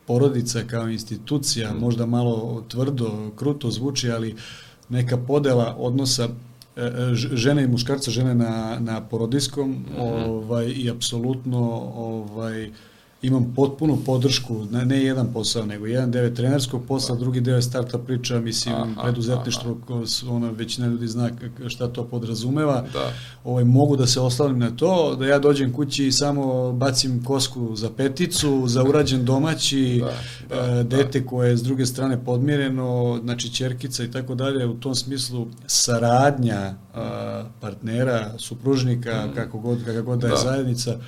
porodica 0.07 0.63
kao 0.67 0.89
institucija, 0.89 1.75
mm. 1.75 1.79
možda 1.79 2.07
malo 2.07 2.65
tvrdo, 2.69 3.31
kruto 3.37 3.71
zvuči, 3.71 4.11
ali 4.11 4.37
neka 4.89 5.17
podela 5.17 5.77
odnosa 5.79 6.29
žene 7.15 7.65
i 7.65 7.69
muškarca, 7.69 8.11
žene 8.11 8.35
na, 8.35 8.79
na 8.81 9.01
porodiskom 9.01 9.71
mm 9.71 9.85
-hmm. 9.97 10.29
ovaj, 10.29 10.67
i 10.77 10.91
apsolutno 10.91 11.61
ovaj, 11.95 12.71
imam 13.23 13.53
potpunu 13.57 13.99
podršku, 14.07 14.65
ne, 14.71 14.85
ne 14.85 15.05
jedan 15.05 15.33
posao, 15.33 15.67
nego 15.67 15.87
jedan 15.87 16.11
deo 16.11 16.25
je 16.25 16.35
trenerskog 16.35 16.83
posla, 16.89 17.17
drugi 17.17 17.41
deo 17.41 17.57
je 17.57 17.63
startup 17.63 18.07
priča, 18.07 18.41
mislim, 18.41 18.75
aha, 18.75 19.03
preduzetništvo, 19.03 19.79
aha. 19.89 20.05
ona 20.31 20.51
većina 20.51 20.87
ljudi 20.87 21.09
zna 21.09 21.31
šta 21.69 21.89
to 21.89 22.05
podrazumeva. 22.05 22.85
Da. 22.93 23.13
Ovaj, 23.45 23.65
mogu 23.65 23.97
da 23.97 24.07
se 24.07 24.21
oslavim 24.21 24.59
na 24.59 24.71
to, 24.71 25.17
da 25.17 25.27
ja 25.27 25.39
dođem 25.39 25.73
kući 25.73 26.07
i 26.07 26.13
samo 26.13 26.73
bacim 26.73 27.25
kosku 27.25 27.77
za 27.77 27.91
peticu, 27.91 28.65
za 28.67 28.83
urađen 28.83 29.25
domaći, 29.25 30.03
da, 30.49 30.57
da, 30.57 30.81
e, 30.81 30.85
dete 30.85 31.21
da. 31.21 31.27
koje 31.27 31.51
je 31.51 31.57
s 31.57 31.63
druge 31.63 31.87
strane 31.87 32.25
podmireno, 32.25 33.21
znači 33.25 33.55
čerkica 33.55 34.05
i 34.05 34.11
tako 34.11 34.35
dalje, 34.35 34.67
u 34.67 34.75
tom 34.75 34.95
smislu 34.95 35.47
saradnja 35.67 36.75
partnera, 37.61 38.35
supružnika, 38.39 39.27
mm. 39.27 39.35
kako 39.35 39.59
god, 39.59 39.85
kako 39.85 40.03
god 40.03 40.19
da 40.19 40.27
je 40.27 40.31
da. 40.31 40.37
zajednica, 40.37 40.99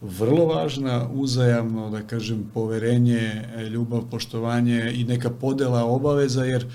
vrlo 0.00 0.46
važna, 0.46 1.08
uzajamno, 1.12 1.90
da 1.90 2.02
kažem, 2.02 2.50
poverenje, 2.54 3.48
ljubav, 3.72 4.02
poštovanje 4.10 4.92
i 4.94 5.04
neka 5.04 5.30
podela 5.30 5.84
obaveza, 5.84 6.44
jer 6.44 6.66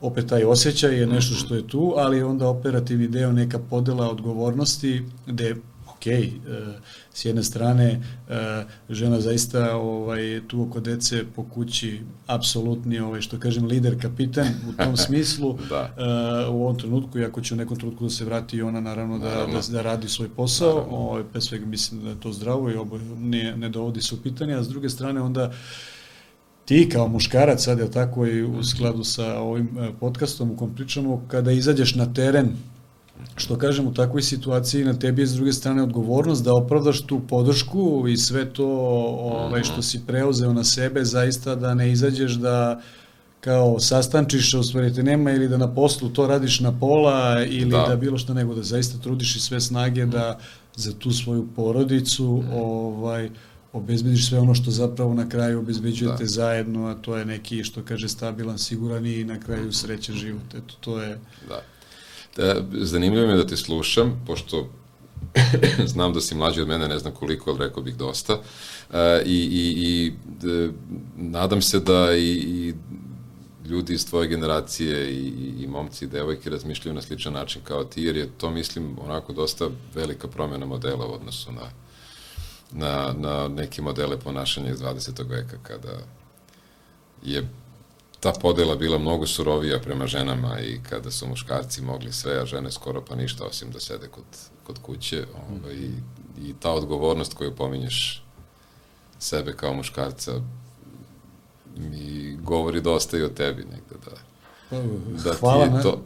opet 0.00 0.26
taj 0.26 0.44
osjećaj 0.44 0.98
je 1.00 1.06
nešto 1.06 1.34
što 1.34 1.54
je 1.54 1.68
tu, 1.68 1.94
ali 1.96 2.22
onda 2.22 2.48
operativni 2.48 3.08
deo 3.08 3.32
neka 3.32 3.58
podela 3.58 4.10
odgovornosti, 4.10 5.02
gde 5.26 5.56
s 7.12 7.24
jedne 7.24 7.42
strane 7.42 8.00
e, 8.28 8.64
žena 8.90 9.20
zaista 9.20 9.76
ovaj 9.76 10.40
tu 10.48 10.62
oko 10.62 10.80
dece 10.80 11.24
po 11.36 11.44
kući 11.44 12.00
apsolutni 12.26 12.98
ovaj 12.98 13.20
što 13.20 13.38
kažem 13.38 13.66
lider 13.66 14.02
kapitan 14.02 14.48
u 14.68 14.72
tom 14.84 14.96
smislu 15.06 15.58
da. 15.68 15.94
E, 15.98 16.48
u 16.48 16.62
ovom 16.62 16.78
trenutku 16.78 17.18
i 17.18 17.24
ako 17.24 17.40
će 17.40 17.54
u 17.54 17.56
nekom 17.56 17.76
trenutku 17.76 18.04
da 18.04 18.10
se 18.10 18.24
vrati 18.24 18.62
ona 18.62 18.80
naravno 18.80 19.18
da, 19.18 19.28
naravno. 19.28 19.60
da, 19.60 19.72
da 19.72 19.82
radi 19.82 20.08
svoj 20.08 20.28
posao, 20.28 20.86
ovaj 20.90 21.24
pre 21.32 21.40
svega 21.40 21.66
mislim 21.66 22.02
da 22.02 22.08
je 22.08 22.20
to 22.20 22.32
zdravo 22.32 22.70
i 22.70 22.76
oboje 22.76 23.02
ne, 23.18 23.56
ne 23.56 23.68
dovodi 23.68 24.02
se 24.02 24.14
u 24.14 24.18
pitanje, 24.18 24.54
a 24.54 24.62
s 24.62 24.68
druge 24.68 24.88
strane 24.88 25.20
onda 25.20 25.52
ti 26.64 26.88
kao 26.92 27.08
muškarac, 27.08 27.64
sad 27.64 27.78
je 27.78 27.90
tako 27.90 28.26
i 28.26 28.42
u 28.42 28.64
skladu 28.64 29.04
sa 29.04 29.38
ovim 29.38 29.68
podcastom 30.00 30.50
u 30.50 30.56
kom 30.56 30.74
pričamo, 30.74 31.24
kada 31.28 31.52
izađeš 31.52 31.94
na 31.94 32.12
teren 32.12 32.48
što 33.36 33.58
kažem, 33.58 33.86
u 33.86 33.94
takvoj 33.94 34.22
situaciji 34.22 34.84
na 34.84 34.94
tebi 34.94 35.22
je 35.22 35.26
s 35.26 35.34
druge 35.34 35.52
strane 35.52 35.82
odgovornost 35.82 36.44
da 36.44 36.54
opravdaš 36.54 37.00
tu 37.00 37.20
podršku 37.28 38.04
i 38.08 38.16
sve 38.16 38.52
to 38.52 38.68
ovaj, 39.20 39.62
što 39.62 39.82
si 39.82 40.00
preuzeo 40.06 40.52
na 40.52 40.64
sebe, 40.64 41.04
zaista 41.04 41.54
da 41.54 41.74
ne 41.74 41.92
izađeš 41.92 42.32
da 42.32 42.80
kao 43.40 43.80
sastančiš, 43.80 44.54
u 44.54 44.62
stvari 44.62 44.94
te 44.94 45.02
nema 45.02 45.30
ili 45.30 45.48
da 45.48 45.56
na 45.56 45.74
poslu 45.74 46.08
to 46.08 46.26
radiš 46.26 46.60
na 46.60 46.78
pola 46.78 47.44
ili 47.44 47.70
da, 47.70 47.86
da 47.88 47.96
bilo 47.96 48.18
što 48.18 48.34
nego 48.34 48.54
da 48.54 48.62
zaista 48.62 48.98
trudiš 48.98 49.36
i 49.36 49.40
sve 49.40 49.60
snage 49.60 50.06
da 50.06 50.38
za 50.76 50.92
tu 50.92 51.12
svoju 51.12 51.46
porodicu 51.56 52.42
ovaj 52.52 53.30
obezbediš 53.72 54.28
sve 54.28 54.38
ono 54.38 54.54
što 54.54 54.70
zapravo 54.70 55.14
na 55.14 55.28
kraju 55.28 55.58
obezbeđujete 55.58 56.24
da. 56.24 56.28
zajedno, 56.28 56.86
a 56.86 56.94
to 56.94 57.16
je 57.16 57.24
neki, 57.24 57.64
što 57.64 57.82
kaže, 57.82 58.08
stabilan, 58.08 58.58
siguran 58.58 59.06
i 59.06 59.24
na 59.24 59.40
kraju 59.40 59.72
srećan 59.72 60.14
život. 60.14 60.54
Eto, 60.54 60.74
to 60.80 61.02
je... 61.02 61.18
Da, 61.48 61.60
zanimljivo 62.72 63.26
mi 63.26 63.32
je 63.32 63.36
da 63.36 63.46
te 63.46 63.56
slušam, 63.56 64.22
pošto 64.26 64.68
znam 65.92 66.12
da 66.12 66.20
si 66.20 66.34
mlađi 66.34 66.60
od 66.60 66.68
mene, 66.68 66.88
ne 66.88 66.98
znam 66.98 67.14
koliko, 67.14 67.50
ali 67.50 67.58
rekao 67.58 67.82
bih 67.82 67.96
dosta. 67.96 68.38
E, 68.92 69.22
I, 69.26 69.38
i, 69.38 69.74
i 69.76 70.12
de, 70.40 70.70
nadam 71.16 71.62
se 71.62 71.80
da 71.80 72.14
i, 72.16 72.30
i 72.30 72.74
ljudi 73.68 73.94
iz 73.94 74.06
tvoje 74.10 74.28
generacije 74.28 75.10
i, 75.10 75.32
i 75.60 75.66
momci 75.66 76.04
i 76.04 76.08
devojke 76.08 76.50
razmišljaju 76.50 76.94
na 76.94 77.02
sličan 77.02 77.32
način 77.32 77.62
kao 77.64 77.84
ti, 77.84 78.02
jer 78.02 78.16
je 78.16 78.28
to, 78.38 78.50
mislim, 78.50 78.96
onako 78.98 79.32
dosta 79.32 79.68
velika 79.94 80.28
promjena 80.28 80.66
modela 80.66 81.06
u 81.06 81.12
odnosu 81.12 81.52
na, 81.52 81.70
na, 82.72 83.14
na 83.18 83.48
neke 83.48 83.82
modele 83.82 84.20
ponašanja 84.20 84.70
iz 84.70 84.78
20. 84.80 85.28
veka, 85.28 85.56
kada 85.62 85.98
je 87.22 87.48
ta 88.24 88.32
podela 88.32 88.76
bila 88.76 88.98
mnogo 88.98 89.26
surovija 89.26 89.78
prema 89.78 90.06
ženama 90.06 90.60
i 90.60 90.80
kada 90.90 91.10
su 91.10 91.28
muškarci 91.28 91.82
mogli 91.82 92.12
sve, 92.12 92.40
a 92.40 92.46
žene 92.46 92.70
skoro 92.70 93.04
pa 93.08 93.14
ništa 93.14 93.44
osim 93.44 93.70
da 93.70 93.80
sede 93.80 94.08
kod, 94.08 94.24
kod 94.66 94.78
kuće 94.82 95.26
ovaj, 95.48 95.74
i, 95.74 95.90
i 96.48 96.54
ta 96.60 96.72
odgovornost 96.72 97.34
koju 97.34 97.56
pominješ 97.56 98.24
sebe 99.18 99.52
kao 99.52 99.74
muškarca 99.74 100.32
mi 101.76 102.36
govori 102.42 102.80
dosta 102.80 103.18
i 103.18 103.22
o 103.22 103.28
tebi 103.28 103.64
negde 103.64 103.96
da 104.04 104.16
da 105.24 105.34
hvala, 105.34 105.66
ti 105.66 105.76
je 105.76 105.82
to 105.82 106.02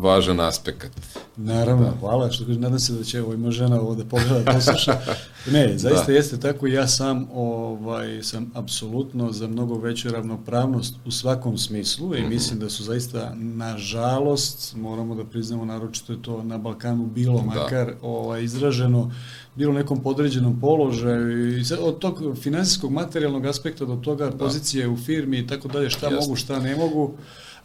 važan 0.00 0.40
aspekt. 0.40 0.90
Naravno, 1.36 1.84
da. 1.84 1.96
hvala, 2.00 2.30
što 2.30 2.46
kaže, 2.46 2.58
nadam 2.58 2.78
se 2.78 2.92
da 2.92 3.04
će 3.04 3.22
ovo 3.22 3.34
ima 3.34 3.50
žena 3.50 3.80
ovo 3.80 3.94
da 3.94 4.04
pogleda, 4.04 4.38
da 4.38 4.52
posluša. 4.52 4.98
Ne, 5.52 5.78
zaista 5.78 6.06
da. 6.06 6.12
jeste 6.12 6.40
tako, 6.40 6.66
ja 6.66 6.88
sam 6.88 7.28
ovaj, 7.34 8.22
sam 8.22 8.50
apsolutno 8.54 9.32
za 9.32 9.48
mnogo 9.48 9.78
veću 9.78 10.10
ravnopravnost 10.10 10.94
u 11.04 11.10
svakom 11.10 11.58
smislu 11.58 12.14
i 12.14 12.20
mm 12.20 12.24
-hmm. 12.24 12.28
mislim 12.28 12.58
da 12.58 12.70
su 12.70 12.84
zaista, 12.84 13.34
nažalost, 13.34 14.76
moramo 14.76 15.14
da 15.14 15.24
priznamo, 15.24 15.64
naročito 15.64 16.12
je 16.12 16.22
to 16.22 16.42
na 16.42 16.58
Balkanu 16.58 17.06
bilo 17.06 17.38
da. 17.38 17.44
makar 17.44 17.94
ovaj, 18.02 18.44
izraženo, 18.44 19.10
bilo 19.54 19.72
nekom 19.72 20.02
podređenom 20.02 20.60
položaju 20.60 21.58
i 21.58 21.64
od 21.80 21.98
tog 21.98 22.36
finansijskog 22.42 22.92
materijalnog 22.92 23.46
aspekta 23.46 23.84
do 23.84 23.96
toga 23.96 24.30
da. 24.30 24.36
pozicije 24.36 24.88
u 24.88 24.96
firmi 24.96 25.38
i 25.38 25.46
tako 25.46 25.68
dalje, 25.68 25.90
šta 25.90 26.06
Jasne. 26.06 26.20
mogu, 26.20 26.36
šta 26.36 26.58
ne 26.58 26.76
mogu, 26.76 27.14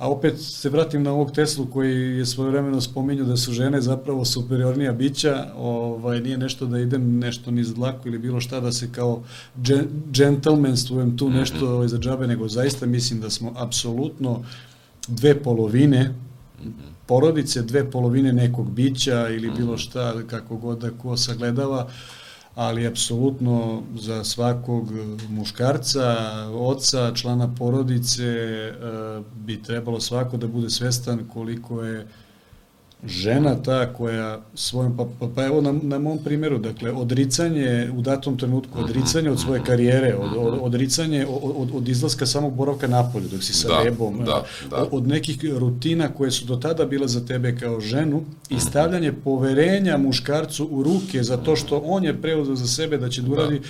A 0.01 0.09
opet 0.09 0.39
se 0.41 0.69
vratim 0.69 1.03
na 1.03 1.11
ovog 1.11 1.31
Teslu 1.31 1.65
koji 1.65 1.90
je 1.91 2.25
svojevremeno 2.25 2.81
spominju 2.81 3.25
da 3.25 3.37
su 3.37 3.51
žene 3.51 3.81
zapravo 3.81 4.25
superiornija 4.25 4.93
bića, 4.93 5.47
ovaj, 5.57 6.21
nije 6.21 6.37
nešto 6.37 6.65
da 6.65 6.79
idem 6.79 7.19
nešto 7.19 7.51
niz 7.51 7.73
dlaku 7.73 8.07
ili 8.07 8.19
bilo 8.19 8.41
šta 8.41 8.59
da 8.59 8.71
se 8.71 8.89
kao 8.91 9.23
džentlmenstvujem 10.11 11.17
tu 11.17 11.29
mhm. 11.29 11.37
nešto 11.37 11.73
ovaj, 11.73 11.87
za 11.87 11.97
džabe, 11.97 12.27
nego 12.27 12.47
zaista 12.47 12.85
mislim 12.85 13.21
da 13.21 13.29
smo 13.29 13.53
apsolutno 13.55 14.43
dve 15.07 15.43
polovine 15.43 16.13
porodice, 17.05 17.61
dve 17.61 17.91
polovine 17.91 18.33
nekog 18.33 18.71
bića 18.71 19.29
ili 19.29 19.51
bilo 19.57 19.73
mhm. 19.73 19.79
šta, 19.79 20.13
kako 20.27 20.57
god 20.57 20.79
da 20.79 20.89
ko 20.91 21.17
sagledava, 21.17 21.89
ali 22.55 22.87
apsolutno 22.87 23.83
za 23.95 24.23
svakog 24.23 24.87
muškarca, 25.29 26.17
oca, 26.53 27.11
člana 27.15 27.55
porodice 27.55 28.23
e, 28.23 28.73
bi 29.35 29.63
trebalo 29.63 29.99
svako 29.99 30.37
da 30.37 30.47
bude 30.47 30.69
svestan 30.69 31.27
koliko 31.33 31.83
je 31.83 32.07
žena 33.05 33.55
ta 33.63 33.93
koja 33.93 34.41
svojom, 34.55 34.97
pa, 34.97 35.05
pa, 35.19 35.27
pa 35.35 35.45
evo 35.45 35.61
na, 35.61 35.73
na 35.83 35.99
mom 35.99 36.19
primjeru, 36.23 36.57
dakle, 36.57 36.91
odricanje 36.91 37.89
u 37.97 38.01
datom 38.01 38.37
trenutku, 38.37 38.79
mhm. 38.79 38.89
odricanje 38.89 39.29
od 39.29 39.39
svoje 39.39 39.63
karijere, 39.63 40.15
od, 40.15 40.31
od, 40.37 40.59
odricanje 40.61 41.25
od, 41.41 41.69
od 41.73 41.87
izlaska 41.87 42.25
samog 42.25 42.53
boravka 42.53 42.87
napolju, 42.87 43.27
dok 43.31 43.43
si 43.43 43.53
sa 43.53 43.67
da, 43.67 43.83
bebom, 43.83 44.17
da, 44.25 44.43
da. 44.69 44.85
Od, 44.91 45.07
nekih 45.07 45.39
rutina 45.57 46.09
koje 46.09 46.31
su 46.31 46.45
do 46.45 46.55
tada 46.55 46.85
bile 46.85 47.07
za 47.07 47.25
tebe 47.25 47.57
kao 47.57 47.79
ženu 47.79 48.23
i 48.49 48.53
mhm. 48.53 48.61
stavljanje 48.61 49.13
poverenja 49.13 49.97
muškarcu 49.97 50.67
u 50.71 50.83
ruke 50.83 51.23
za 51.23 51.37
to 51.37 51.55
što 51.55 51.81
on 51.85 52.03
je 52.03 52.21
preuzeo 52.21 52.55
za 52.55 52.67
sebe 52.67 52.97
da 52.97 53.09
će 53.09 53.21
da 53.21 53.31
uradi 53.31 53.59
da 53.59 53.65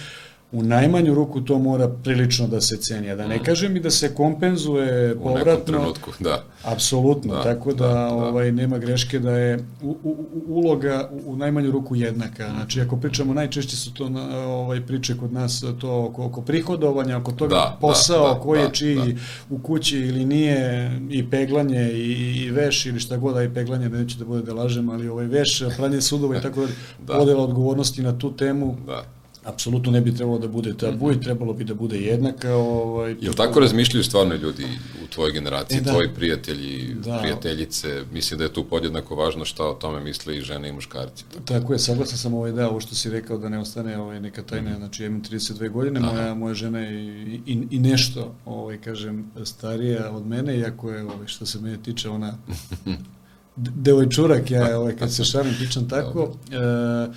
u 0.52 0.64
najmanju 0.64 1.14
ruku 1.14 1.42
to 1.42 1.60
mora 1.60 1.88
prilično 2.04 2.48
da 2.48 2.62
se 2.62 2.78
ceni, 2.78 3.10
a 3.12 3.16
da 3.16 3.28
ne 3.28 3.36
mm. 3.36 3.44
kažem 3.44 3.78
i 3.78 3.80
da 3.80 3.90
se 3.90 4.16
kompenzuje 4.16 5.16
povratno. 5.16 5.42
U 5.42 5.46
nekom 5.46 5.66
trenutku, 5.66 6.12
da. 6.20 6.44
Apsolutno, 6.64 7.34
da, 7.34 7.44
tako 7.44 7.74
da, 7.74 7.88
da, 7.88 7.94
da, 7.94 8.08
ovaj 8.08 8.52
nema 8.52 8.78
greške 8.78 9.20
da 9.20 9.32
je 9.32 9.66
u, 9.82 9.98
u, 10.04 10.16
uloga 10.48 11.10
u, 11.12 11.34
u 11.34 11.36
najmanju 11.36 11.72
ruku 11.72 11.96
jednaka. 11.96 12.50
Znači 12.50 12.82
ako 12.82 12.98
pričamo 12.98 13.34
najčešće 13.34 13.78
su 13.78 13.94
to 13.94 14.06
ovaj 14.46 14.82
priče 14.86 15.18
kod 15.18 15.34
nas 15.34 15.64
to 15.80 16.06
oko, 16.06 16.26
oko 16.26 16.42
prihodovanja, 16.42 17.18
oko 17.18 17.32
toga 17.32 17.56
da, 17.56 17.78
posao 17.82 18.28
da, 18.28 18.34
da, 18.34 18.40
koji 18.40 18.60
je 18.60 18.66
da, 18.66 18.72
čiji 18.72 19.14
da. 19.14 19.56
u 19.56 19.60
kući 19.60 19.98
ili 19.98 20.26
nije 20.26 20.92
i 21.10 21.30
peglanje 21.30 21.92
i, 21.92 22.44
i 22.44 22.52
veš 22.52 22.86
ili 22.86 23.00
šta 23.00 23.18
god 23.18 23.36
da 23.36 23.44
i 23.44 23.54
peglanje 23.54 23.90
neće 23.90 24.18
da 24.18 24.26
bude 24.26 24.42
da 24.44 24.54
lažem, 24.54 24.90
ali 24.90 25.08
ovaj 25.08 25.26
veš, 25.26 25.64
pranje 25.78 26.02
sudova 26.02 26.38
i 26.38 26.42
tako 26.48 26.68
da, 27.08 27.18
podela 27.18 27.44
odgovornosti 27.44 28.02
na 28.02 28.18
tu 28.18 28.36
temu. 28.36 28.78
Da 28.88 29.21
apsolutno 29.44 29.92
ne 29.92 30.02
bi 30.02 30.16
trebalo 30.16 30.38
da 30.40 30.48
bude 30.48 30.78
tabu 30.78 31.12
i 31.12 31.22
trebalo 31.22 31.54
bi 31.54 31.64
da 31.64 31.74
bude 31.74 32.00
jednaka. 32.00 32.56
Ovaj, 32.56 33.16
Jel 33.22 33.34
tako 33.34 33.60
razmišljaju 33.60 34.04
stvarno 34.04 34.36
ljudi 34.36 34.66
u 35.04 35.08
tvojoj 35.08 35.32
generaciji, 35.32 35.78
e, 35.78 35.82
da. 35.82 35.92
tvoji 35.92 36.10
prijatelji, 36.16 36.96
da. 37.06 37.18
prijateljice? 37.18 38.04
Mislim 38.12 38.38
da 38.38 38.44
je 38.44 38.54
tu 38.54 38.64
podjednako 38.64 39.16
važno 39.16 39.46
šta 39.46 39.66
o 39.66 39.74
tome 39.74 40.00
misle 40.00 40.38
i 40.38 40.42
žene 40.42 40.70
i 40.70 40.72
muškarci. 40.72 41.24
Tako, 41.32 41.44
tako 41.46 41.74
je, 41.74 41.80
saglasan 41.80 42.18
sam 42.18 42.34
ovaj 42.34 42.52
da, 42.52 42.70
ovo 42.70 42.80
što 42.80 42.96
si 42.96 43.10
rekao 43.10 43.38
da 43.38 43.50
ne 43.50 43.60
ostane 43.60 43.98
ovaj, 43.98 44.20
neka 44.20 44.44
tajna, 44.44 44.70
mm 44.70 44.74
-hmm. 44.74 44.78
znači 44.78 45.04
ja 45.04 45.08
imam 45.08 45.22
32 45.24 45.70
godine, 45.70 46.00
moja, 46.00 46.34
moja 46.34 46.54
žena 46.54 46.80
je 46.80 47.04
i, 47.26 47.42
i, 47.46 47.68
i 47.72 47.80
nešto, 47.80 48.36
ovaj, 48.46 48.82
kažem, 48.82 49.32
starija 49.44 50.12
od 50.12 50.28
mene, 50.28 50.58
iako 50.58 50.92
je, 50.92 51.04
ovaj, 51.04 51.28
što 51.28 51.46
se 51.46 51.60
mene 51.60 51.78
tiče, 51.84 52.10
ona 52.10 52.38
devojčurak, 53.56 54.52
ja 54.52 54.80
ovaj, 54.80 54.96
kad 54.96 55.14
se 55.14 55.24
šalim 55.24 55.54
pričam 55.60 55.90
tako, 55.96 56.34
e, 56.52 57.12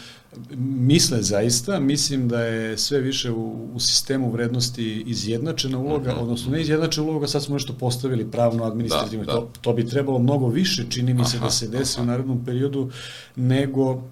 misle 0.58 1.22
zaista, 1.22 1.80
mislim 1.80 2.28
da 2.28 2.40
je 2.40 2.78
sve 2.78 3.00
više 3.00 3.30
u, 3.30 3.68
u 3.74 3.80
sistemu 3.80 4.30
vrednosti 4.30 5.04
izjednačena 5.06 5.78
uloga, 5.78 6.12
mm 6.12 6.16
-hmm. 6.16 6.22
odnosno 6.22 6.52
ne 6.52 6.60
izjednačena 6.60 7.06
uloga, 7.06 7.26
sad 7.26 7.42
smo 7.42 7.54
nešto 7.54 7.72
postavili 7.72 8.30
pravno, 8.30 8.64
administrativno, 8.64 9.24
da, 9.24 9.32
da. 9.32 9.38
To, 9.38 9.48
to 9.60 9.72
bi 9.72 9.86
trebalo 9.86 10.18
mnogo 10.18 10.48
više, 10.48 10.84
čini 10.90 11.14
mi 11.14 11.24
se 11.24 11.36
aha, 11.36 11.46
da 11.46 11.50
se 11.50 11.68
desi 11.68 11.94
aha. 11.96 12.02
u 12.02 12.06
narednom 12.06 12.44
periodu, 12.44 12.90
nego 13.36 14.02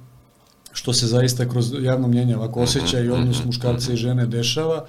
što 0.73 0.93
se 0.93 1.07
zaista 1.07 1.49
kroz 1.49 1.73
javno 1.81 2.09
mnjenje 2.09 2.37
ovako 2.37 2.61
mhm, 2.61 2.65
osjeća 2.65 3.01
i 3.01 3.09
odnos 3.09 3.39
mhm, 3.39 3.47
muškarca 3.47 3.91
i 3.91 3.95
mhm. 3.95 4.01
žene 4.01 4.27
dešava, 4.27 4.87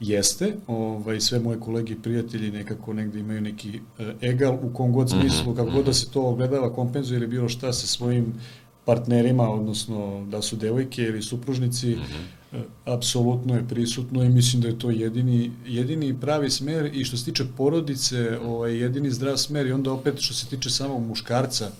jeste, 0.00 0.56
ovaj, 0.66 1.20
sve 1.20 1.38
moje 1.38 1.60
kolege 1.60 1.92
i 1.92 2.02
prijatelji 2.02 2.50
nekako 2.50 2.92
negde 2.92 3.20
imaju 3.20 3.40
neki 3.40 3.80
e, 3.98 4.14
egal 4.20 4.58
u 4.62 4.74
kom 4.74 4.92
god 4.92 5.10
smislu, 5.10 5.54
kako 5.54 5.70
god 5.70 5.84
da 5.84 5.92
se 5.92 6.10
to 6.10 6.22
ogledava, 6.22 6.72
kompenzuje 6.72 7.16
ili 7.16 7.26
bilo 7.26 7.48
šta 7.48 7.72
sa 7.72 7.86
svojim 7.86 8.34
partnerima, 8.84 9.50
odnosno 9.50 10.26
da 10.30 10.42
su 10.42 10.56
devojke 10.56 11.02
ili 11.02 11.22
supružnici, 11.22 11.88
mm 11.88 12.00
-hmm. 12.52 12.62
apsolutno 12.84 13.54
je 13.54 13.68
prisutno 13.68 14.24
i 14.24 14.28
mislim 14.28 14.62
da 14.62 14.68
je 14.68 14.78
to 14.78 14.90
jedini, 14.90 15.52
jedini 15.66 16.20
pravi 16.20 16.50
smer 16.50 16.90
i 16.94 17.04
što 17.04 17.16
se 17.16 17.24
tiče 17.24 17.44
porodice, 17.56 18.38
ovaj, 18.38 18.76
jedini 18.80 19.10
zdrav 19.10 19.36
smer 19.36 19.66
i 19.66 19.72
onda 19.72 19.92
opet 19.92 20.14
što 20.18 20.34
se 20.34 20.46
tiče 20.46 20.70
samog 20.70 21.06
muškarca, 21.06 21.70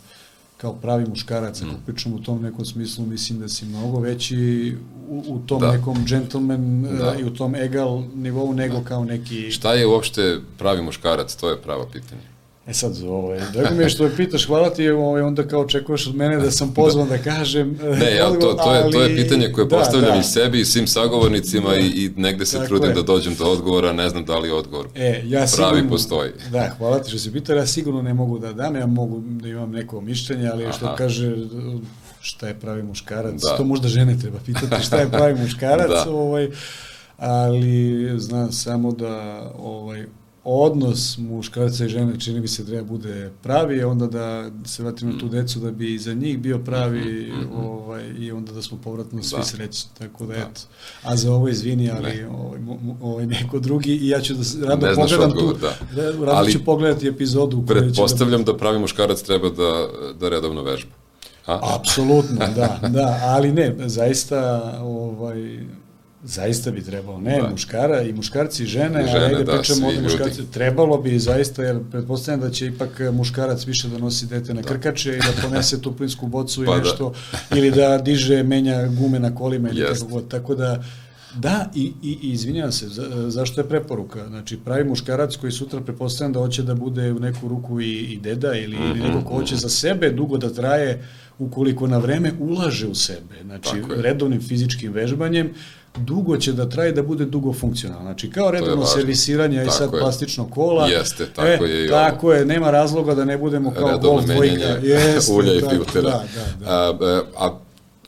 kao 0.57 0.73
pravi 0.73 1.05
muškarac, 1.09 1.63
ako 1.63 1.73
mm. 1.73 1.83
pričam 1.87 2.13
u 2.13 2.23
tom 2.23 2.43
nekom 2.43 2.65
smislu, 2.65 3.07
mislim 3.07 3.41
da 3.41 3.49
si 3.49 3.65
mnogo 3.65 4.01
veći 4.01 4.77
u, 5.09 5.25
u 5.29 5.39
tom 5.47 5.61
Da. 5.61 5.73
nekom 5.73 6.05
gentleman 6.07 6.83
Da. 6.83 7.15
e, 7.19 7.21
i 7.21 7.25
u 7.25 7.35
tom 7.35 7.55
egal 7.55 8.03
nivou, 8.15 8.55
nego 8.55 8.81
kao 8.85 9.05
neki... 9.05 9.51
Šta 9.51 9.73
je 9.75 9.87
uopšte 9.87 10.39
pravi 10.59 10.83
muškarac? 10.83 11.37
To 11.37 11.51
je 11.51 11.63
pravo 11.63 11.89
pitanje. 11.93 12.36
E 12.67 12.73
sad, 12.73 13.03
ovaj, 13.09 13.41
drago 13.53 13.75
mi 13.75 13.83
je 13.83 13.89
što 13.89 14.05
me 14.05 14.17
pitaš, 14.17 14.47
hvala 14.47 14.71
ti, 14.71 14.89
ovaj, 14.89 15.23
onda 15.23 15.49
kao 15.49 15.61
očekuješ 15.61 16.07
od 16.07 16.15
mene 16.17 16.37
da 16.37 16.51
sam 16.51 16.75
pozvan 16.75 17.09
da, 17.09 17.19
kažem... 17.19 17.79
Ne, 18.01 18.15
ja, 18.17 18.31
to, 18.41 18.53
to, 18.65 18.75
je, 18.75 18.91
to 18.91 19.03
je 19.03 19.17
pitanje 19.17 19.53
koje 19.53 19.67
da, 19.67 19.77
postavljam 19.77 20.13
da. 20.13 20.19
i 20.21 20.23
sebi 20.23 20.61
i 20.61 20.65
svim 20.65 20.87
sagovornicima 20.87 21.77
i, 21.77 21.87
i 21.87 22.11
negde 22.17 22.47
se 22.47 22.57
Tako 22.57 22.69
trudim 22.69 22.89
je. 22.89 22.95
da 22.95 23.03
dođem 23.03 23.35
do 23.35 23.45
odgovora, 23.45 23.93
ne 23.93 24.09
znam 24.09 24.25
da 24.25 24.39
li 24.39 24.51
odgovor 24.51 24.87
E, 24.95 25.23
ja 25.27 25.47
pravi 25.57 25.77
sigurno, 25.77 25.91
postoji. 25.91 26.31
Da, 26.51 26.75
hvala 26.79 26.99
ti 27.03 27.11
što 27.11 27.19
si 27.19 27.33
pitao, 27.33 27.57
ja 27.57 27.67
sigurno 27.67 28.03
ne 28.03 28.15
mogu 28.15 28.39
da 28.39 28.53
dam, 28.53 28.77
ja 28.77 28.87
mogu 28.87 29.21
da 29.21 29.49
imam 29.49 29.71
neko 29.71 30.01
mišljenje, 30.01 30.49
ali 30.49 30.67
što 30.77 30.87
Aha. 30.87 30.97
kaže 30.97 31.37
šta 32.21 32.49
je 32.49 32.55
pravi 32.61 32.83
muškarac, 32.83 33.35
Da. 33.43 33.57
to 33.57 33.65
možda 33.65 33.89
žene 33.89 34.19
treba 34.19 34.39
pitati 34.47 34.83
šta 34.83 34.97
je 34.97 35.11
pravi 35.11 35.35
muškarac, 35.43 35.89
Da. 35.89 36.11
ovaj, 36.11 36.51
ali 37.17 38.11
znam 38.19 38.53
samo 38.53 38.93
da 38.93 39.43
ovaj, 39.59 40.07
odnos 40.49 41.19
muškarca 41.19 41.85
i 41.85 41.89
žene 41.89 42.21
čini 42.21 42.41
mi 42.41 42.49
se 42.49 42.67
treba 42.67 42.85
bude 42.85 43.31
pravi, 43.43 43.85
onda 43.85 44.07
da 44.07 44.51
se 44.65 44.83
vratimo 44.83 45.13
na 45.13 45.19
tu 45.19 45.29
decu 45.29 45.59
da 45.59 45.71
bi 45.71 45.95
i 45.95 45.99
za 45.99 46.15
njih 46.15 46.39
bio 46.39 46.59
pravi 46.59 47.33
ovaj, 47.57 48.05
i 48.19 48.33
onda 48.33 48.53
da 48.53 48.63
smo 48.63 48.79
povratno 48.85 49.23
svi 49.23 49.37
Da. 49.39 49.45
srećni. 49.45 49.91
Tako 49.99 50.27
da, 50.27 50.35
Da. 50.35 50.41
eto. 50.41 50.61
A 51.03 51.17
za 51.17 51.33
ovo 51.33 51.49
izvini, 51.49 51.91
ali 51.91 52.03
Ne. 52.03 52.29
ovaj, 52.29 52.61
ovaj 53.03 53.27
neko 53.27 53.59
drugi 53.59 53.97
i 53.97 54.09
ja 54.09 54.21
ću 54.21 54.35
da 54.35 54.67
rado 54.69 54.87
Ne 54.87 54.95
pogledam 54.95 55.31
odgovor, 55.31 55.55
tu, 55.55 55.61
da. 55.61 56.03
da. 56.03 56.11
rado 56.11 56.39
Ali 56.39 56.53
ću 56.53 56.65
pogledati 56.65 57.09
epizodu 57.09 57.61
će 57.61 57.67
Pretpostavljam 57.67 58.45
da... 58.45 58.53
da 58.53 58.59
pravi 58.59 58.79
muškarac 58.79 59.23
treba 59.23 59.51
da, 59.51 59.89
da 60.21 60.29
redovno 60.29 60.63
vežba. 60.63 60.91
A? 61.47 61.77
Apsolutno, 61.81 62.37
da, 62.37 62.81
da, 62.89 63.21
ali 63.25 63.53
ne, 63.53 63.75
zaista, 63.79 64.61
ovaj, 64.83 65.61
zaista 66.27 66.71
bi 66.71 66.83
trebalo, 66.83 67.21
ne, 67.21 67.39
Da. 67.43 67.51
muškara 67.51 68.03
i 68.03 68.13
muškarci 68.13 68.63
i 68.63 68.67
žene, 68.67 69.05
I 69.05 69.07
žene, 69.07 69.29
negde 69.29 69.45
da, 69.45 69.53
pričamo 69.53 69.91
ljudi. 69.91 70.03
muškarci, 70.03 70.43
trebalo 70.45 70.99
bi 70.99 71.19
zaista, 71.19 71.63
jer 71.63 71.79
pretpostavljam 71.91 72.41
da 72.41 72.51
će 72.51 72.67
ipak 72.67 73.01
muškarac 73.13 73.67
više 73.67 73.89
da 73.89 73.99
nosi 73.99 74.27
dete 74.27 74.55
na 74.55 74.63
krkače 74.63 75.11
i 75.11 75.19
da 75.19 75.43
ponese 75.43 75.81
tu 75.83 75.93
plinsku 75.93 76.27
bocu 76.27 76.63
i 76.63 76.67
Pa 76.67 76.73
da. 76.73 76.79
nešto, 76.79 77.13
ili 77.51 77.71
da 77.71 77.99
diže, 77.99 78.43
menja 78.43 78.87
gume 78.89 79.19
na 79.19 79.35
kolima 79.35 79.69
ili 79.71 79.81
Jest. 79.81 80.01
kako 80.01 80.13
god, 80.13 80.29
tako 80.29 80.55
da, 80.55 80.85
Da, 81.37 81.71
i, 81.75 81.93
i, 82.03 82.19
i 82.23 82.31
izvinjavam 82.33 82.73
se, 82.73 82.89
za, 82.89 83.31
zašto 83.31 83.61
je 83.61 83.69
preporuka? 83.69 84.27
Znači, 84.29 84.57
pravi 84.57 84.85
muškarac 84.85 85.37
koji 85.37 85.53
sutra 85.53 85.81
pretpostavljam 85.81 86.33
da 86.33 86.41
hoće 86.41 86.63
da 86.63 86.75
bude 86.75 87.13
u 87.13 87.19
neku 87.19 87.49
ruku 87.49 87.81
i, 87.81 87.91
i 87.91 88.17
deda 88.17 88.55
ili, 88.55 88.77
ili 88.77 89.01
neko 89.01 89.21
ko 89.21 89.35
hoće 89.35 89.57
za 89.57 89.69
sebe 89.69 90.11
dugo 90.11 90.39
da 90.39 90.51
traje 90.51 91.03
ukoliko 91.39 91.87
na 91.87 91.99
vreme 91.99 92.33
ulaže 92.41 92.87
u 92.87 92.95
sebe. 92.95 93.35
Znači, 93.45 93.83
redovnim 93.97 94.41
fizičkim 94.41 94.93
vežbanjem, 94.93 95.55
dugo 95.99 96.37
će 96.37 96.53
da 96.53 96.69
traje 96.69 96.93
da 96.93 97.03
bude 97.03 97.25
dugo 97.25 97.53
funkcionalno. 97.53 98.05
Znači, 98.05 98.31
kao 98.31 98.51
redovno 98.51 98.87
servisiranje 98.87 99.65
i 99.67 99.71
sad 99.71 99.93
je. 99.93 100.01
plastično 100.01 100.51
kola. 100.51 100.87
Jeste, 100.87 101.27
tako 101.27 101.65
je 101.65 101.85
i 101.85 101.89
Tako 101.89 102.33
je, 102.33 102.45
nema 102.45 102.71
razloga 102.71 103.15
da 103.15 103.25
ne 103.25 103.39
budemo 103.39 103.71
kao 103.71 103.91
redovno 103.91 104.11
golf 104.11 104.25
dvojka. 104.25 104.69
Jeste, 104.93 105.33
ulja 105.33 105.55
i 105.55 105.61
filtera. 105.61 106.11
Da, 106.11 106.25
da, 106.35 106.65
da. 106.65 106.71
A, 106.71 106.99
e, 107.03 107.21
a 107.39 107.59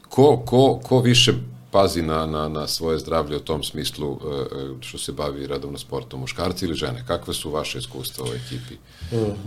ko, 0.09 0.43
ko, 0.47 0.81
ko 0.83 1.01
više 1.01 1.33
pazi 1.70 2.03
na, 2.03 2.26
na, 2.26 2.49
na 2.49 2.66
svoje 2.66 2.99
zdravlje 2.99 3.37
u 3.37 3.41
tom 3.41 3.62
smislu 3.62 4.12
e, 4.12 4.57
e, 4.57 4.68
što 4.81 4.99
se 4.99 5.12
bavi 5.12 5.47
redovno 5.47 5.79
sportom, 5.79 6.20
muškarci 6.20 6.64
ili 6.64 6.74
žene? 6.74 7.05
Kakve 7.07 7.35
su 7.35 7.51
vaše 7.51 7.79
iskustva 7.79 8.24
u 8.24 8.35
ekipi? 8.35 8.74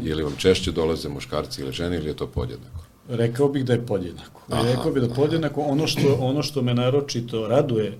Je 0.03 0.15
li 0.15 0.23
vam 0.23 0.35
češće 0.37 0.71
dolaze 0.71 1.09
muškarci 1.09 1.61
ili 1.61 1.71
žene 1.71 1.97
ili 1.97 2.07
je 2.07 2.15
to 2.15 2.27
podjednako? 2.27 2.90
Rekao 3.09 3.49
bih 3.49 3.65
da 3.65 3.73
je 3.73 3.85
podjednako. 3.85 4.41
Aha, 4.49 4.67
Rekao 4.69 4.91
bih 4.91 5.01
da 5.01 5.07
je 5.07 5.15
podjednako. 5.15 5.61
Ono 5.61 5.87
što, 5.87 6.17
ono 6.19 6.43
što 6.43 6.61
me 6.61 6.73
naročito 6.73 7.47
raduje, 7.47 7.87
e, 7.87 7.95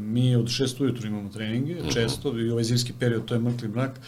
mi 0.00 0.36
od 0.36 0.48
šest 0.48 0.80
ujutru 0.80 1.06
imamo 1.06 1.28
treninge, 1.28 1.76
često, 1.92 2.38
i 2.38 2.50
ovaj 2.50 2.64
zimski 2.64 2.92
period, 2.98 3.24
to 3.24 3.34
je 3.34 3.40
mrtvi 3.40 3.68
mrak, 3.68 4.00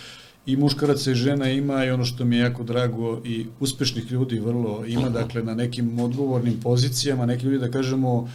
i 0.46 0.56
muškaraca 0.56 1.10
i 1.10 1.14
žena 1.14 1.50
ima 1.50 1.84
i 1.84 1.90
ono 1.90 2.04
što 2.04 2.24
mi 2.24 2.36
je 2.36 2.40
jako 2.40 2.62
drago 2.62 3.20
i 3.24 3.46
uspešnih 3.60 4.12
ljudi 4.12 4.38
vrlo 4.38 4.84
ima, 4.86 5.08
dakle 5.08 5.42
na 5.42 5.54
nekim 5.54 5.98
odgovornim 5.98 6.60
pozicijama, 6.60 7.26
neki 7.26 7.46
ljudi 7.46 7.58
da 7.58 7.70
kažemo 7.70 8.28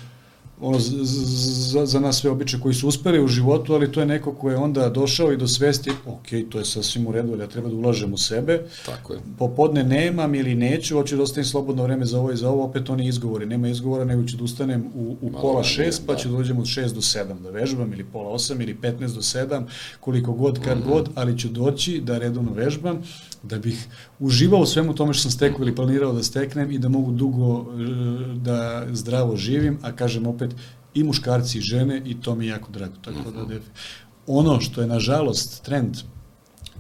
ono, 0.62 0.80
za, 0.80 1.86
za 1.86 2.00
nas 2.00 2.16
sve 2.16 2.30
običe 2.32 2.60
koji 2.60 2.76
su 2.76 2.88
uspeli 2.88 3.24
u 3.24 3.28
životu, 3.28 3.74
ali 3.74 3.92
to 3.92 4.00
je 4.00 4.06
neko 4.06 4.34
ko 4.34 4.50
je 4.50 4.58
onda 4.58 4.90
došao 4.90 5.32
i 5.32 5.38
do 5.38 5.48
svesti, 5.48 5.92
ok, 6.06 6.28
to 6.50 6.60
je 6.60 6.66
sasvim 6.66 7.08
u 7.08 7.12
redu, 7.12 7.38
ja 7.38 7.48
treba 7.48 7.70
da 7.70 7.76
ulažem 7.76 8.14
u 8.14 8.18
sebe, 8.18 8.62
Tako 8.86 9.14
je. 9.14 9.20
popodne 9.38 9.84
nemam 9.84 10.36
ili 10.36 10.56
neću, 10.56 10.96
hoću 10.96 11.18
da 11.18 11.24
ostavim 11.24 11.46
slobodno 11.46 11.84
vreme 11.84 12.06
za 12.06 12.20
ovo 12.20 12.32
i 12.32 12.38
za 12.38 12.50
ovo, 12.50 12.64
opet 12.64 12.90
oni 12.90 13.08
izgovori, 13.08 13.46
nema 13.46 13.68
izgovora, 13.68 14.06
nego 14.06 14.24
ću 14.24 14.38
da 14.38 14.44
ustanem 14.44 14.86
u, 14.96 15.18
u 15.22 15.30
Malo 15.30 15.42
pola 15.42 15.64
šest, 15.64 16.04
pa 16.08 16.14
da. 16.14 16.20
ću 16.20 16.30
da 16.30 16.38
dođem 16.38 16.60
od 16.60 16.66
šest 16.66 16.96
do 16.96 17.02
sedam 17.02 17.44
da 17.44 17.50
vežbam, 17.50 17.94
ili 17.94 18.04
pola 18.04 18.30
osam, 18.30 18.62
ili 18.62 18.76
15 18.76 19.16
do 19.16 19.22
sedam, 19.22 19.68
koliko 20.00 20.32
god, 20.34 20.60
kad 20.60 20.78
Mhm. 20.80 20.90
god, 20.90 21.10
ali 21.16 21.40
ću 21.40 21.50
doći 21.50 22.02
da 22.02 22.18
redovno 22.18 22.54
vežbam, 22.54 23.02
da 23.48 23.60
bih 23.60 23.88
uživao 24.20 24.60
u 24.60 24.66
svemu 24.66 24.96
tome 24.96 25.14
što 25.14 25.22
sam 25.22 25.32
stekao 25.32 25.62
ili 25.62 25.76
planirao 25.76 26.14
da 26.14 26.24
steknem 26.24 26.72
i 26.72 26.80
da 26.80 26.90
mogu 26.90 27.12
dugo 27.12 27.60
e, 27.60 27.66
da 28.36 28.86
zdravo 28.92 29.36
živim, 29.36 29.78
a 29.82 29.92
kažem 29.92 30.28
opet, 30.28 30.52
i 30.94 31.04
muškarci 31.04 31.58
i 31.58 31.62
žene 31.62 32.02
i 32.06 32.22
to 32.22 32.36
mi 32.36 32.46
je 32.46 32.50
jako 32.50 32.72
drago. 32.72 32.94
Tako 33.02 33.32
da, 33.32 33.42
defi- 33.42 33.72
ono 34.28 34.60
što 34.60 34.82
je 34.82 34.88
nažalost 34.88 35.64
trend 35.64 35.98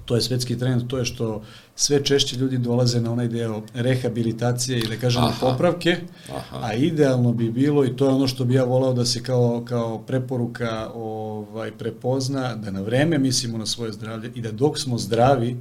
to 0.05 0.15
je 0.15 0.21
svetski 0.21 0.57
trend, 0.57 0.87
to 0.87 0.97
je 0.97 1.05
što 1.05 1.41
sve 1.75 2.03
češće 2.03 2.37
ljudi 2.37 2.57
dolaze 2.57 3.01
na 3.01 3.11
onaj 3.11 3.27
deo 3.27 3.61
rehabilitacije 3.73 4.79
i 4.79 4.87
da 4.87 4.95
kažemo 4.95 5.27
Aha. 5.27 5.37
popravke, 5.51 5.97
Aha. 6.35 6.59
a 6.61 6.73
idealno 6.73 7.33
bi 7.33 7.51
bilo 7.51 7.85
i 7.85 7.95
to 7.95 8.05
je 8.05 8.13
ono 8.13 8.27
što 8.27 8.45
bi 8.45 8.53
ja 8.53 8.63
volao 8.63 8.93
da 8.93 9.05
se 9.05 9.23
kao, 9.23 9.63
kao 9.65 9.99
preporuka 9.99 10.89
ovaj, 10.95 11.71
prepozna, 11.71 12.55
da 12.55 12.71
na 12.71 12.81
vreme 12.81 13.17
mislimo 13.17 13.57
na 13.57 13.65
svoje 13.65 13.91
zdravlje 13.93 14.31
i 14.35 14.41
da 14.41 14.51
dok 14.51 14.79
smo 14.79 14.97
zdravi 14.97 15.57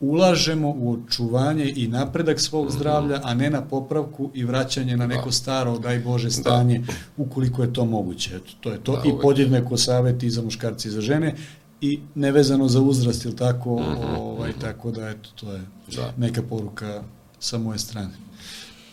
ulažemo 0.00 0.68
u 0.70 0.92
očuvanje 0.94 1.72
i 1.76 1.88
napredak 1.88 2.40
svog 2.40 2.70
zdravlja, 2.70 3.20
a 3.24 3.34
ne 3.34 3.50
na 3.50 3.62
popravku 3.62 4.30
i 4.34 4.44
vraćanje 4.44 4.96
na 4.96 5.06
neko 5.06 5.20
Mhm. 5.20 5.28
Da. 5.28 5.32
staro, 5.32 5.78
daj 5.78 5.98
Bože, 6.00 6.30
stanje, 6.32 6.84
ukoliko 7.16 7.62
je 7.62 7.72
to 7.72 7.84
moguće. 7.84 8.36
Eto, 8.36 8.52
to 8.60 8.70
je 8.70 8.78
to. 8.78 8.92
Da, 8.92 9.02
I 9.04 9.12
podjednako 9.22 9.76
savjet 9.76 10.22
i 10.22 10.30
za 10.30 10.42
muškarci 10.42 10.88
i 10.88 10.92
za 10.92 11.00
žene 11.00 11.34
i 11.80 12.00
nevezano 12.14 12.68
za 12.68 12.80
uzrast 12.80 13.24
ili 13.24 13.36
tako, 13.36 13.70
ovaj, 14.18 14.52
tako 14.52 14.90
da 14.90 15.08
eto, 15.08 15.28
to 15.36 15.52
je 15.52 15.58
Mhm, 15.58 15.96
Da. 15.96 16.12
neka 16.16 16.42
poruka 16.42 17.02
sa 17.40 17.58
moje 17.58 17.78
strane. 17.78 18.10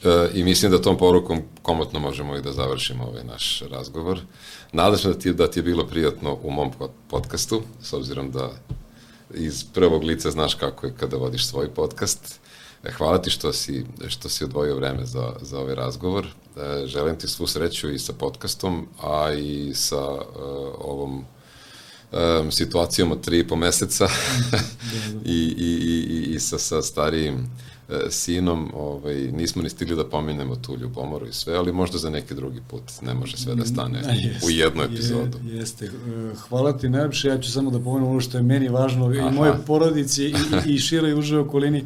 E, 0.03 0.29
I 0.33 0.43
mislim 0.43 0.71
da 0.71 0.81
tom 0.81 0.97
porukom 0.97 1.39
komotno 1.61 1.99
možemo 1.99 2.35
i 2.35 2.41
da 2.41 2.51
završimo 2.51 3.03
ovaj 3.03 3.23
naš 3.23 3.63
razgovor. 3.71 4.19
Nadam 4.73 4.97
se 4.97 5.07
da 5.07 5.13
ti, 5.15 5.33
da 5.33 5.47
ti 5.47 5.59
je 5.59 5.63
bilo 5.63 5.85
prijatno 5.85 6.37
u 6.43 6.51
mom 6.51 6.71
pod- 6.71 6.89
podcastu, 7.07 7.61
s 7.81 7.93
obzirom 7.93 8.31
da 8.31 8.49
iz 9.35 9.63
prvog 9.73 10.03
lica 10.03 10.31
znaš 10.31 10.53
kako 10.53 10.85
je 10.85 10.93
kada 10.99 11.17
vodiš 11.17 11.47
svoj 11.47 11.73
podcast. 11.73 12.39
E, 12.83 12.91
Hvala 12.91 13.21
ti 13.21 13.29
što 13.29 13.53
si, 13.53 13.85
što 14.07 14.29
si 14.29 14.43
odvojio 14.43 14.75
vreme 14.75 15.05
za, 15.05 15.33
za 15.41 15.59
ovaj 15.59 15.75
razgovor. 15.75 16.25
E, 16.25 16.87
Želim 16.87 17.15
ti 17.15 17.27
svu 17.27 17.47
sreću 17.47 17.91
i 17.91 17.99
sa 17.99 18.13
podcastom, 18.13 18.87
a 19.01 19.33
i 19.33 19.73
sa 19.73 19.95
e, 19.95 20.25
ovom 20.77 21.25
um, 22.11 22.51
situacijom 22.51 23.11
od 23.11 23.21
tri 23.21 23.39
i 23.39 23.47
po 23.47 23.55
meseca 23.55 24.07
i, 25.25 25.55
i, 25.57 25.71
i, 25.81 26.15
i, 26.15 26.35
i 26.35 26.39
sa, 26.39 26.57
sa 26.57 26.81
starijim 26.81 27.49
sinom, 28.09 28.71
ovaj, 28.73 29.15
nismo 29.15 29.61
ni 29.61 29.69
stigli 29.69 29.95
da 29.95 30.05
pominemo 30.05 30.55
tu 30.55 30.77
ljubomoru 30.77 31.27
i 31.27 31.33
sve, 31.33 31.55
ali 31.55 31.71
možda 31.71 31.97
za 31.97 32.09
neki 32.09 32.33
drugi 32.33 32.61
put 32.67 32.83
ne 33.01 33.13
može 33.13 33.37
sve 33.37 33.55
da 33.55 33.65
stane 33.65 33.99
A, 34.09 34.11
jeste, 34.11 34.45
u 34.45 34.49
jednu 34.49 34.83
epizodu. 34.83 35.39
Je, 35.43 35.57
jeste. 35.57 35.85
E, 35.85 35.89
Hvala 36.49 36.77
ti 36.77 36.89
najlepše, 36.89 37.27
ja 37.27 37.39
ću 37.39 37.51
samo 37.51 37.71
da 37.71 37.79
pomenem 37.79 38.09
ono 38.09 38.21
što 38.21 38.37
je 38.37 38.43
meni 38.43 38.69
važno 38.69 39.05
Aha. 39.05 39.29
i 39.29 39.31
moje 39.31 39.53
porodici 39.67 40.23
i, 40.23 40.35
i, 40.65 40.73
i 40.73 40.79
široj 40.79 41.13
užoj 41.13 41.39
okolini, 41.39 41.83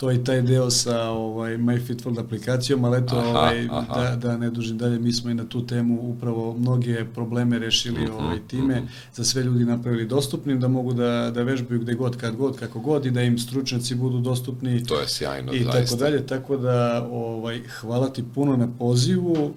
to 0.00 0.10
je 0.10 0.24
taj 0.24 0.42
deo 0.42 0.70
sa 0.70 1.08
ovaj, 1.08 1.56
MyFitWorld 1.58 2.20
aplikacijom, 2.20 2.84
ali 2.84 2.98
eto, 2.98 3.16
Aha, 3.18 3.28
ovaj, 3.28 3.68
aha. 3.70 4.00
da, 4.00 4.16
da 4.16 4.36
ne 4.36 4.50
dužim 4.50 4.78
dalje, 4.78 4.98
mi 4.98 5.12
smo 5.12 5.30
i 5.30 5.34
na 5.34 5.44
tu 5.44 5.66
temu 5.66 6.00
upravo 6.02 6.56
mnoge 6.58 7.04
probleme 7.04 7.58
rešili 7.58 8.00
Mhm, 8.00 8.12
ovaj, 8.12 8.38
time, 8.48 8.82
za 9.14 9.24
sve 9.24 9.42
ljudi 9.42 9.64
napravili 9.64 10.06
dostupnim, 10.06 10.60
da 10.60 10.68
mogu 10.68 10.92
da, 10.92 11.30
da 11.34 11.42
vežbaju 11.42 11.80
gde 11.80 11.94
god, 11.94 12.16
kad 12.16 12.36
god, 12.36 12.58
kako 12.58 12.80
god 12.80 13.06
i 13.06 13.10
da 13.10 13.22
im 13.22 13.38
stručnjaci 13.38 13.94
budu 13.94 14.20
dostupni 14.20 14.84
To 14.84 15.00
je 15.00 15.08
sjajno, 15.08 15.52
i 15.52 15.62
zaista. 15.62 15.80
tako 15.80 15.96
dalje, 15.96 16.26
tako 16.26 16.56
da 16.56 17.08
ovaj, 17.10 17.60
hvala 17.80 18.08
ti 18.08 18.24
puno 18.34 18.56
na 18.56 18.68
pozivu, 18.78 19.36
e, 19.36 19.50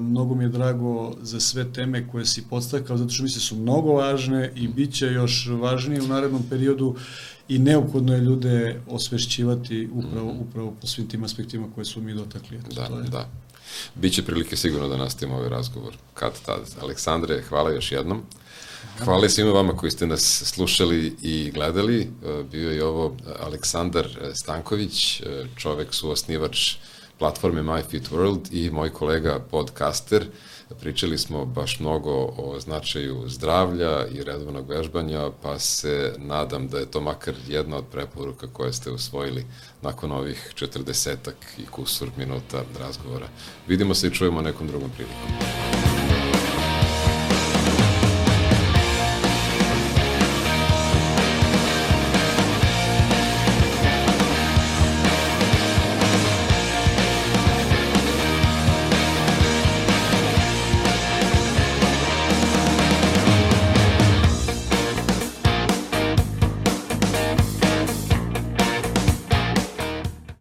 mnogo 0.00 0.34
mi 0.34 0.44
je 0.44 0.48
drago 0.48 1.12
za 1.22 1.40
sve 1.40 1.72
teme 1.72 2.08
koje 2.08 2.26
si 2.26 2.44
podstakao, 2.50 2.96
zato 2.96 3.10
što 3.10 3.22
mislim 3.22 3.40
su 3.40 3.56
mnogo 3.56 3.92
važne 3.92 4.52
i 4.54 4.68
bit 4.68 4.94
će 4.94 5.06
još 5.06 5.48
važnije 5.60 6.02
u 6.02 6.06
narednom 6.06 6.42
periodu 6.50 6.94
i 7.48 7.58
neophodno 7.58 8.14
je 8.14 8.20
ljude 8.20 8.80
osvešćivati 8.88 9.88
upravo, 9.92 10.34
upravo 10.40 10.74
po 10.80 10.86
svim 10.86 11.08
tim 11.08 11.24
aspektima 11.24 11.66
koje 11.74 11.84
su 11.84 12.00
mi 12.00 12.14
dotakli. 12.14 12.56
Eto, 12.56 12.66
Mhm. 12.66 12.74
Da, 12.76 12.86
to 12.86 12.98
je. 12.98 13.02
da. 13.02 13.28
Biće 13.94 14.22
prilike 14.22 14.56
sigurno 14.56 14.88
da 14.88 14.96
nastavimo 14.96 15.36
ovaj 15.36 15.48
razgovor 15.48 15.94
kad 16.14 16.40
tad. 16.46 16.60
Aleksandre, 16.80 17.42
hvala 17.42 17.70
još 17.70 17.92
jednom. 17.92 18.22
Hvala 18.98 19.26
i 19.26 19.30
svima 19.30 19.50
vama 19.50 19.76
koji 19.76 19.90
ste 19.90 20.06
nas 20.06 20.42
slušali 20.46 21.16
i 21.22 21.50
gledali. 21.50 22.00
E, 22.00 22.42
Bio 22.52 22.70
je 22.70 22.84
ovo 22.84 23.16
Aleksandar 23.40 24.06
Stanković, 24.34 25.20
e, 25.20 25.24
čovek 25.56 25.94
suosnivač 25.94 26.74
platforme 27.18 27.62
MyFit 27.62 28.10
World 28.10 28.40
i 28.52 28.70
moj 28.70 28.90
kolega 28.90 29.38
podcaster. 29.40 30.26
Pričali 30.80 31.18
smo 31.18 31.44
baš 31.44 31.80
mnogo 31.80 32.10
o 32.12 32.56
značaju 32.60 33.24
zdravlja 33.26 34.06
i 34.06 34.24
redovnog 34.24 34.68
vežbanja, 34.68 35.30
pa 35.42 35.58
se 35.58 36.14
nadam 36.18 36.68
da 36.68 36.78
je 36.78 36.90
to 36.90 37.00
makar 37.00 37.34
jedna 37.48 37.76
od 37.76 37.84
preporuka 37.92 38.46
koje 38.52 38.72
ste 38.72 38.90
usvojili 38.90 39.46
nakon 39.82 40.12
ovih 40.12 40.52
40 40.56 41.16
i 41.58 41.66
kusur 41.66 42.08
minuta 42.16 42.62
razgovora. 42.80 43.28
Vidimo 43.66 43.94
se 43.94 44.06
i 44.06 44.14
čujemo 44.14 44.42
nekom 44.42 44.66
drugom 44.66 44.90
prilikom. 44.90 45.97